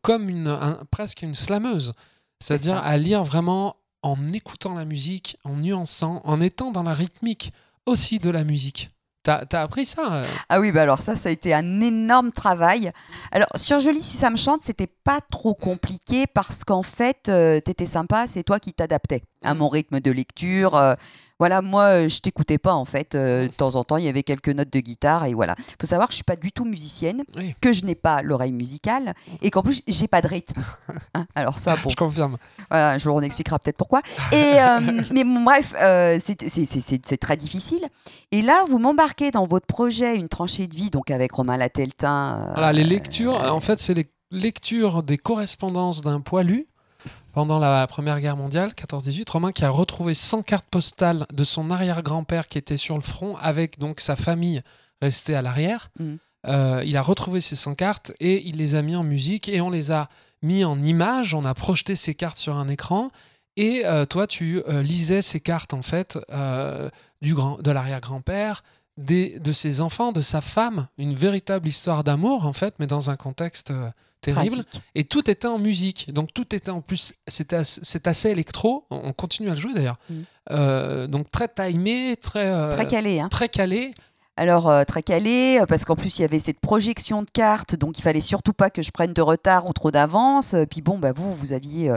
[0.00, 1.92] comme une, un- presque une slameuse,
[2.40, 7.52] c'est-à-dire à lire vraiment en écoutant la musique, en nuançant, en étant dans la rythmique
[7.86, 8.90] aussi de la musique.
[9.24, 12.32] T'as as appris ça euh Ah oui, bah alors ça, ça a été un énorme
[12.32, 12.90] travail.
[13.30, 17.60] Alors, sur Jolie, si ça me chante, c'était pas trop compliqué parce qu'en fait, euh,
[17.60, 20.74] t'étais sympa, c'est toi qui t'adaptais à mon rythme de lecture.
[20.74, 20.94] euh,
[21.42, 23.16] voilà, moi, euh, je t'écoutais pas en fait.
[23.16, 25.56] euh, de temps en temps, il y avait quelques notes de guitare et voilà.
[25.80, 27.52] faut savoir que je suis pas du tout musicienne, Oui.
[27.60, 29.12] que je n'ai pas l'oreille musicale
[29.42, 30.62] et qu'en plus, j'ai pas de rythme.
[31.14, 32.36] Hein, alors ça, bon, Je confirme.
[32.70, 34.02] voilà, un jour on expliquera peut-être pourquoi.
[34.30, 34.80] Et, euh,
[35.12, 37.84] mais bon, bref, euh, c'est- très difficile.
[38.30, 42.50] Et là, vous m'embarquez dans votre projet, une tranchée de vie, donc avec Romain Lateltin.
[42.54, 46.66] Voilà, les lectures, en fait, c'est les lectures des correspondances d'un poilu
[47.32, 49.30] pendant la Première Guerre mondiale, 14-18.
[49.30, 53.36] Romain qui a retrouvé 100 cartes postales de son arrière-grand-père qui était sur le front,
[53.38, 54.62] avec donc sa famille
[55.00, 55.90] restée à l'arrière.
[55.98, 56.18] Mhm.
[56.48, 59.60] Euh, il a retrouvé ces 100 cartes et il les a mis en musique et
[59.60, 60.08] on les a
[60.42, 61.34] mis en images.
[61.34, 63.10] On a projeté ces cartes sur un écran.
[63.56, 66.18] Et euh, toi, tu euh, lisais ces cartes, en fait,
[67.20, 68.62] du grand, de l'arrière-grand-père,
[68.96, 73.08] des, de ses enfants, de sa femme, une véritable histoire d'amour en fait, mais dans
[73.08, 73.72] un contexte
[74.22, 74.64] terrible.
[74.64, 74.82] tragique.
[74.94, 77.56] Et tout était en musique, donc tout était en plus, c'était
[78.06, 78.86] assez électro.
[78.90, 79.98] On on continue à le jouer d'ailleurs.
[80.08, 80.14] Mm.
[80.52, 83.28] Euh, donc très timé, très euh, Très calé, hein.
[83.28, 83.92] très calé.
[84.38, 87.98] Alors, euh, très calé, parce qu'en plus, il y avait cette projection de cartes, donc
[87.98, 90.54] il fallait surtout pas que je prenne de retard ou trop d'avance.
[90.70, 91.92] Puis bon, bah, vous, vous aviez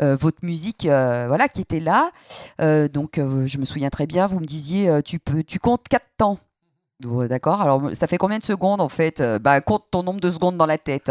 [0.00, 2.10] euh, votre musique euh, voilà, qui était là.
[2.60, 6.08] Euh, donc, je me souviens très bien, vous me disiez, tu, peux, tu comptes quatre
[6.16, 6.38] temps.
[7.04, 10.20] Ouais, D'accord, alors ça fait combien de secondes en fait Euh, bah, Compte ton nombre
[10.20, 11.10] de secondes dans la tête.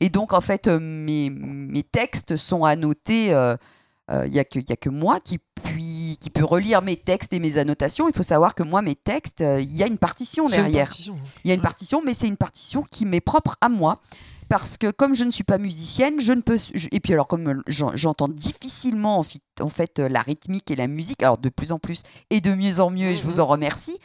[0.00, 3.32] Et donc en fait, euh, mes, mes textes sont annotés.
[3.32, 3.56] euh,
[4.26, 7.32] il n'y a, que- y a que moi qui, puis, qui peut relire mes textes
[7.32, 8.08] et mes annotations.
[8.08, 10.86] Il faut savoir que moi, mes textes, euh, il y a une partition derrière.
[10.88, 11.16] partition.
[11.44, 14.00] Il y a une partition, mais c'est une partition qui m'est propre à moi.
[14.50, 16.58] Parce que comme je ne suis pas musicienne, je ne peux...
[16.74, 20.20] je- et puis alors comme euh, j'en- j'entends difficilement en, fit- en fait euh, la
[20.20, 23.16] rythmique et la musique, alors de plus en plus et de mieux en mieux, et
[23.16, 23.98] je vous en remercie,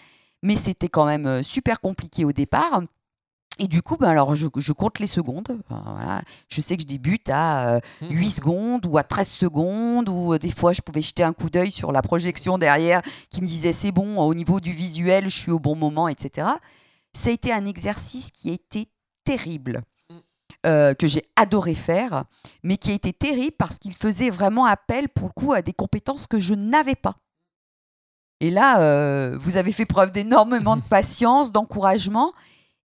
[0.43, 2.81] mais c'était quand même super compliqué au départ.
[3.59, 5.59] Et du coup, ben alors je, je compte les secondes.
[5.69, 6.21] Voilà.
[6.49, 10.37] Je sais que je débute à euh, 8 secondes ou à 13 secondes, ou euh,
[10.37, 13.73] des fois je pouvais jeter un coup d'œil sur la projection derrière qui me disait
[13.73, 16.47] c'est bon, au niveau du visuel, je suis au bon moment, etc.
[17.13, 18.89] Ça a été un exercice qui a été
[19.23, 19.81] terrible,
[20.65, 22.25] euh, que j'ai adoré faire,
[22.63, 25.73] mais qui a été terrible parce qu'il faisait vraiment appel pour le coup à des
[25.73, 27.15] compétences que je n'avais pas.
[28.39, 32.33] Et là, euh, vous avez fait preuve d'énormément de patience, d'encouragement.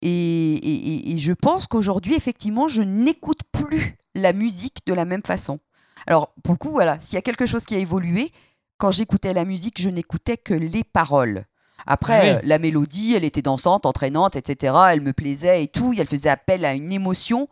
[0.01, 5.05] Et, et- et- et je pense qu'aujourd'hui, effectivement, je n'écoute plus la musique de la
[5.05, 5.59] même façon.
[6.07, 8.31] Alors, pour le coup, voilà, s'il y a quelque chose qui a évolué,
[8.77, 11.45] quand j'écoutais la musique, je n'écoutais que les paroles.
[11.85, 12.35] Après, oui.
[12.37, 14.73] euh, la mélodie, elle était dansante, entraînante, etc.
[14.91, 15.93] Elle me plaisait et tout.
[15.97, 17.47] Elle faisait appel à une émotion.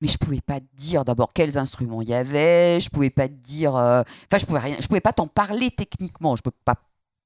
[0.00, 2.80] Mais je pouvais pas te dire d'abord quels instruments il y avait.
[2.80, 3.76] Je pouvais pas te dire.
[3.76, 4.76] euh, Enfin, je pouvais rien.
[4.80, 6.36] Je pouvais pas t'en parler techniquement.
[6.36, 6.74] Je peux pas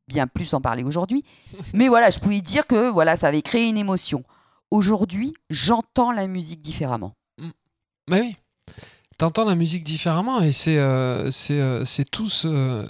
[0.09, 1.23] bien plus en parler aujourd'hui.
[1.75, 4.25] Mais voilà, je pouvais dire que voilà, ça avait créé une émotion.
[4.71, 7.15] Aujourd'hui, j'entends la musique différemment.
[8.11, 8.37] Mais oui.
[9.19, 12.89] T'entends la musique différemment et c'est euh, c'est euh, tout ce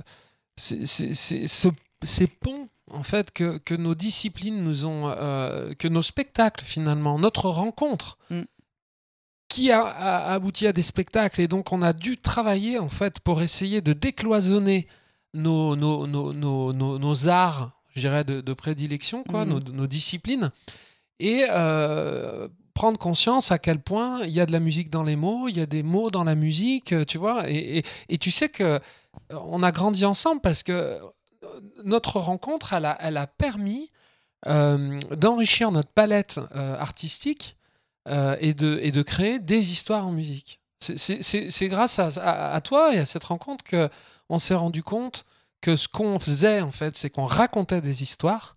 [0.57, 1.71] ce-
[2.05, 7.19] ces ponts en fait que, que nos disciplines nous ont euh, que nos spectacles finalement
[7.19, 8.43] notre rencontre Mm.
[9.49, 13.21] qui a, a abouti à des spectacles et donc on a dû travailler en fait
[13.21, 14.87] pour essayer de décloisonner
[15.39, 19.61] nos nos, nos, nos, arts je dirais de, de prédilection quoi Mhm.
[19.73, 20.51] nos, disciplines
[21.21, 25.17] et euh, prendre conscience à quel point il y a de la musique dans les
[25.17, 27.51] mots, il y a des mots dans la musique, euh, tu vois.
[27.51, 28.79] Et, et- et tu sais que euh,
[29.33, 30.97] on a grandi ensemble parce que
[31.85, 33.91] notre rencontre, elle a, elle a permis
[34.47, 37.57] euh, d'enrichir notre palette euh, artistique
[38.07, 40.61] euh, et, de, et de créer des histoires en musique.
[40.79, 43.89] C'est grâce à, à- à toi et à cette rencontre que
[44.29, 45.25] on s'est rendu compte
[45.61, 48.57] que ce qu'on faisait en fait, c'est qu'on racontait des histoires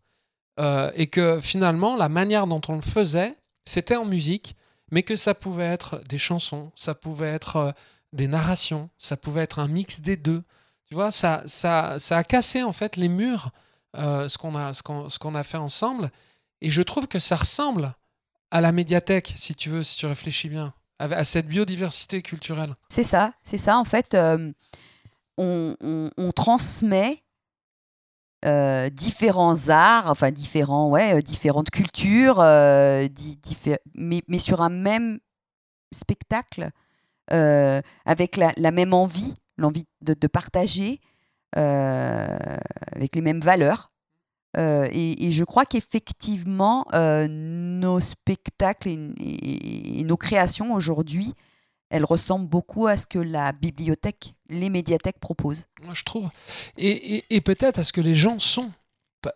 [0.60, 3.36] euh, et que finalement la manière dont on le faisait,
[3.66, 4.56] c'était en musique,
[4.92, 7.72] mais que ça pouvait être des chansons, ça pouvait être euh,
[8.14, 10.44] des narrations, ça pouvait être un mix des deux.
[10.86, 13.52] Tu vois, ça, ça, ça a cassé en fait les murs,
[13.98, 16.12] euh, ce qu'on a, qu'on, qu'on a fait ensemble.
[16.60, 17.94] Et je trouve que ça ressemble
[18.52, 22.76] à la médiathèque, si tu veux, si tu réfléchis bien, à, cette biodiversité culturelle.
[22.90, 23.78] C'est ça, c'est ça.
[23.78, 24.16] En fait,
[25.38, 27.24] on, transmet
[28.44, 33.08] euh, différents arts, enfin différents, ouais, euh, différentes cultures, euh,
[33.94, 35.20] mais, sur un même
[35.94, 36.70] spectacle,
[37.30, 41.00] avec la, même envie, l'envie de, partager,
[41.54, 43.92] avec les mêmes valeurs.
[44.58, 51.36] Et, je crois qu'effectivement, nos spectacles et nos créations aujourd'hui,
[51.92, 55.66] elles ressemblent beaucoup à ce que la bibliothèque, les médiathèques proposent.
[55.84, 56.30] Moi, je trouve.
[56.78, 58.72] Et, et- et peut-être à ce que les gens sont.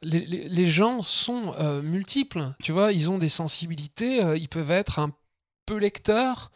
[0.01, 2.53] Les, les- les gens sont euh, multiples.
[2.63, 4.23] Tu vois, ils ont des sensibilités.
[4.23, 5.11] euh, ils peuvent être un
[5.67, 6.51] peu lecteurs.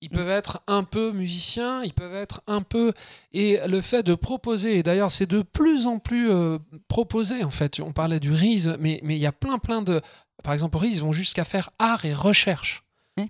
[0.00, 2.92] Ils peuvent être un peu musiciens, ils peuvent être un peu...
[3.32, 7.52] Et le fait de proposer, et d'ailleurs c'est de plus en plus euh, proposé en
[7.52, 10.00] fait, on parlait du RISE, mais mais il y a plein plein de...
[10.42, 12.82] Par exemple au RISE, ils vont jusqu'à faire art et recherche.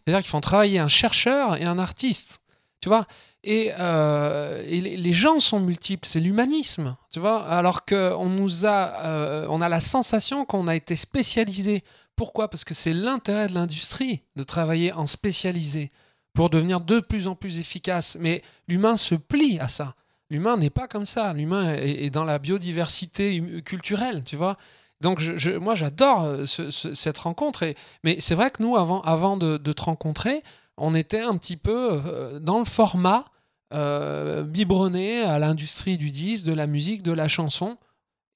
[0.05, 2.41] C'est-à-dire qu'ils font travailler un chercheur et un artiste.
[2.81, 3.07] Tu vois
[3.45, 7.45] et, euh, les, gens sont multiples, c'est l'humanisme, tu vois.
[7.45, 11.83] Alors qu'on nous a, euh, on a la sensation qu'on a été spécialisé.
[12.15, 12.49] Pourquoi?
[12.49, 15.91] Parce que c'est l'intérêt de l'industrie de travailler en spécialisé
[16.35, 18.17] pour devenir de plus en plus efficace.
[18.21, 19.95] Mais l'humain se plie à ça.
[20.31, 21.33] L'humain n'est pas comme ça.
[21.33, 24.57] L'humain est, est dans la biodiversité culturelle, tu vois.
[25.03, 27.63] Donc je, je- moi j'adore euh, ce- ce- cette rencontre.
[27.65, 30.43] Et, mais c'est vrai que nous, avant, avant de, de te rencontrer,
[30.79, 33.27] on était un petit peu euh, dans le format
[33.75, 37.77] euh, biberonné à l'industrie du disque, de la musique, de la chanson.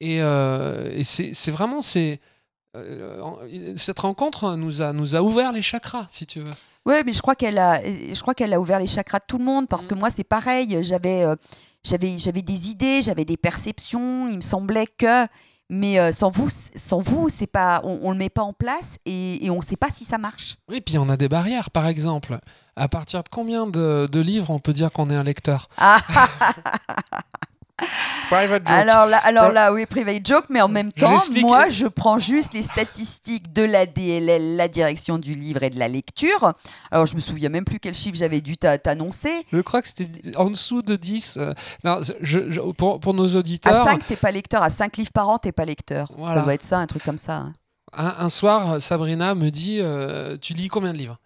[0.01, 2.21] Et, euh, et c'est vraiment c'est
[2.77, 3.23] euh,
[3.77, 6.51] cette rencontre nous a nous a ouvert les chakras, si tu veux.
[6.85, 9.39] Oui, mais je crois qu'elle a, je crois qu'elle a ouvert les chakras de tout
[9.39, 9.99] le monde parce que Mm.
[9.99, 10.79] moi c'est pareil.
[10.83, 11.25] J'avais,
[11.83, 14.29] j'avais, j'avais des idées, j'avais des perceptions.
[14.29, 15.27] Il me semblait que,
[15.69, 18.99] mais euh, sans vous, sans vous, c'est pas, on, on le met pas en place
[19.07, 20.57] et, et on sait pas si ça marche.
[20.69, 21.71] Oui, puis on a des barrières.
[21.71, 22.39] Par exemple,
[22.77, 25.69] à partir de combien de, de livres on peut dire qu'on est un lecteur?
[25.79, 25.99] Ah,
[28.31, 28.77] Private joke.
[28.77, 32.55] alors là, alors là, oui, private joke, mais en même temps, moi, je prends juste
[32.55, 36.55] les statistiques de la DLL, la direction du livre et de la lecture.
[36.91, 39.47] Alors, je me souviens même plus quel chiffre j'avais dû t'a- t'annoncer.
[39.53, 41.37] Je crois que c'était en dessous de 10.
[41.37, 41.53] euh,
[41.85, 44.63] non, je- je- pour, pour nos À auditeurs, 5, t'es pas lecteur.
[44.63, 46.11] À 5 livres par an, t'es pas lecteur.
[46.17, 46.41] Voilà.
[46.41, 47.35] Ça doit être ça, un truc comme ça.
[47.37, 47.53] hein.
[47.97, 51.19] un, un soir, Sabrina me dit euh, Tu lis combien de livres?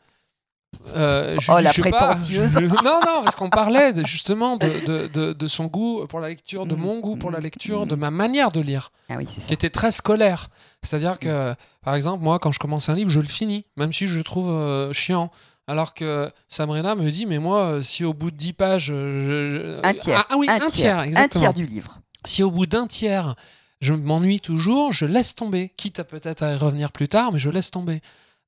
[0.96, 1.96] Euh, je Oh, la je sais pas.
[1.98, 2.52] prétentieuse.
[2.58, 6.20] Je- non, non, parce qu'on parlait de- justement de, de, de- de son goût pour
[6.20, 6.78] la lecture, de Mm.
[6.80, 7.42] mon goût pour la Mm.
[7.42, 9.46] lecture, de ma manière de lire, Ah oui, c'est ça.
[9.48, 10.48] qui était très scolaire.
[10.82, 11.54] C'est-à-dire que,
[11.84, 14.24] par exemple, moi, quand je commence un livre, je le finis, même si je le
[14.24, 15.30] trouve euh, chiant.
[15.66, 18.86] Alors que Sabrina me dit, mais moi, euh, si au bout de 10 pages.
[18.86, 20.18] je- je- Un tiers.
[20.20, 21.40] Ah, ah oui, un, tiers, un exactement.
[21.40, 21.98] tiers du livre.
[22.24, 23.36] Si au bout d'un tiers,
[23.80, 27.38] je m'ennuie toujours, je laisse tomber, quitte à peut-être à y revenir plus tard, mais
[27.38, 28.00] je laisse tomber.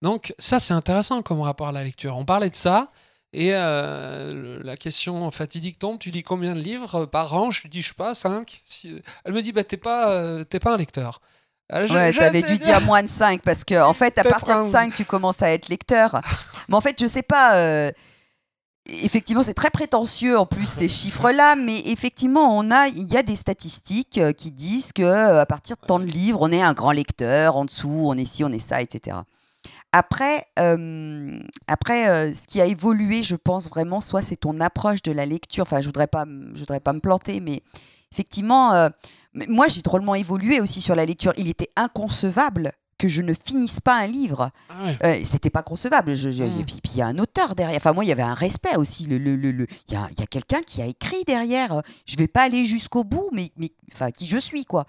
[0.02, 2.16] Donc ça, c'est intéressant comme rapport à la lecture.
[2.16, 2.90] On parlait de ça,
[3.32, 7.50] et euh, la question fatidique tombe, tu lis combien de livres par an?
[7.50, 8.62] Je lui dis, je sais pas, 5.
[9.24, 11.20] Elle me dit, bah, t'es pas, euh, t'es pas un lecteur.
[11.70, 14.62] Alors, je- Ouais, dû dire moins de 5 parce que en fait, à partir un-
[14.64, 16.20] de 5, tu commences à être lecteur.
[16.68, 17.54] Mais en fait, je sais pas.
[17.56, 17.90] euh,
[18.88, 23.22] Effectivement, c'est très prétentieux en plus ces chiffres-là, mais effectivement, on a, il y a
[23.22, 26.60] des statistiques euh, qui disent que euh, à partir de tant de livres, on est
[26.62, 27.54] un grand lecteur.
[27.54, 29.18] En dessous, on est ci, on est ça, etc.
[29.92, 35.02] Après, euh, après euh, ce qui a évolué, je pense vraiment, soit c'est ton approche
[35.02, 35.62] de la lecture.
[35.62, 37.62] Enfin, je voudrais pas, m- je voudrais pas me planter, mais
[38.10, 38.88] effectivement, euh,
[39.48, 41.32] moi, j'ai drôlement évolué aussi sur la lecture.
[41.36, 44.50] Il était inconcevable que je ne finisse pas un livre.
[44.70, 44.96] Ah ouais.
[45.04, 46.14] Euh, C'était pas concevable.
[46.14, 46.60] Je, je- Mm.
[46.60, 47.76] Et puis puis il y a un auteur derrière.
[47.76, 49.06] Enfin, moi, il y avait un respect aussi.
[49.06, 51.82] Le, le, le- le- Il y a, il y a quelqu'un qui a écrit derrière.
[52.06, 54.86] Je vais pas aller jusqu'au bout, mais, mais enfin, qui je suis, quoi.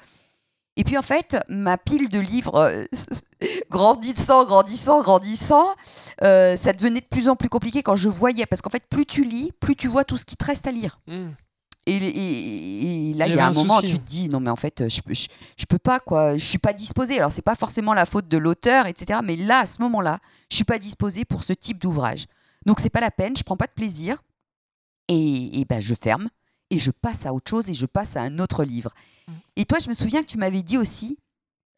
[0.75, 2.85] Et puis en fait, ma pile de livres euh,
[3.69, 5.67] grandissant, grandissant, grandissant,
[6.23, 8.45] euh, ça devenait de plus en plus compliqué quand je voyais.
[8.45, 10.71] Parce qu'en fait, plus tu lis, plus tu vois tout ce qui te reste à
[10.71, 10.99] lire.
[11.07, 11.29] Hmm.
[11.85, 13.99] Et, et- et là, Il y a un moment, souci, tu hein.
[13.99, 16.37] te dis, non, mais en fait, je, je, je peux pas, quoi.
[16.37, 17.17] Je suis pas disposée.
[17.19, 19.19] Alors, c'est pas forcément la faute de l'auteur, etc.
[19.23, 20.19] Mais là, à ce moment-là,
[20.49, 22.25] je suis pas disposée pour ce type d'ouvrage.
[22.65, 24.23] Donc, c'est pas la peine, je prends pas de plaisir.
[25.09, 26.29] Et, et ben, je ferme
[26.73, 28.91] et je passe à autre chose et je passe à un autre livre.
[29.27, 29.31] Mm.
[29.57, 31.17] Et toi, je me souviens que tu m'avais dit aussi,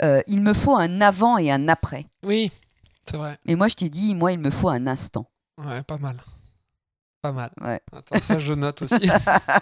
[0.01, 2.05] euh, il me faut un avant et un après.
[2.23, 2.51] Oui,
[3.09, 3.37] c'est vrai.
[3.45, 5.27] Mais moi, je t'ai dit, moi, il me faut un instant.
[5.63, 6.21] Ouais, pas mal.
[7.21, 7.49] Pas mal.
[7.61, 7.81] Ouais.
[7.91, 9.09] Attends, ça je note aussi.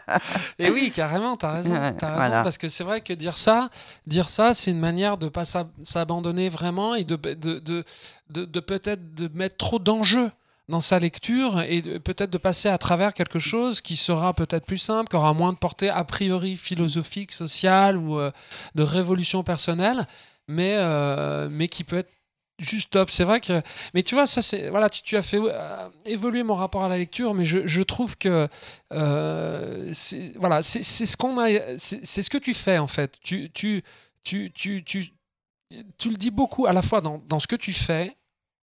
[0.59, 1.73] Et oui, carrément, t'as raison.
[1.97, 2.43] T'as raison voilà.
[2.43, 3.69] Parce que c'est vrai que dire ça,
[4.05, 7.85] dire ça, c'est une manière de pas s'ab- s'abandonner vraiment et de, de, de,
[8.29, 10.29] de, de peut-être de mettre trop d'enjeux
[10.69, 14.77] dans sa lecture et peut-être de passer à travers quelque chose qui sera peut-être plus
[14.77, 18.31] simple, qui aura moins de portée a priori philosophique, sociale ou euh,
[18.75, 20.07] de révolution personnelle,
[20.47, 22.11] mais, euh, mais qui peut être
[22.59, 23.11] juste top.
[23.11, 23.61] C'est vrai que,
[23.93, 26.97] mais tu vois, ça c'est voilà, tu, as fait euh, évoluer mon rapport à la
[26.97, 28.47] lecture, mais je, trouve que
[28.89, 33.19] voilà, c'est ce qu'on a, c'est ce que tu fais en fait.
[33.21, 33.83] Tu tu
[34.23, 35.09] tu tu tu,
[35.97, 38.15] tu le dis beaucoup à la fois dans, dans ce que tu fais,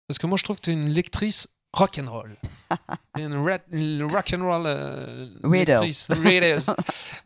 [0.07, 2.29] parce que moi je trouve que tu es une lectrice rock and roll,
[3.19, 5.27] une, ra- une rock and roll euh,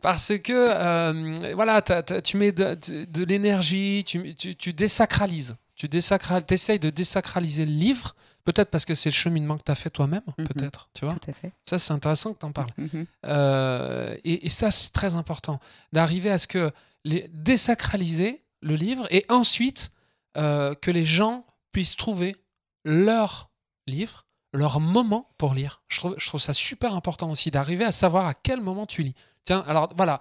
[0.01, 5.55] parce que euh, voilà, tu mets de, de- de l'énergie, tu, tu, tu désacralises.
[5.75, 9.71] Tu désacral, essayes de désacraliser le livre, peut-être parce que c'est le cheminement que tu
[9.71, 10.47] as fait toi-même, Mhm.
[10.47, 11.13] peut-être, tu vois.
[11.13, 11.51] Tout à fait.
[11.69, 12.71] Ça, c'est intéressant que tu en parles.
[12.77, 13.05] Mhm.
[13.25, 15.59] Euh, et, et ça, c'est très important,
[15.93, 16.71] d'arriver à ce que
[17.05, 19.91] les, désacraliser le livre et ensuite
[20.37, 22.35] euh, que les gens puissent trouver
[22.83, 23.49] leur
[23.87, 25.81] livre, leur moment pour lire.
[25.87, 29.03] Je trouve, je trouve ça super important aussi d'arriver à savoir à quel moment tu
[29.03, 29.15] lis.
[29.45, 30.19] Tiens, alors voilà,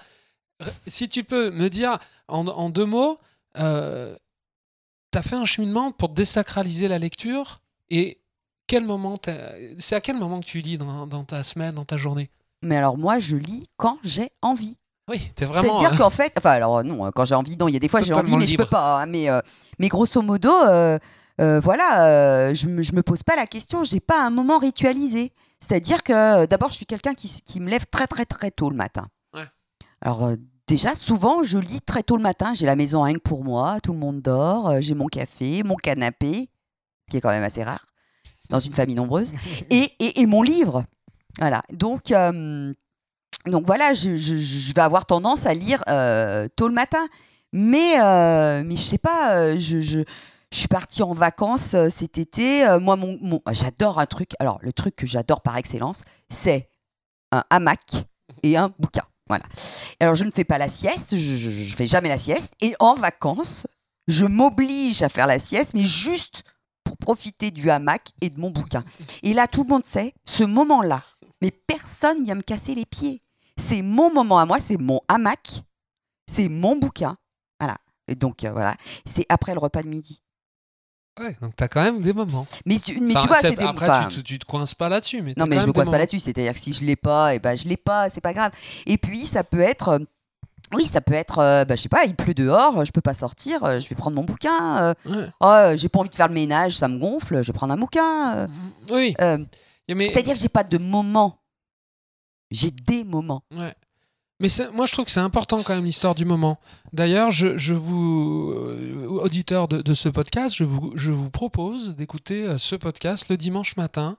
[0.86, 1.98] si tu peux me dire
[2.28, 3.18] en, en deux mots,
[3.58, 4.16] euh,
[5.12, 7.60] tu as fait un cheminement pour désacraliser la lecture
[7.90, 8.18] et
[8.66, 9.18] quel moment
[9.78, 12.30] c'est à quel moment que tu lis dans, dans ta semaine, dans ta journée?
[12.60, 14.76] Mais alors moi, je lis quand j'ai envie.
[15.08, 15.78] Oui, t'es vraiment.
[15.78, 17.88] C'est-à-dire euh, qu'en fait, enfin alors non, quand j'ai envie, non, il y a des
[17.88, 18.64] fois j'ai envie, mais je libre.
[18.64, 19.00] peux pas.
[19.00, 19.40] hein, mais, euh,
[19.78, 20.98] mais grosso modo, euh,
[21.40, 24.58] euh, voilà, euh, je, me, je me pose pas la question, j'ai pas un moment
[24.58, 25.32] ritualisé.
[25.60, 28.76] C'est-à-dire que d'abord, je suis quelqu'un qui, qui me lève très très très tôt le
[28.76, 29.08] matin.
[29.34, 29.46] Ouais.
[30.00, 30.36] Alors euh,
[30.66, 32.54] déjà, souvent, je lis très tôt le matin.
[32.54, 35.74] J'ai la maison rien que pour moi, tout le monde dort, j'ai mon café, mon
[35.76, 36.48] canapé,
[37.06, 37.84] ce qui est quand même assez rare
[38.50, 39.32] dans une famille nombreuse,
[39.70, 40.84] et, et, et mon livre.
[41.38, 41.62] Voilà.
[41.72, 42.72] Donc, euh,
[43.46, 45.80] donc voilà, je, je- je vais avoir tendance à lire
[46.56, 47.06] tôt le matin.
[47.52, 47.94] Mais,
[48.64, 50.00] mais je sais pas, je, je,
[50.52, 52.66] je suis partie en vacances euh, cet été.
[52.66, 54.32] Euh, moi, mon, j'adore un truc.
[54.38, 56.70] Alors, le truc que j'adore par excellence, c'est
[57.32, 58.04] un hamac
[58.42, 59.04] et un bouquin.
[59.28, 59.44] Voilà.
[60.00, 62.54] Alors, je ne fais pas la sieste, je, je fais jamais la sieste.
[62.60, 63.66] Et en vacances,
[64.06, 66.44] je m'oblige à faire la sieste, mais juste
[66.82, 68.82] pour profiter du hamac et de mon bouquin.
[69.22, 71.02] Et là, tout le monde sait, ce moment-là,
[71.42, 73.22] mais personne vient me casser les pieds.
[73.58, 75.62] C'est mon moment à moi, c'est mon hamac,
[76.26, 77.18] c'est mon bouquin.
[77.60, 77.76] Voilà.
[78.06, 78.74] Et donc, euh, voilà.
[79.04, 80.22] C'est après le repas de midi.
[81.20, 82.46] Ouais, donc t'as quand même des moments.
[82.66, 84.74] Mais tu, mais Ça- tu vois, c'est- des après, enfin, tu, te- tu te coinces
[84.74, 85.20] pas là-dessus.
[85.22, 86.18] Mais Non, mais je me coince pas là-dessus.
[86.20, 88.52] C'est-à-dire que si je l'ai pas, et ben je l'ai pas, c'est pas grave.
[88.86, 89.88] Et puis, ça peut être.
[89.88, 89.98] euh,
[90.74, 93.14] Oui, ça peut être, euh, bah, je sais pas, il pleut dehors, je peux pas
[93.14, 94.76] sortir, euh, je vais prendre mon bouquin.
[94.82, 95.26] euh, Ouais.
[95.40, 97.78] oh, j'ai pas envie de faire le ménage, ça me gonfle, je vais prendre un
[97.78, 98.46] bouquin.
[98.90, 101.38] Oui, mais, C'est-à-dire que j'ai pas de moment.
[102.50, 103.42] J'ai des moments.
[103.58, 103.72] ouais.
[104.40, 106.58] Mais moi je trouve que c'est important quand même l'histoire du moment.
[106.92, 111.96] D'ailleurs, je, je vous, euh, auditeurs de, de ce podcast, je vous, je vous propose
[111.96, 114.16] d'écouter euh, ce podcast le dimanche matin.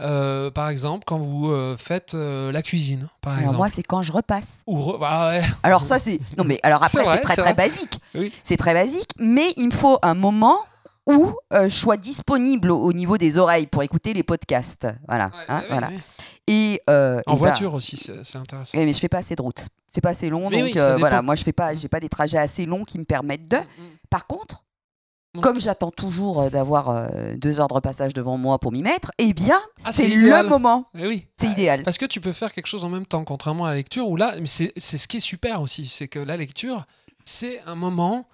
[0.00, 3.56] euh, par exemple, quand vous euh, faites euh, la cuisine, par Alors exemple.
[3.56, 4.62] moi, c'est quand je repasse.
[4.68, 5.42] Ou re- ah ouais.
[5.64, 6.20] Alors ça, c'est...
[6.38, 7.54] Non, mais alors après, c'est très très vrai.
[7.54, 7.98] basique.
[8.14, 8.32] Oui.
[8.44, 10.56] C'est très basique, mais il me faut un moment
[11.06, 14.86] où je sois disponible au, au niveau des oreilles pour écouter les podcasts.
[15.08, 15.26] Voilà.
[15.26, 15.88] Ouais, hein, voilà.
[15.88, 15.98] ouais.
[16.48, 18.78] Et, euh, En et ben- voiture aussi, c'est intéressant.
[18.78, 19.66] Oui, mais je fais pas assez de route.
[19.88, 21.22] C'est pas assez long, Mais donc oui, euh, voilà.
[21.22, 23.56] Moi, je fais pas, j'ai pas des trajets assez longs qui me permettent de.
[23.56, 23.88] Mm, mm.
[24.10, 24.64] Par contre,
[25.42, 29.12] comme j'attends toujours euh, d'avoir euh, deux heures de repassage devant moi pour m'y mettre,
[29.18, 30.86] eh bien, Ah, c'est le moment.
[30.98, 31.26] Eh oui.
[31.38, 31.82] C'est idéal.
[31.84, 34.16] Parce que tu peux faire quelque chose en même temps, contrairement à la lecture, où
[34.16, 36.86] là, c'est ce qui est super aussi, c'est que la lecture,
[37.24, 38.26] c'est un moment,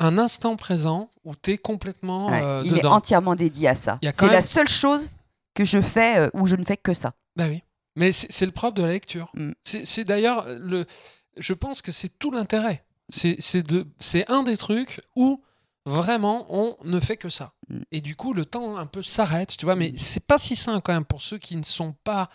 [0.00, 3.98] un instant présent où tu es complètement Ouais, euh, il est entièrement dédié à ça.
[4.02, 5.08] C'est la même- seule chose
[5.54, 7.12] que je fais euh, où je ne fais que ça.
[7.36, 7.62] Bah oui.
[7.96, 9.30] Mais c'est le propre de la lecture.
[9.34, 9.52] Mm.
[9.64, 10.84] C'est d'ailleurs le.
[11.36, 12.84] Je pense que c'est tout l'intérêt.
[13.08, 15.42] C'est c'est de- c'est un des trucs où
[15.86, 17.52] vraiment on ne fait que ça.
[17.68, 17.80] Mm.
[17.92, 19.76] Et du coup, le temps un peu s'arrête, tu vois.
[19.76, 22.30] Mais c'est pas si simple quand même pour ceux qui ne sont pas,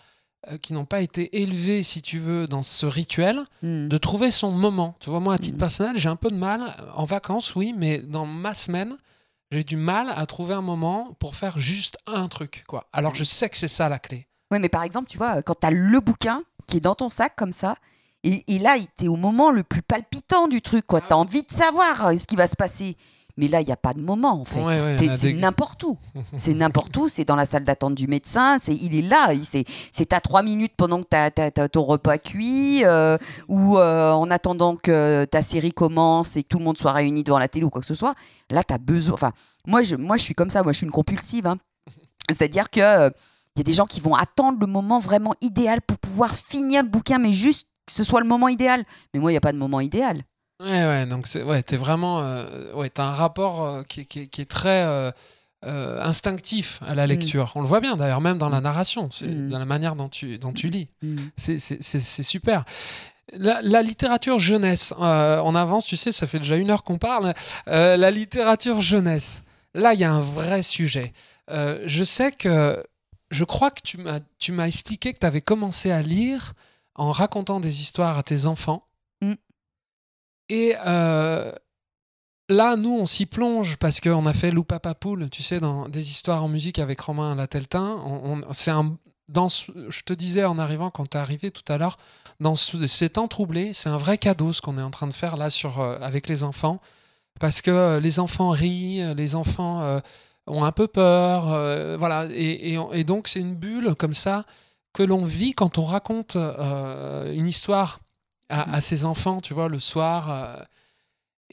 [0.50, 3.88] euh, qui n'ont pas été élevés, si tu veux, dans ce rituel, Mm.
[3.88, 4.96] de trouver son moment.
[5.00, 5.60] Tu vois, moi, à titre Mm.
[5.60, 8.96] personnel, j'ai un peu de mal en vacances, oui, mais dans ma semaine.
[9.52, 12.88] J'ai du mal à trouver un moment pour faire juste un truc, quoi.
[12.92, 14.28] Alors je sais que c'est ça la clé.
[14.50, 17.10] Ouais, mais par exemple, tu vois, quand tu as le bouquin qui est dans ton
[17.10, 17.74] sac comme ça,
[18.22, 21.00] et, et là, tu es au moment le plus palpitant du truc, quoi.
[21.02, 22.96] Ah Tu as envie de savoir euh, ce qui va se passer.
[23.36, 24.60] Mais là, il n'y a pas de moment, en fait.
[24.60, 25.96] Ouais, ouais, c'est n'importe où.
[26.36, 27.08] C'est n'importe où.
[27.08, 28.58] C'est dans la salle d'attente du médecin.
[28.58, 29.30] C'est, il est là.
[29.42, 33.16] C'est, à trois minutes pendant que tu as, ton repas cuit euh,
[33.48, 37.22] ou euh, en attendant que ta série commence et que tout le monde soit réuni
[37.24, 38.14] devant la télé ou quoi que ce soit.
[38.50, 39.14] Là, tu as besoin.
[39.14, 39.32] Enfin,
[39.66, 40.62] moi je, moi, je suis comme ça.
[40.62, 41.46] Moi, je suis une compulsive.
[41.46, 41.56] hein.
[42.28, 43.10] C'est-à-dire que euh,
[43.60, 46.88] y a des gens qui vont attendre le moment vraiment idéal pour pouvoir finir le
[46.88, 48.84] bouquin, mais juste que ce soit le moment idéal.
[49.14, 50.22] Mais moi, il n'y a pas de moment idéal.
[50.62, 54.04] Ouais, ouais, donc c'est, ouais, t'es vraiment, euh, ouais, t'as un rapport euh, qui, est-
[54.04, 54.84] qui est- qui est très
[55.66, 57.52] euh, instinctif à la lecture.
[57.54, 59.48] On le voit bien d'ailleurs, même dans la narration, c'est Mm.
[59.48, 60.88] dans la manière dont tu, dont tu lis.
[61.36, 62.64] C'est, c'est, c'est- c'est super.
[63.34, 67.32] La, la littérature jeunesse, on avance, tu sais, ça fait déjà une heure qu'on parle.
[67.66, 69.44] La littérature jeunesse.
[69.74, 71.12] là, il y a un vrai sujet.
[71.50, 72.82] Je sais que,
[73.30, 76.54] je crois que tu m'as, tu m'as expliqué que tu avais commencé à lire
[76.94, 78.84] en racontant des histoires à tes enfants.
[79.22, 79.34] Mm.
[80.48, 81.52] Et euh,
[82.48, 86.10] là, nous, on s'y plonge parce qu'on a fait Loupapa Poule, tu sais, dans des
[86.10, 88.00] histoires en musique avec Romain Lateltin.
[88.04, 88.96] On, on- c'est un,
[89.28, 91.98] dans, ce- je te disais en arrivant, quand tu es arrivé tout à l'heure,
[92.40, 95.12] dans ce- ces temps troublés, c'est un vrai cadeau ce qu'on est en train de
[95.12, 96.80] faire là sur, euh, avec les enfants.
[97.38, 100.00] Parce que euh, les enfants rient, les enfants euh,
[100.50, 101.52] ont un peu peur.
[101.52, 102.26] euh, voilà.
[102.32, 104.44] Et, et- et donc, c'est une bulle comme ça
[104.92, 108.00] que l'on vit quand on raconte euh, une histoire
[108.48, 110.30] à, à ses enfants, tu vois, le soir.
[110.30, 110.56] euh.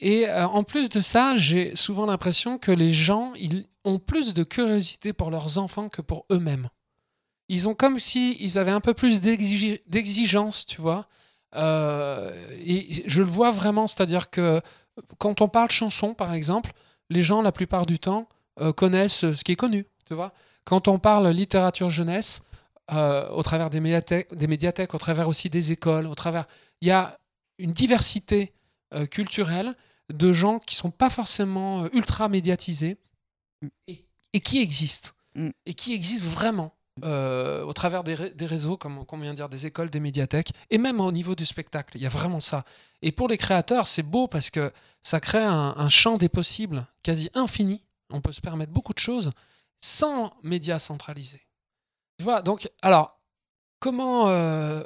[0.00, 4.44] Et en plus de ça, j'ai souvent l'impression que les gens ils ont plus de
[4.44, 6.68] curiosité pour leurs enfants que pour eux-mêmes.
[7.48, 11.08] Ils ont comme si ils avaient un peu plus d'exigence, tu vois.
[12.64, 14.60] Et je le vois vraiment, c'est-à-dire que
[15.18, 16.72] quand on parle chanson, par exemple,
[17.10, 18.28] les gens, la plupart du temps,
[18.60, 20.32] euh, connaissent ce qui est connu, tu vois.
[20.64, 22.42] Quand on parle littérature jeunesse,
[22.92, 26.46] euh, au travers des médiathèques, des médiathèques, au travers aussi des écoles, au travers,
[26.80, 27.16] il y a
[27.58, 28.52] une diversité
[28.94, 29.74] euh, culturelle
[30.12, 32.96] de gens qui sont pas forcément ultra médiatisés
[33.86, 35.50] et, et qui existent Mm.
[35.66, 39.36] et qui existent vraiment euh, au travers des, ré- des réseaux, comme on vient de
[39.36, 41.96] dire, des écoles, des médiathèques, et même au niveau du spectacle.
[41.96, 42.64] Il y a vraiment ça.
[43.02, 46.86] Et pour les créateurs, c'est beau parce que ça crée un, un champ des possibles
[47.02, 47.84] quasi infini.
[48.10, 49.30] On peut se permettre beaucoup de choses
[49.80, 51.42] sans médias centralisés.
[52.18, 53.20] Tu vois, donc, alors,
[53.78, 54.82] comment euh,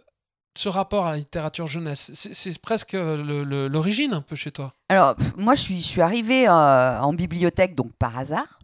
[0.57, 4.75] ce rapport à la littérature jeunesse C'est presque l'origine un peu chez toi?
[4.89, 8.59] Alors, moi, je suis, arrivée euh, en bibliothèque, donc par hasard.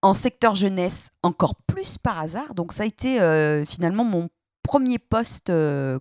[0.00, 2.54] En secteur jeunesse, encore plus par hasard.
[2.54, 4.30] Donc, ça a été euh, finalement mon
[4.62, 5.52] premier poste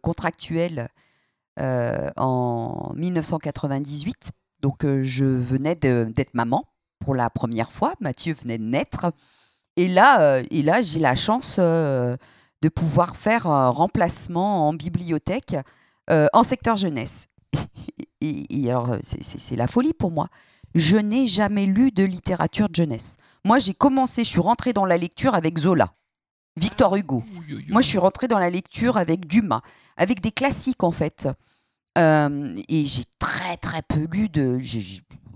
[0.02, 0.90] contractuel
[1.60, 4.32] en 1998.
[4.62, 6.71] Donc, je venais d'être maman
[7.02, 7.94] pour la première fois.
[8.00, 9.12] Mathieu venait de naître.
[9.78, 12.16] Et là, euh, et là j'ai la chance euh,
[12.62, 15.56] de pouvoir faire un remplacement en bibliothèque
[16.10, 17.28] euh, en secteur jeunesse.
[18.24, 20.28] Et, et alors, c'est- la folie pour moi.
[20.76, 23.18] Je n'ai jamais lu de littérature de jeunesse.
[23.44, 25.92] Moi, j'ai commencé, je suis rentrée dans la lecture avec Zola,
[26.56, 27.24] Victor Hugo.
[27.70, 29.62] Moi, je suis rentrée dans la lecture avec Dumas,
[29.98, 31.28] avec des classiques en fait.
[31.98, 34.60] Et j'ai très très peu lu de.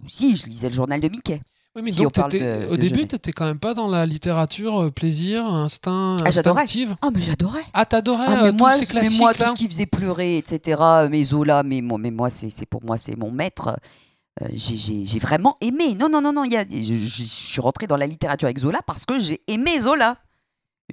[0.07, 1.41] Si, je lisais le journal de Mickey.
[1.75, 4.05] Oui, mais Si donc, de- au de début, tu n'étais quand même pas dans la
[4.05, 6.95] littérature euh, plaisir, instinct, Ah, instinctive.
[7.01, 7.65] Ah, mais j'adorais.
[7.73, 10.37] Ah, t'adorais Ah, euh, mais, tous ces mais classiques moi, tout ce qui faisait pleurer,
[10.37, 13.77] etc., mes Zola, mais, moi, mais moi, c'est pour moi, c'est mon maître.
[14.41, 15.95] Euh, j'ai- vraiment aimé.
[15.95, 16.45] Non, non, non, non.
[16.45, 19.79] il Y a, je, suis rentrée dans la littérature avec Zola parce que j'ai aimé
[19.81, 20.17] Zola.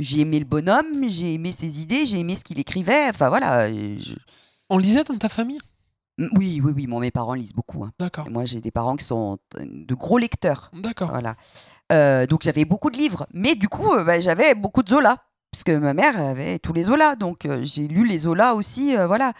[0.01, 3.09] J'ai aimé le bonhomme, j'ai aimé ses idées, j'ai aimé ce qu'il écrivait.
[3.11, 3.62] Enfin, voilà.
[3.68, 4.14] euh, je-
[4.70, 5.59] On lisait dans ta famille?
[6.19, 6.87] Oui, oui, oui.
[6.87, 7.85] Moi, mes parents lisent beaucoup.
[7.85, 7.93] hein.
[7.99, 8.29] D'accord.
[8.31, 10.71] Moi, j'ai des parents qui sont euh, de gros lecteurs.
[10.75, 11.11] D'accord.
[11.11, 11.35] Voilà.
[11.91, 15.19] Euh, donc j'avais beaucoup de livres, mais du coup euh, bah, j'avais beaucoup de Zola
[15.51, 18.97] parce que ma mère avait tous les Zola, donc euh, j'ai lu les Zola aussi.
[18.97, 19.35] voilà,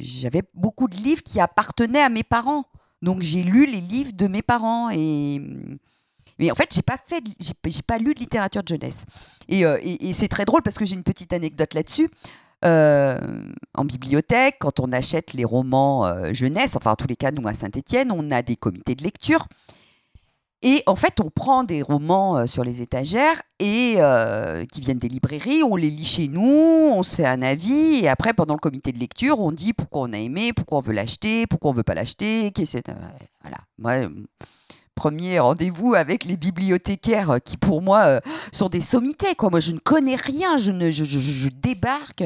[0.00, 2.64] j'avais beaucoup de livres qui appartenaient à mes parents,
[3.02, 5.40] donc j'ai lu les livres de mes parents et
[6.38, 9.04] mais en fait j'ai pas fait, j'ai j'ai pas lu de littérature de jeunesse.
[9.48, 12.08] Et, euh, et- et c'est très drôle parce que j'ai une petite anecdote là-dessus.
[12.64, 13.18] Euh,
[13.74, 17.46] en bibliothèque, quand on achète les romans euh, jeunesse, enfin en tous les cas nous
[17.48, 19.46] à Saint-Étienne, on a des comités de lecture.
[20.62, 23.96] Et en fait, on prend des romans euh, sur les étagères et
[24.70, 28.08] qui viennent des librairies, on les lit chez nous, on se fait un avis et
[28.08, 30.92] après, pendant le comité de lecture, on dit pourquoi on a aimé, pourquoi on veut
[30.92, 32.52] l'acheter, pourquoi on veut pas l'acheter.
[33.42, 33.58] Voilà.
[33.78, 34.08] Moi,
[34.94, 38.20] premier rendez-vous avec les bibliothécaires qui, pour moi, euh,
[38.52, 39.34] sont des sommités.
[39.34, 39.50] Quoi.
[39.50, 42.24] Moi, je ne connais rien, je, ne, je, je- je débarque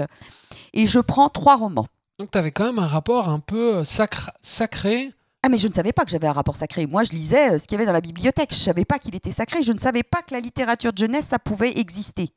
[0.72, 1.86] et je prends trois romans.
[2.18, 5.12] Donc, tu avais quand même un rapport un peu euh, sacr- sacré.
[5.42, 6.86] Ah mais je ne savais pas que j'avais un rapport sacré.
[6.86, 8.50] Moi, je lisais euh, ce qu'il y avait dans la bibliothèque.
[8.52, 9.62] Je ne savais pas qu'il était sacré.
[9.62, 12.30] Je ne savais pas que la littérature de jeunesse, ça pouvait exister.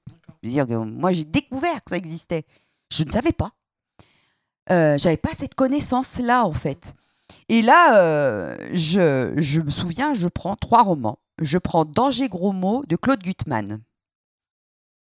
[0.43, 2.45] Dire que moi, j'ai découvert que ça existait.
[2.93, 3.51] Je ne savais pas.
[4.69, 6.93] Euh, J'avais pas cette connaissance-là, en fait.
[7.49, 11.19] Et là, euh, je, je me souviens, je prends trois romans.
[11.41, 13.81] Je prends Danger gros mots de Claude Gutmann.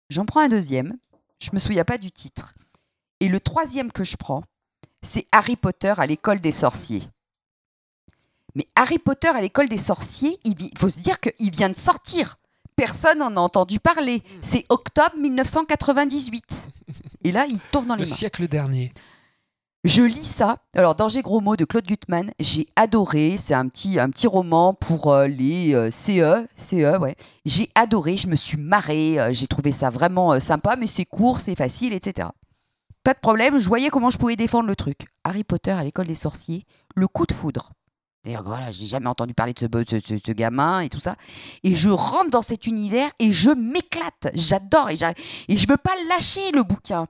[0.10, 0.96] J'en prends un deuxième.
[1.42, 2.54] Je me souviens pas du titre.
[3.20, 4.44] Et le troisième que je prends,
[5.02, 7.04] c'est Harry Potter à l'école des sorciers.
[8.56, 12.38] Mais Harry Potter à l'école des sorciers, il faut se dire qu'il vient de sortir.
[12.76, 14.24] Personne n'en a entendu parler.
[14.42, 16.70] C'est octobre 1998.
[17.26, 18.16] Et là, il tombe dans les Le mains.
[18.16, 18.94] siècle dernier.
[19.86, 20.58] Je lis ça.
[20.76, 23.38] Alors, Danger gros mots de Claude Gutmann, j'ai adoré.
[23.38, 26.46] C'est un petit, un petit roman pour euh, les euh, CE.
[26.58, 27.16] CE, ouais.
[27.46, 29.18] J'ai adoré, je me suis marrée.
[29.18, 32.28] euh, j'ai trouvé ça vraiment sympa, mais c'est court, c'est facile, etc.
[33.06, 35.08] Pas de problème, je voyais comment je pouvais défendre le truc.
[35.24, 36.66] Harry Potter à l'école des sorciers,
[36.96, 37.72] le coup de foudre.
[38.26, 41.16] D'ailleurs, voilà, j'ai jamais entendu parler de ce, gamin et tout ça.
[41.64, 44.30] Et je rentre dans cet univers et je m'éclate.
[44.34, 44.98] J'adore et,
[45.48, 47.08] et je veux pas lâcher le bouquin.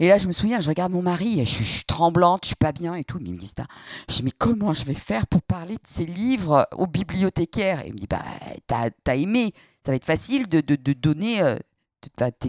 [0.00, 2.72] Et là, je me souviens, je regarde mon mari, je suis, tremblante, je suis pas
[2.72, 3.18] bien et tout.
[3.24, 3.66] Il me dit ça.
[4.08, 7.88] Je dis, mais comment je vais faire pour parler de ces livres au bibliothécaire Et
[7.88, 8.24] il me dit, bah,
[8.66, 9.52] t'as as aimé,
[9.84, 10.60] ça va être facile de,
[10.94, 11.56] donner euh,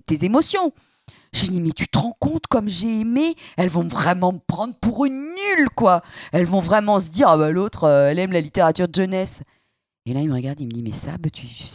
[0.06, 0.74] tes, émotions.
[1.34, 3.36] Je lui dis, mais tu te rends compte comme j'ai aimé?
[3.58, 6.02] Elles vont vraiment me prendre pour une nulle, quoi.
[6.32, 9.44] Elles vont vraiment se dire, ah bah l'autre, euh, elle aime la littérature de jeunesse.
[10.06, 11.12] Et là, il me regarde, il me dit, mais ça,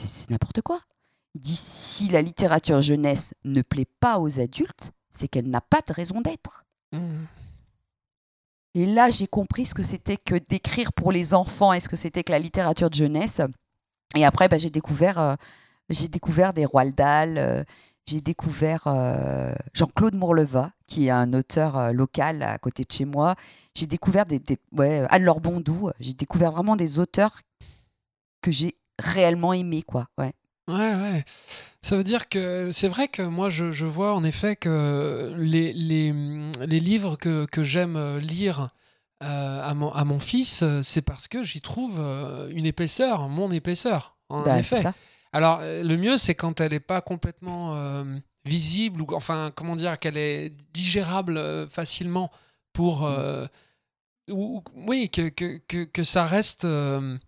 [0.06, 0.80] c'est n'importe quoi.
[1.34, 5.80] Il dit, si la littérature jeunesse ne plaît pas aux adultes, c'est qu'elle n'a pas
[5.86, 6.64] de raison d'être.
[6.92, 7.26] Mhm.
[8.74, 11.96] Et là, j'ai compris ce que c'était que d'écrire pour les enfants et ce que
[11.96, 13.40] c'était que la littérature de jeunesse.
[14.16, 15.34] Et après, bah, j'ai découvert, euh,
[15.88, 17.64] j'ai découvert des Roald Dahl, euh,
[18.06, 23.34] j'ai découvert euh, Jean-Claude Mourleva, qui est un auteur local à côté de chez moi.
[23.74, 25.90] J'ai découvert des, des- ouais, Anne-Laure Bondou.
[26.00, 27.40] J'ai découvert vraiment des auteurs
[28.42, 30.06] que j'ai réellement aimés, quoi.
[30.18, 30.32] Ouais.
[30.70, 31.24] Ouais, ouais.
[31.82, 35.72] Ça veut dire que c'est vrai que moi, je, je vois en effet que les,
[35.72, 36.12] les,
[36.66, 38.70] les livres que, que j'aime lire
[39.22, 43.28] euh, à, mon, à mon fils, euh, c'est parce que j'y trouve euh, une épaisseur,
[43.28, 44.84] mon épaisseur, en Bah, effet.
[45.32, 48.04] Alors, euh, le mieux, c'est quand elle n'est pas complètement euh,
[48.44, 52.30] visible, ou enfin, comment dire, qu'elle est digérable euh, facilement
[52.72, 53.06] pour.
[53.06, 53.46] euh,
[54.30, 57.18] ou, ou- oui, que, que, que, que ça reste euh,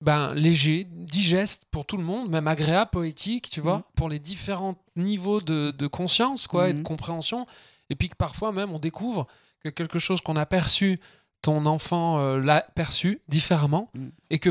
[0.00, 3.82] ben, léger, digeste pour tout le monde, même agréable, poétique, tu vois, Mhm.
[3.96, 6.84] pour les différents niveaux de, de conscience quoi, et de Mhm.
[6.84, 7.46] compréhension.
[7.90, 9.26] Et puis que parfois, même, on découvre
[9.62, 11.00] que quelque chose qu'on a perçu,
[11.42, 14.12] ton enfant euh, l'a perçu différemment, Mhm.
[14.30, 14.50] et que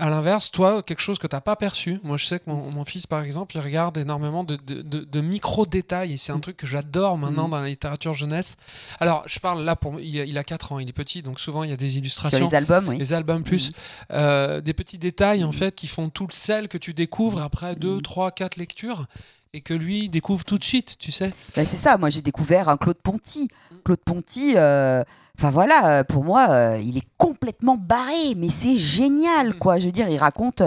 [0.00, 2.00] à l'inverse, toi, quelque chose que tu n'as pas perçu.
[2.02, 5.04] Moi, je sais que mon, mon fils, par exemple, il regarde énormément de, de- de-
[5.04, 6.12] de micro-détails.
[6.14, 6.40] Et c'est un Mm.
[6.40, 7.50] truc que j'adore maintenant Mm.
[7.52, 8.56] dans la littérature jeunesse.
[8.98, 11.38] Alors, je parle là, pour, il, a, il a 4 ans, il est petit, donc
[11.38, 12.44] souvent, il y a des Sur illustrations.
[12.46, 12.96] les albums, oui.
[12.98, 13.72] Les albums plus,
[14.10, 17.76] euh, des petits détails en fait qui font tout le sel que tu découvres après
[17.76, 18.02] 2, Mhm.
[18.02, 19.06] 3, 4 lectures
[19.52, 21.30] et que lui découvre tout de suite, tu sais.
[21.56, 23.48] Ben, c'est ça, moi j'ai découvert un Claude Ponty.
[23.84, 25.02] Claude Ponty, euh,
[25.40, 29.78] enfin voilà, euh, pour moi, euh, il est complètement barré, mais c'est génial, quoi.
[29.78, 30.62] Je veux dire, il raconte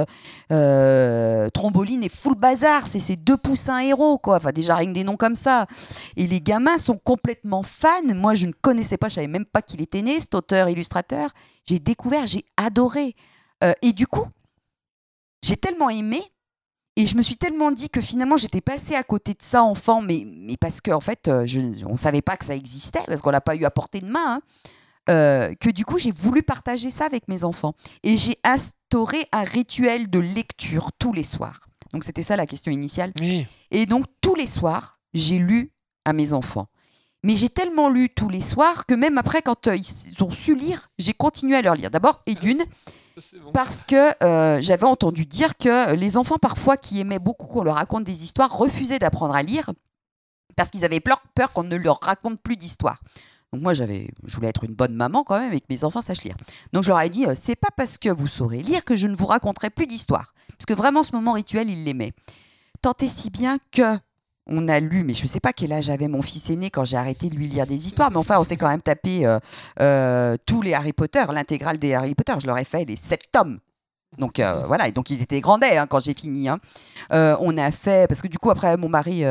[0.51, 4.37] euh, Tromboline et full bazar, c'est ces deux poussins héros, quoi.
[4.37, 5.67] Enfin, déjà rien que des noms comme ça.
[6.17, 8.15] Et les gamins sont complètement fans.
[8.15, 11.29] Moi, je ne connaissais pas, je savais même pas qu'il était né, cet auteur-illustrateur.
[11.67, 13.15] J'ai découvert, j'ai adoré.
[13.63, 14.25] Euh, et du coup,
[15.43, 16.23] j'ai tellement aimé
[16.95, 20.01] et je me suis tellement dit que finalement j'étais passée à côté de ça enfant,
[20.01, 23.01] mais, mais parce qu'en en fait, euh, je, on ne savait pas que ça existait,
[23.07, 24.41] parce qu'on l'a pas eu à portée de main, hein,
[25.09, 27.73] euh, que du coup j'ai voulu partager ça avec mes enfants.
[28.03, 31.59] Et j'ai instauré un rituel de lecture tous les soirs.
[31.93, 33.11] Donc c'était ça la question initiale.
[33.19, 33.45] Oui.
[33.71, 35.71] Et donc tous les soirs, j'ai lu
[36.05, 36.67] à mes enfants.
[37.23, 40.55] Mais j'ai tellement lu tous les soirs que même après, quand euh, ils ont su
[40.55, 41.89] lire, j'ai continué à leur lire.
[41.89, 42.63] D'abord, et d'une,
[43.53, 47.75] parce que euh, j'avais entendu dire que les enfants, parfois, qui aimaient beaucoup qu'on leur
[47.75, 49.71] raconte des histoires, refusaient d'apprendre à lire
[50.55, 51.21] parce qu'ils avaient peur,
[51.53, 52.99] qu'on ne leur raconte plus d'histoires.
[53.51, 56.01] Donc moi, j'avais, je voulais être une bonne maman quand même et que mes enfants
[56.01, 56.35] sachent lire.
[56.73, 59.07] Donc je leur ai dit, euh, c'est pas parce que vous saurez lire que je
[59.07, 60.33] ne vous raconterai plus d'histoires.
[60.49, 62.13] Parce que vraiment, ce moment rituel, ils l'aimaient.
[62.81, 63.97] Tant et si bien que
[64.47, 66.83] on a lu, mais je ne sais pas quel âge avait mon fils aîné quand
[66.85, 69.39] j'ai arrêté de lui lire des histoires, mais enfin, on s'est quand même tapé euh,
[69.79, 72.33] euh, tous les Harry Potter, l'intégrale des Harry Potter.
[72.41, 73.59] Je leur ai fait les sept tomes.
[74.17, 76.49] Donc euh, voilà, et donc ils étaient grandets hein, quand j'ai fini.
[76.49, 76.59] hein.
[77.11, 79.23] On a fait, parce que du coup, après, mon mari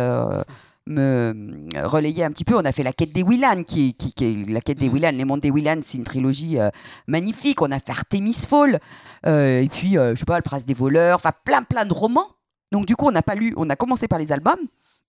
[0.88, 4.12] me relayait un petit peu, on a fait La quête des Willan, qui, est- qui,
[4.12, 4.94] qui est La quête des Mhm.
[4.94, 6.70] Willan, Les mondes des Willan, c'est une trilogie euh,
[7.06, 7.62] magnifique.
[7.62, 8.80] On a fait Artemis Fall,
[9.26, 11.92] euh, et puis, euh, je sais pas, Le Prince des voleurs, enfin plein, plein de
[11.92, 12.26] romans.
[12.72, 14.58] Donc du coup, on n'a pas lu, on a commencé par les albums,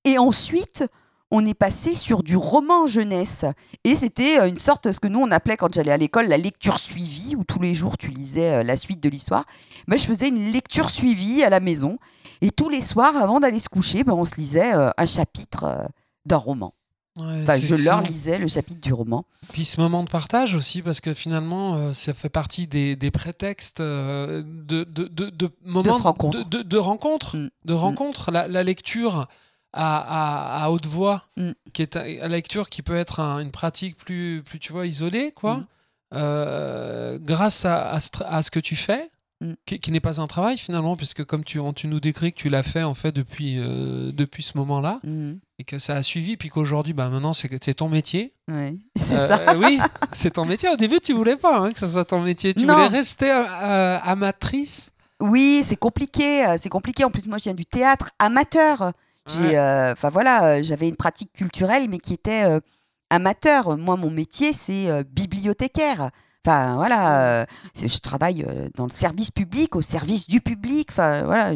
[0.03, 0.85] et ensuite,
[1.31, 3.45] on est passé sur du roman jeunesse.
[3.83, 6.37] Et c'était euh, une sorte, ce que nous on appelait quand j'allais à l'école, la
[6.37, 9.45] lecture suivie, où tous les jours tu lisais euh, la suite de l'histoire.
[9.87, 11.97] Mais je faisais une lecture suivie à la maison.
[12.41, 15.87] Et tous les soirs, avant d'aller se coucher, ben, on se lisait euh, un chapitre
[16.25, 16.73] d'un roman.
[17.17, 19.23] Ouais, Enfin, c'est je leur lisais le chapitre du roman.
[19.51, 23.11] Puis ce moment de partage aussi, parce que finalement, euh, ça fait partie des, des
[23.11, 26.39] prétextes euh, de, de, de, de moments se rencontre.
[26.43, 27.37] de, de- de rencontres.
[27.37, 27.49] Mm.
[27.65, 28.31] De rencontres.
[28.31, 29.27] La, la lecture
[29.73, 31.51] à, à, à haute voix, Mm.
[31.73, 35.31] qui est la lecture qui peut être un- une pratique plus, plus, tu vois, isolée,
[35.31, 35.57] quoi.
[35.57, 35.65] Mm.
[36.15, 39.09] Euh, grâce à, à, ce que tu fais,
[39.41, 39.53] Mm.
[39.65, 42.49] qui, qui n'est pas un travail finalement, puisque comme tu, tu nous décris que tu
[42.49, 44.99] l'as fait en fait depuis, euh, depuis ce moment-là,
[45.59, 48.31] et que ça a suivi, puis qu'aujourd'hui, bah, maintenant, c'est ton métier.
[48.49, 48.75] Ouais.
[49.01, 49.57] C'est Euh, ça.
[49.57, 49.79] Oui,
[50.13, 50.69] c'est ton métier.
[50.69, 52.53] Au début, tu voulais pas hein, que ce soit ton métier.
[52.53, 52.75] Tu Non.
[52.75, 53.29] voulais rester
[54.03, 54.91] amatrice.
[55.19, 56.45] Oui, c'est compliqué.
[56.57, 57.03] C'est compliqué.
[57.03, 58.93] En plus, moi, je viens du théâtre amateur.
[59.27, 62.59] J'ai, euh, enfin voilà, euh, j'avais une pratique culturelle, mais qui était euh,
[63.09, 63.77] amateur.
[63.77, 66.09] Moi, mon métier, c'est bibliothécaire.
[66.45, 68.45] Enfin, voilà, c'est- je travaille
[68.75, 70.89] dans le service public, au service du public.
[70.91, 71.53] Enfin, voilà,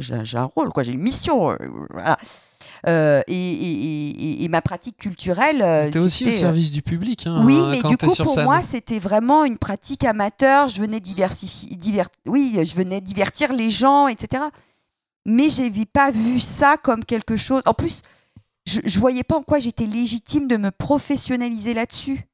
[0.00, 1.56] j'ai un rôle, quoi, j'ai une mission.
[1.90, 2.18] voilà.
[2.86, 5.90] Euh, et, et- et- et ma pratique culturelle.
[5.90, 7.26] T'es aussi au c'était, service du public.
[7.26, 8.44] hein, oui, mais quand du coup, pour scène.
[8.44, 10.68] moi, c'était vraiment une pratique amateur.
[10.68, 12.08] Je venais diversifier, divert...
[12.26, 14.44] oui, je venais divertir les gens, etc.
[15.28, 17.62] Mais je n'avais pas vu ça comme quelque chose.
[17.66, 18.00] En plus,
[18.66, 22.26] je ne voyais pas en quoi j'étais légitime de me professionnaliser là-dessus.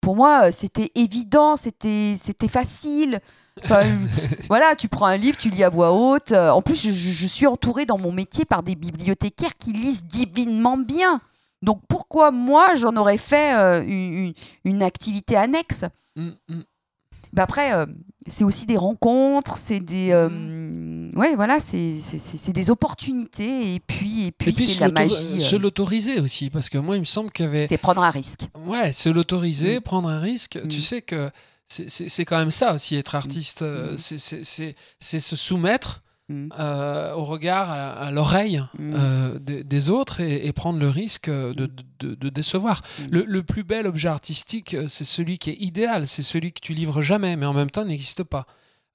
[0.00, 2.16] Pour moi, euh, c'était évident, c'était
[2.48, 3.20] facile.
[3.62, 3.96] Enfin, euh,
[4.48, 6.32] voilà, tu prends un livre, tu lis à voix haute.
[6.32, 10.76] Euh, En plus, je, suis entourée dans mon métier par des bibliothécaires qui lisent divinement
[10.78, 11.20] bien.
[11.60, 15.84] Donc pourquoi moi, j'en aurais fait euh, une, une- une activité annexe?
[16.16, 16.62] Mm, mm.
[17.32, 17.86] Bah Après, euh,
[18.26, 20.10] c'est aussi des rencontres, c'est des...
[20.12, 25.40] euh, ouais, voilà, c'est des opportunités et puis, et puis, puis c'est la magie.
[25.40, 27.66] se euh, l'autoriser aussi, parce que moi, il me semble qu'il y avait.
[27.66, 28.48] c'est prendre un risque.
[28.66, 29.82] Ouais, se l'autoriser, Mm.
[29.82, 30.58] prendre un risque.
[30.68, 30.80] Tu Mm.
[30.80, 31.30] sais que
[31.68, 33.62] c'est- quand même ça aussi, être artiste.
[33.62, 33.98] euh, Mm.
[33.98, 36.48] c'est- c'est se soumettre Mm.
[36.58, 38.92] euh, au regard, à, à l'oreille Mm.
[38.94, 41.52] euh, des, des autres et, et prendre le risque de,
[42.00, 42.82] de- de décevoir.
[42.98, 43.04] Mm.
[43.12, 46.60] Le, le plus bel objet artistique, euh, c'est celui qui est idéal, c'est celui que
[46.60, 48.46] tu livres jamais, mais en même temps n'existe pas.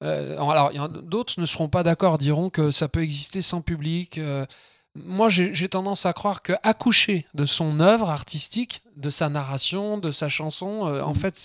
[0.04, 4.20] Euh, alors, d'autres ne seront pas d'accord, diront que ça peut exister sans public.
[4.96, 10.12] moi, j'ai tendance à croire que accoucher de son œuvre artistique, de sa narration, de
[10.12, 11.36] sa chanson, en fait,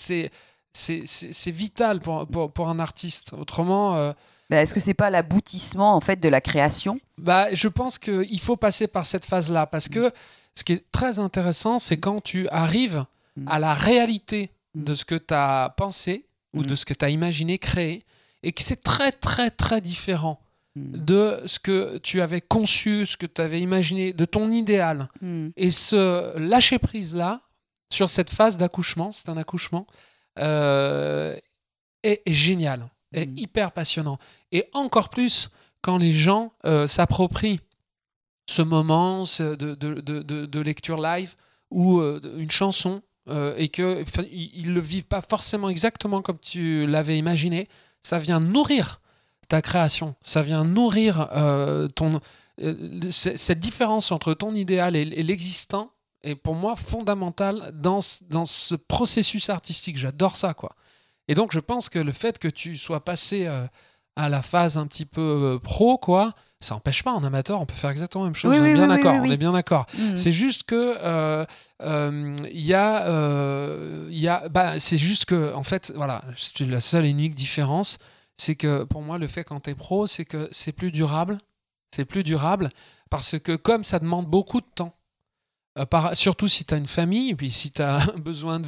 [0.72, 3.32] c'est vital pour, pour, pour un artiste.
[3.38, 4.12] Autrement,
[4.50, 7.00] Bah, Est-ce que c'est pas l'aboutissement en fait de la création?
[7.18, 10.10] Bah, je pense qu'il faut passer par cette phase-là parce que
[10.54, 13.04] ce qui est très intéressant, c'est quand tu arrives
[13.36, 13.44] Mm.
[13.48, 16.66] à la réalité de ce que tu as pensé ou Mm.
[16.66, 18.02] de ce que tu as imaginé, créé,
[18.42, 20.40] et que c'est très, très, très différent
[20.74, 21.04] Mm.
[21.04, 25.08] de ce que tu avais conçu, ce que tu avais imaginé, de ton idéal.
[25.20, 25.48] Mm.
[25.56, 27.40] Et ce lâcher-prise-là,
[27.92, 29.86] sur cette phase d'accouchement, c'est un accouchement,
[30.38, 31.36] euh,
[32.02, 33.36] est, est génial, est Mhm.
[33.38, 34.18] hyper passionnant.
[34.52, 35.48] Et encore plus
[35.82, 37.60] quand les gens euh, s'approprient
[38.46, 41.34] ce moment de, de- de- lecture live
[41.70, 46.86] ou euh, une chanson euh, et qu'ils ne le vivent pas forcément exactement comme tu
[46.86, 47.68] l'avais imaginé,
[48.02, 49.00] ça vient nourrir
[49.48, 51.28] ta création, ça vient nourrir
[51.94, 52.20] ton,
[53.10, 55.90] cette différence entre ton idéal et, et l'existant
[56.22, 59.96] est pour moi fondamentale dans, ce- dans ce processus artistique.
[59.98, 60.74] J'adore ça, quoi.
[61.28, 63.66] Et donc, je pense que le fait que tu sois passé euh,
[64.18, 67.66] à la phase un petit peu euh, pro, quoi, ça n'empêche pas en amateur, on
[67.66, 68.50] peut faire exactement la même chose.
[68.50, 69.86] Oui, on est oui, bien d'accord, on est bien d'accord.
[70.16, 71.46] C'est juste que euh,
[71.82, 73.06] euh, il y a,
[74.10, 77.34] il y a bah, c'est juste que en fait voilà, c'est la seule et unique
[77.34, 77.98] différence,
[78.36, 81.38] c'est que pour moi le fait quand tu es pro, c'est que c'est plus durable,
[81.94, 82.70] c'est plus durable
[83.10, 84.97] parce que comme ça demande beaucoup de temps.
[85.78, 88.60] Euh, par- surtout si tu as une famille, et puis si tu as besoin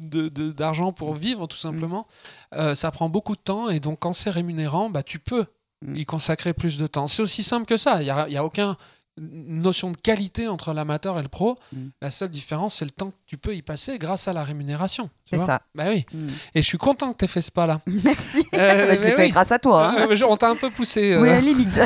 [0.00, 2.06] d'argent de, pour vivre, tout simplement,
[2.54, 3.68] euh, ça prend beaucoup de temps.
[3.70, 5.46] Et donc, quand c'est rémunérant, bah, tu peux
[5.84, 5.96] Mm.
[5.96, 7.08] y consacrer plus de temps.
[7.08, 8.00] C'est aussi simple que ça.
[8.02, 8.76] Il n'y a, y a aucune
[9.18, 11.58] notion de qualité entre l'amateur et le pro.
[11.72, 11.86] Mm.
[12.00, 15.10] La seule différence, c'est le temps que tu peux y passer grâce à la rémunération.
[15.28, 15.62] C'est ça.
[15.74, 16.06] Bah oui.
[16.14, 16.28] Mm.
[16.54, 17.80] Et je suis content que tu aies fait ce pas-là.
[18.04, 18.46] Merci.
[18.54, 19.30] Euh, Bah, je l'ai fait oui.
[19.30, 19.88] grâce à toi.
[19.88, 20.06] hein.
[20.08, 21.16] Euh, on t'a un peu poussé.
[21.16, 21.32] Oui, euh.
[21.32, 21.80] à la limite.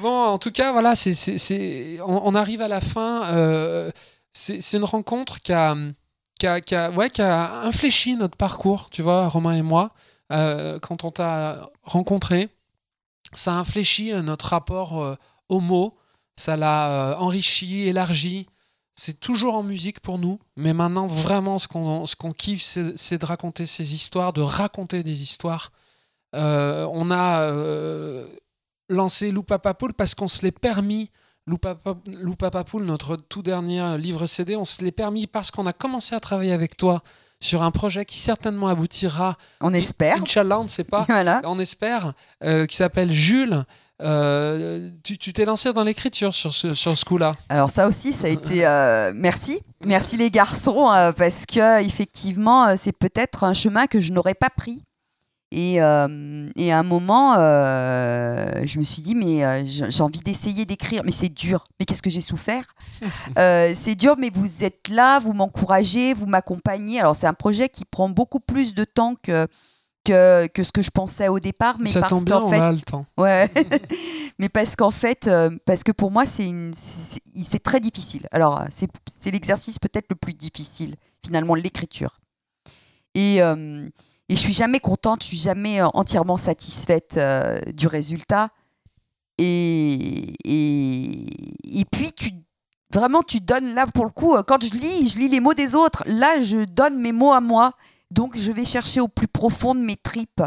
[0.00, 3.26] Bon, en tout cas, voilà, c'est, c'est, c'est- on, arrive à la fin.
[3.26, 3.90] euh,
[4.32, 5.76] c'est, une rencontre qui a,
[6.38, 9.92] qui, a, qui, a, ouais, qui a infléchi notre parcours, tu vois, Romain et moi.
[10.32, 12.48] Euh, quand on t'a rencontré,
[13.34, 15.14] ça a infléchi euh, notre rapport euh,
[15.48, 15.96] au mot.
[16.36, 18.46] Ça l'a enrichi, élargi.
[18.96, 23.18] C'est toujours en musique pour nous, mais maintenant, vraiment, ce qu'on, ce qu'on kiffe, c'est,
[23.18, 25.72] de raconter ces histoires, de raconter des histoires.
[26.32, 27.50] On a
[28.88, 31.10] lancé Loupapapoul parce qu'on se l'est permis.
[31.48, 36.14] Loupapa- Loupapapoul, notre tout dernier livre CD, on se l'est permis parce qu'on a commencé
[36.14, 37.02] à travailler avec toi
[37.40, 39.36] sur un projet qui certainement aboutira.
[39.60, 40.16] On espère.
[40.22, 41.04] Inch'Allah, on ne sait pas.
[41.08, 41.42] Voilà.
[41.44, 43.64] On espère, euh, qui s'appelle Jules.
[44.02, 47.36] Euh, tu t'es lancé dans l'écriture sur ce, sur ce coup-là.
[47.48, 50.86] Alors ça aussi, ça a été euh, merci, merci les garçons
[51.16, 54.82] parce que effectivement, c'est peut-être un chemin que je n'aurais pas pris.
[55.56, 60.18] Et, euh, et à un moment, euh, je me suis dit mais euh, j'ai envie
[60.18, 61.64] d'essayer d'écrire, mais c'est dur.
[61.78, 62.74] Mais qu'est-ce que j'ai souffert
[63.36, 66.98] C'est dur, mais vous êtes là, vous m'encouragez, vous m'accompagnez.
[66.98, 69.46] Alors c'est un projet qui prend beaucoup plus de temps que
[70.04, 72.58] que, que ce que je pensais au départ, mais Ça parce tombe bien, on fait,
[72.58, 73.06] a le temps.
[73.16, 73.48] Ouais,
[74.38, 78.26] mais parce qu'en fait, euh, parce que pour moi, c'est une, c'est très difficile.
[78.32, 82.20] Alors, c'est c'est l'exercice peut-être le plus difficile, finalement, l'écriture.
[83.14, 83.88] Et, euh,
[84.28, 88.48] et je suis jamais contente, je suis jamais euh, entièrement satisfaite euh, du résultat.
[89.36, 92.30] Et, et, et puis, tu,
[92.92, 95.52] vraiment, tu donnes là, pour le coup, euh, quand je lis, je lis les mots
[95.52, 96.02] des autres.
[96.06, 97.72] Là, je donne mes mots à moi.
[98.10, 100.42] Donc, je vais chercher au plus profond de mes tripes.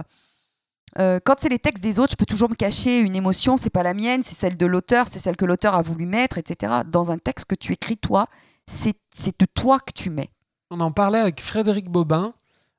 [0.99, 3.83] Quand c'est les textes des autres, je peux toujours me cacher une émotion, c'est pas
[3.83, 6.73] la mienne, c'est celle de l'auteur, c'est celle que l'auteur a voulu mettre, etc.
[6.87, 8.25] Dans un texte que tu écris toi,
[8.65, 8.95] c'est
[9.39, 10.31] de toi que tu mets.
[10.71, 12.33] On en parlait avec Frédéric Bobin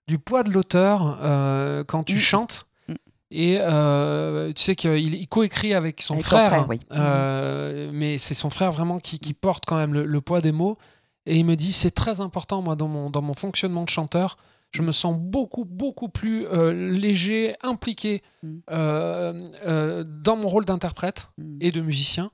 [0.08, 2.18] du poids de l'auteur euh, quand tu Mm.
[2.18, 2.64] chantes.
[2.88, 2.94] Mm.
[3.30, 6.80] Et euh, tu sais qu'il il coécrit avec son Avec frère, frère, oui.
[6.92, 10.50] Euh, mais c'est son frère vraiment qui, qui porte quand même le, le poids des
[10.52, 10.78] mots.
[11.26, 14.38] Et il me dit c'est très important moi dans mon, dans mon fonctionnement de chanteur.
[14.70, 18.58] Je me sens beaucoup beaucoup plus léger, impliqué Mm.
[18.70, 21.58] dans mon rôle d'interprète Mm.
[21.60, 22.30] et de musicien.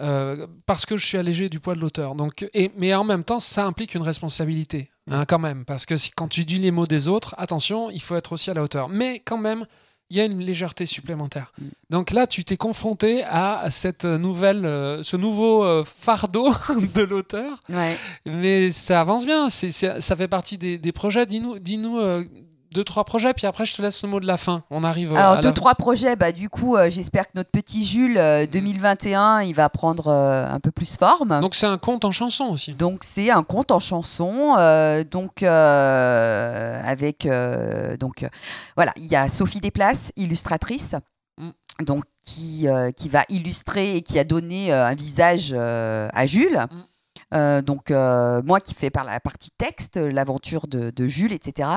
[0.00, 2.14] Euh, parce que je suis allégé du poids de l'auteur.
[2.14, 5.64] Donc, et, mais en même temps, ça implique une responsabilité, hein, quand même.
[5.64, 8.50] Parce que si, quand tu dis les mots des autres, attention, il faut être aussi
[8.50, 8.88] à la hauteur.
[8.88, 9.66] Mais quand même,
[10.08, 11.52] il y a une légèreté supplémentaire.
[11.58, 11.64] Mm.
[11.90, 16.52] Donc là, tu t'es confronté à cette nouvelle, euh, ce nouveau euh, fardeau
[16.94, 17.60] de l'auteur.
[17.68, 17.96] Ouais.
[18.26, 19.50] Mais ça avance bien.
[19.50, 21.26] C'est, ça fait partie des, des projets.
[21.26, 21.98] Dis-nous, dis-nous
[22.72, 24.62] deux, trois projets, puis après, je te laisse le mot de la fin.
[24.70, 26.14] On arrive euh, Alors, à deux, la- trois projets.
[26.16, 30.48] Bah, du coup, euh, j'espère que notre petit Jules, euh, 2021, il va prendre euh,
[30.48, 31.40] un peu plus forme.
[31.40, 32.72] Donc c'est un conte en chanson aussi.
[32.74, 34.54] Donc c'est un conte en chanson,
[35.10, 37.28] donc avec
[37.98, 38.26] donc
[38.76, 40.94] voilà, il y a Sophie Desplaces, illustratrice,
[41.40, 41.84] Mm.
[41.84, 42.66] donc qui
[42.96, 46.58] qui va illustrer et qui a donné un visage à Jules.
[46.70, 46.82] Mm.
[47.32, 51.68] Euh, donc euh, moi qui fais par la partie texte l'aventure de, de Jules, etc.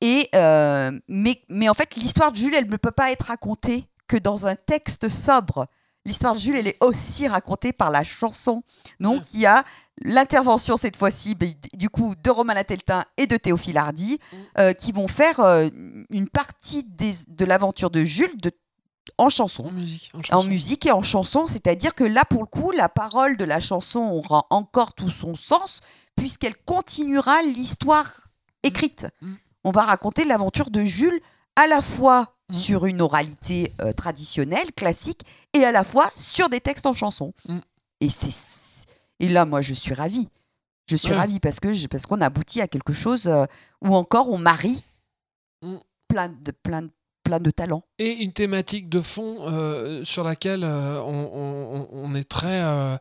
[0.00, 3.84] Et euh, mais mais en fait l'histoire de Jules, elle ne peut pas être racontée
[4.08, 5.66] que dans un texte sobre.
[6.04, 8.62] L'histoire de Jules, elle est aussi racontée par la chanson.
[9.00, 9.64] Donc, il y a
[10.02, 14.36] l'intervention cette fois-ci, ben, du coup, de Romain Lateltin et de Théophile Hardy, Mm.
[14.60, 18.52] euh, qui vont faire une partie des- de l'aventure de Jules de-
[19.18, 19.64] en chanson.
[19.66, 20.10] En musique.
[20.32, 23.60] En, musique et en chanson, c'est-à-dire que là, pour le coup, la parole de la
[23.60, 25.80] chanson aura encore tout son sens,
[26.16, 28.28] puisqu'elle continuera l'histoire
[28.62, 29.06] écrite.
[29.22, 29.34] Mm.
[29.64, 31.20] On va raconter l'aventure de Jules
[31.56, 32.54] à la fois Mm.
[32.54, 35.22] sur une oralité euh, traditionnelle, classique,
[35.52, 37.32] et à la fois sur des textes en chanson.
[37.48, 37.58] Mm.
[38.00, 38.86] Et, c'est,
[39.18, 40.28] et là, moi, je suis ravie.
[40.88, 43.46] Je suis ravie parce, que je- parce qu'on aboutit à quelque chose euh,
[43.82, 44.84] où encore on marie
[45.62, 45.76] Mm.
[46.06, 46.90] plein, de, plein, de-
[47.26, 47.82] plein de talents.
[47.98, 52.96] et une thématique de fond euh, sur laquelle euh, on, on- on est très euh,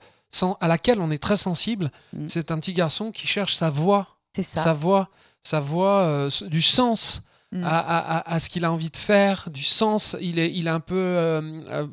[0.60, 1.91] à laquelle on est très sensible.
[2.14, 2.26] Mm.
[2.27, 4.61] C'est un petit garçon qui cherche sa voix, C'est ça.
[4.61, 5.10] sa voix,
[5.43, 7.22] sa voix, du sens
[7.52, 7.64] Mm.
[7.64, 10.18] à, à- à- à ce qu'il a envie de faire, du sens.
[10.19, 11.85] Il est, il est un peu euh,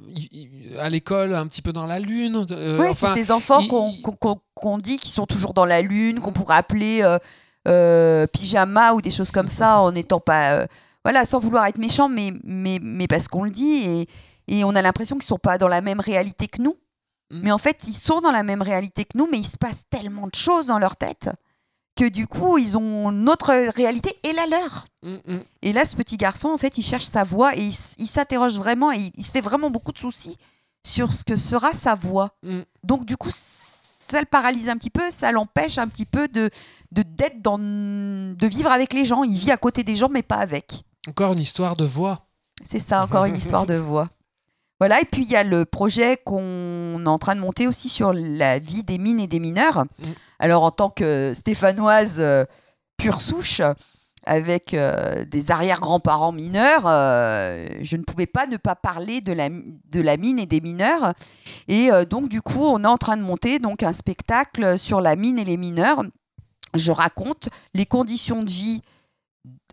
[0.80, 2.46] à l'école, un petit peu dans la lune.
[2.50, 3.60] euh, Oui, enfin, c'est ces enfants
[4.54, 7.04] qu'on dit qui sont toujours dans la lune, qu'on pourrait appeler
[7.68, 10.66] euh, pyjama ou des choses comme ça en n'étant pas.
[11.04, 14.08] Voilà, sans vouloir être méchant, mais, mais, mais parce qu'on le dit et,
[14.48, 16.76] et on a l'impression qu'ils sont pas dans la même réalité que nous.
[17.30, 17.40] Mm.
[17.42, 19.84] Mais en fait, ils sont dans la même réalité que nous, mais il se passe
[19.90, 21.30] tellement de choses dans leur tête
[21.94, 24.86] que du coup, ils ont notre réalité et la leur.
[25.02, 25.42] Mm, mm.
[25.62, 28.92] Et là, ce petit garçon, en fait, il cherche sa voix et il, s'interroge vraiment
[28.92, 30.38] et il, il se fait vraiment beaucoup de soucis
[30.84, 32.36] sur ce que sera sa voix.
[32.82, 36.50] Donc, du coup, ça le paralyse un petit peu, ça l'empêche un petit peu de
[36.92, 39.22] de d'être dans de vivre avec les gens.
[39.22, 40.84] Il vit à côté des gens, mais pas avec.
[41.08, 42.26] Encore une histoire de voix.
[42.64, 44.10] C'est ça, encore une histoire de voix.
[44.82, 47.88] Voilà, et puis il y a le projet qu'on est en train de monter aussi
[47.88, 49.84] sur la vie des mines et des mineurs.
[49.84, 50.10] Mm.
[50.40, 52.44] Alors, en tant que stéphanoise euh,
[52.96, 53.62] pure souche,
[54.24, 59.50] avec euh, des arrière-grands-parents mineurs, euh, je ne pouvais pas ne pas parler de la,
[59.50, 61.12] de la mine et des mineurs.
[61.68, 65.14] Et donc, du coup, on est en train de monter donc, un spectacle sur la
[65.14, 66.02] mine et les mineurs.
[66.74, 68.82] Je raconte les conditions de vie.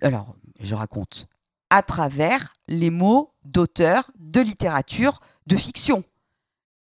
[0.03, 1.27] Alors, je raconte
[1.69, 6.03] à travers les mots d'auteurs de littérature, de fiction.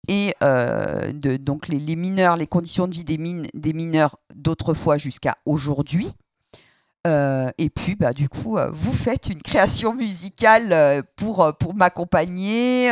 [0.08, 6.12] Et euh, donc les, mineurs, les conditions de vie des, mineurs d'autrefois jusqu'à aujourd'hui.
[7.06, 12.88] Euh, et puis, bah, du coup, euh, vous faites une création musicale pour, m'accompagner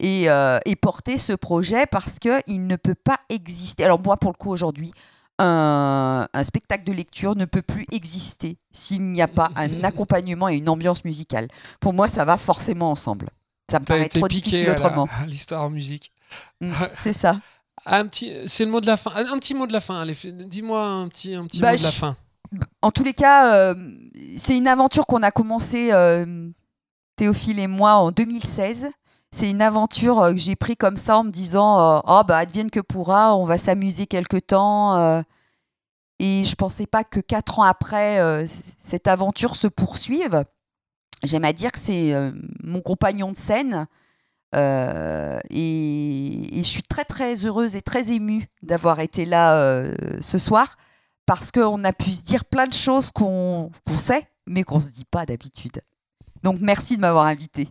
[0.00, 0.26] et,
[0.66, 3.84] et porter ce projet parce qu'il ne peut pas exister.
[3.84, 4.92] Alors moi, pour le coup, aujourd'hui,
[5.38, 10.48] un, un spectacle de lecture ne peut plus exister s'il n'y a pas un accompagnement
[10.48, 11.48] et une ambiance musicale.
[11.80, 13.30] Pour moi, ça va forcément ensemble.
[13.70, 15.08] Ça me paraît trop difficile autrement.
[15.26, 16.12] l'histoire en musique.
[16.60, 17.40] Mm, c'est ça.
[17.86, 19.12] Un petit, c'est le mot de la fin.
[19.14, 20.04] Un, petit mot de la fin.
[20.06, 22.16] Dis-moi un petit, un petit Bah, mot de la fin.
[22.82, 23.74] En tous les cas, euh,
[24.36, 26.48] c'est une aventure qu'on a commencé, euh,
[27.16, 28.90] Théophile et moi, en 2016.
[29.34, 32.38] C'est une aventure euh, que j'ai pris comme ça en me disant euh, Oh, bah,
[32.38, 34.96] advienne que pourra, on va s'amuser quelque temps.
[34.96, 35.22] euh.
[36.20, 38.46] et je pensais pas que quatre ans après,
[38.78, 40.44] cette aventure se poursuive.
[41.24, 42.14] J'aime à dire que c'est
[42.62, 43.88] mon compagnon de scène.
[44.54, 44.60] Et,
[45.50, 49.84] je suis très très heureuse et très émue d'avoir été là
[50.20, 50.76] ce soir
[51.26, 54.92] parce qu'on a pu se dire plein de choses qu'on sait, mais qu'on ne se
[54.92, 55.80] dit pas d'habitude.
[56.44, 57.68] Donc merci de m'avoir invité.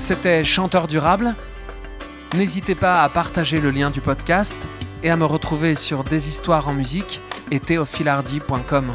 [0.00, 1.34] C'était Chanteur durable.
[2.34, 4.66] N'hésitez pas à partager le lien du podcast
[5.02, 7.20] et à me retrouver sur Des histoires en musique
[7.50, 8.94] et théophilardi.com.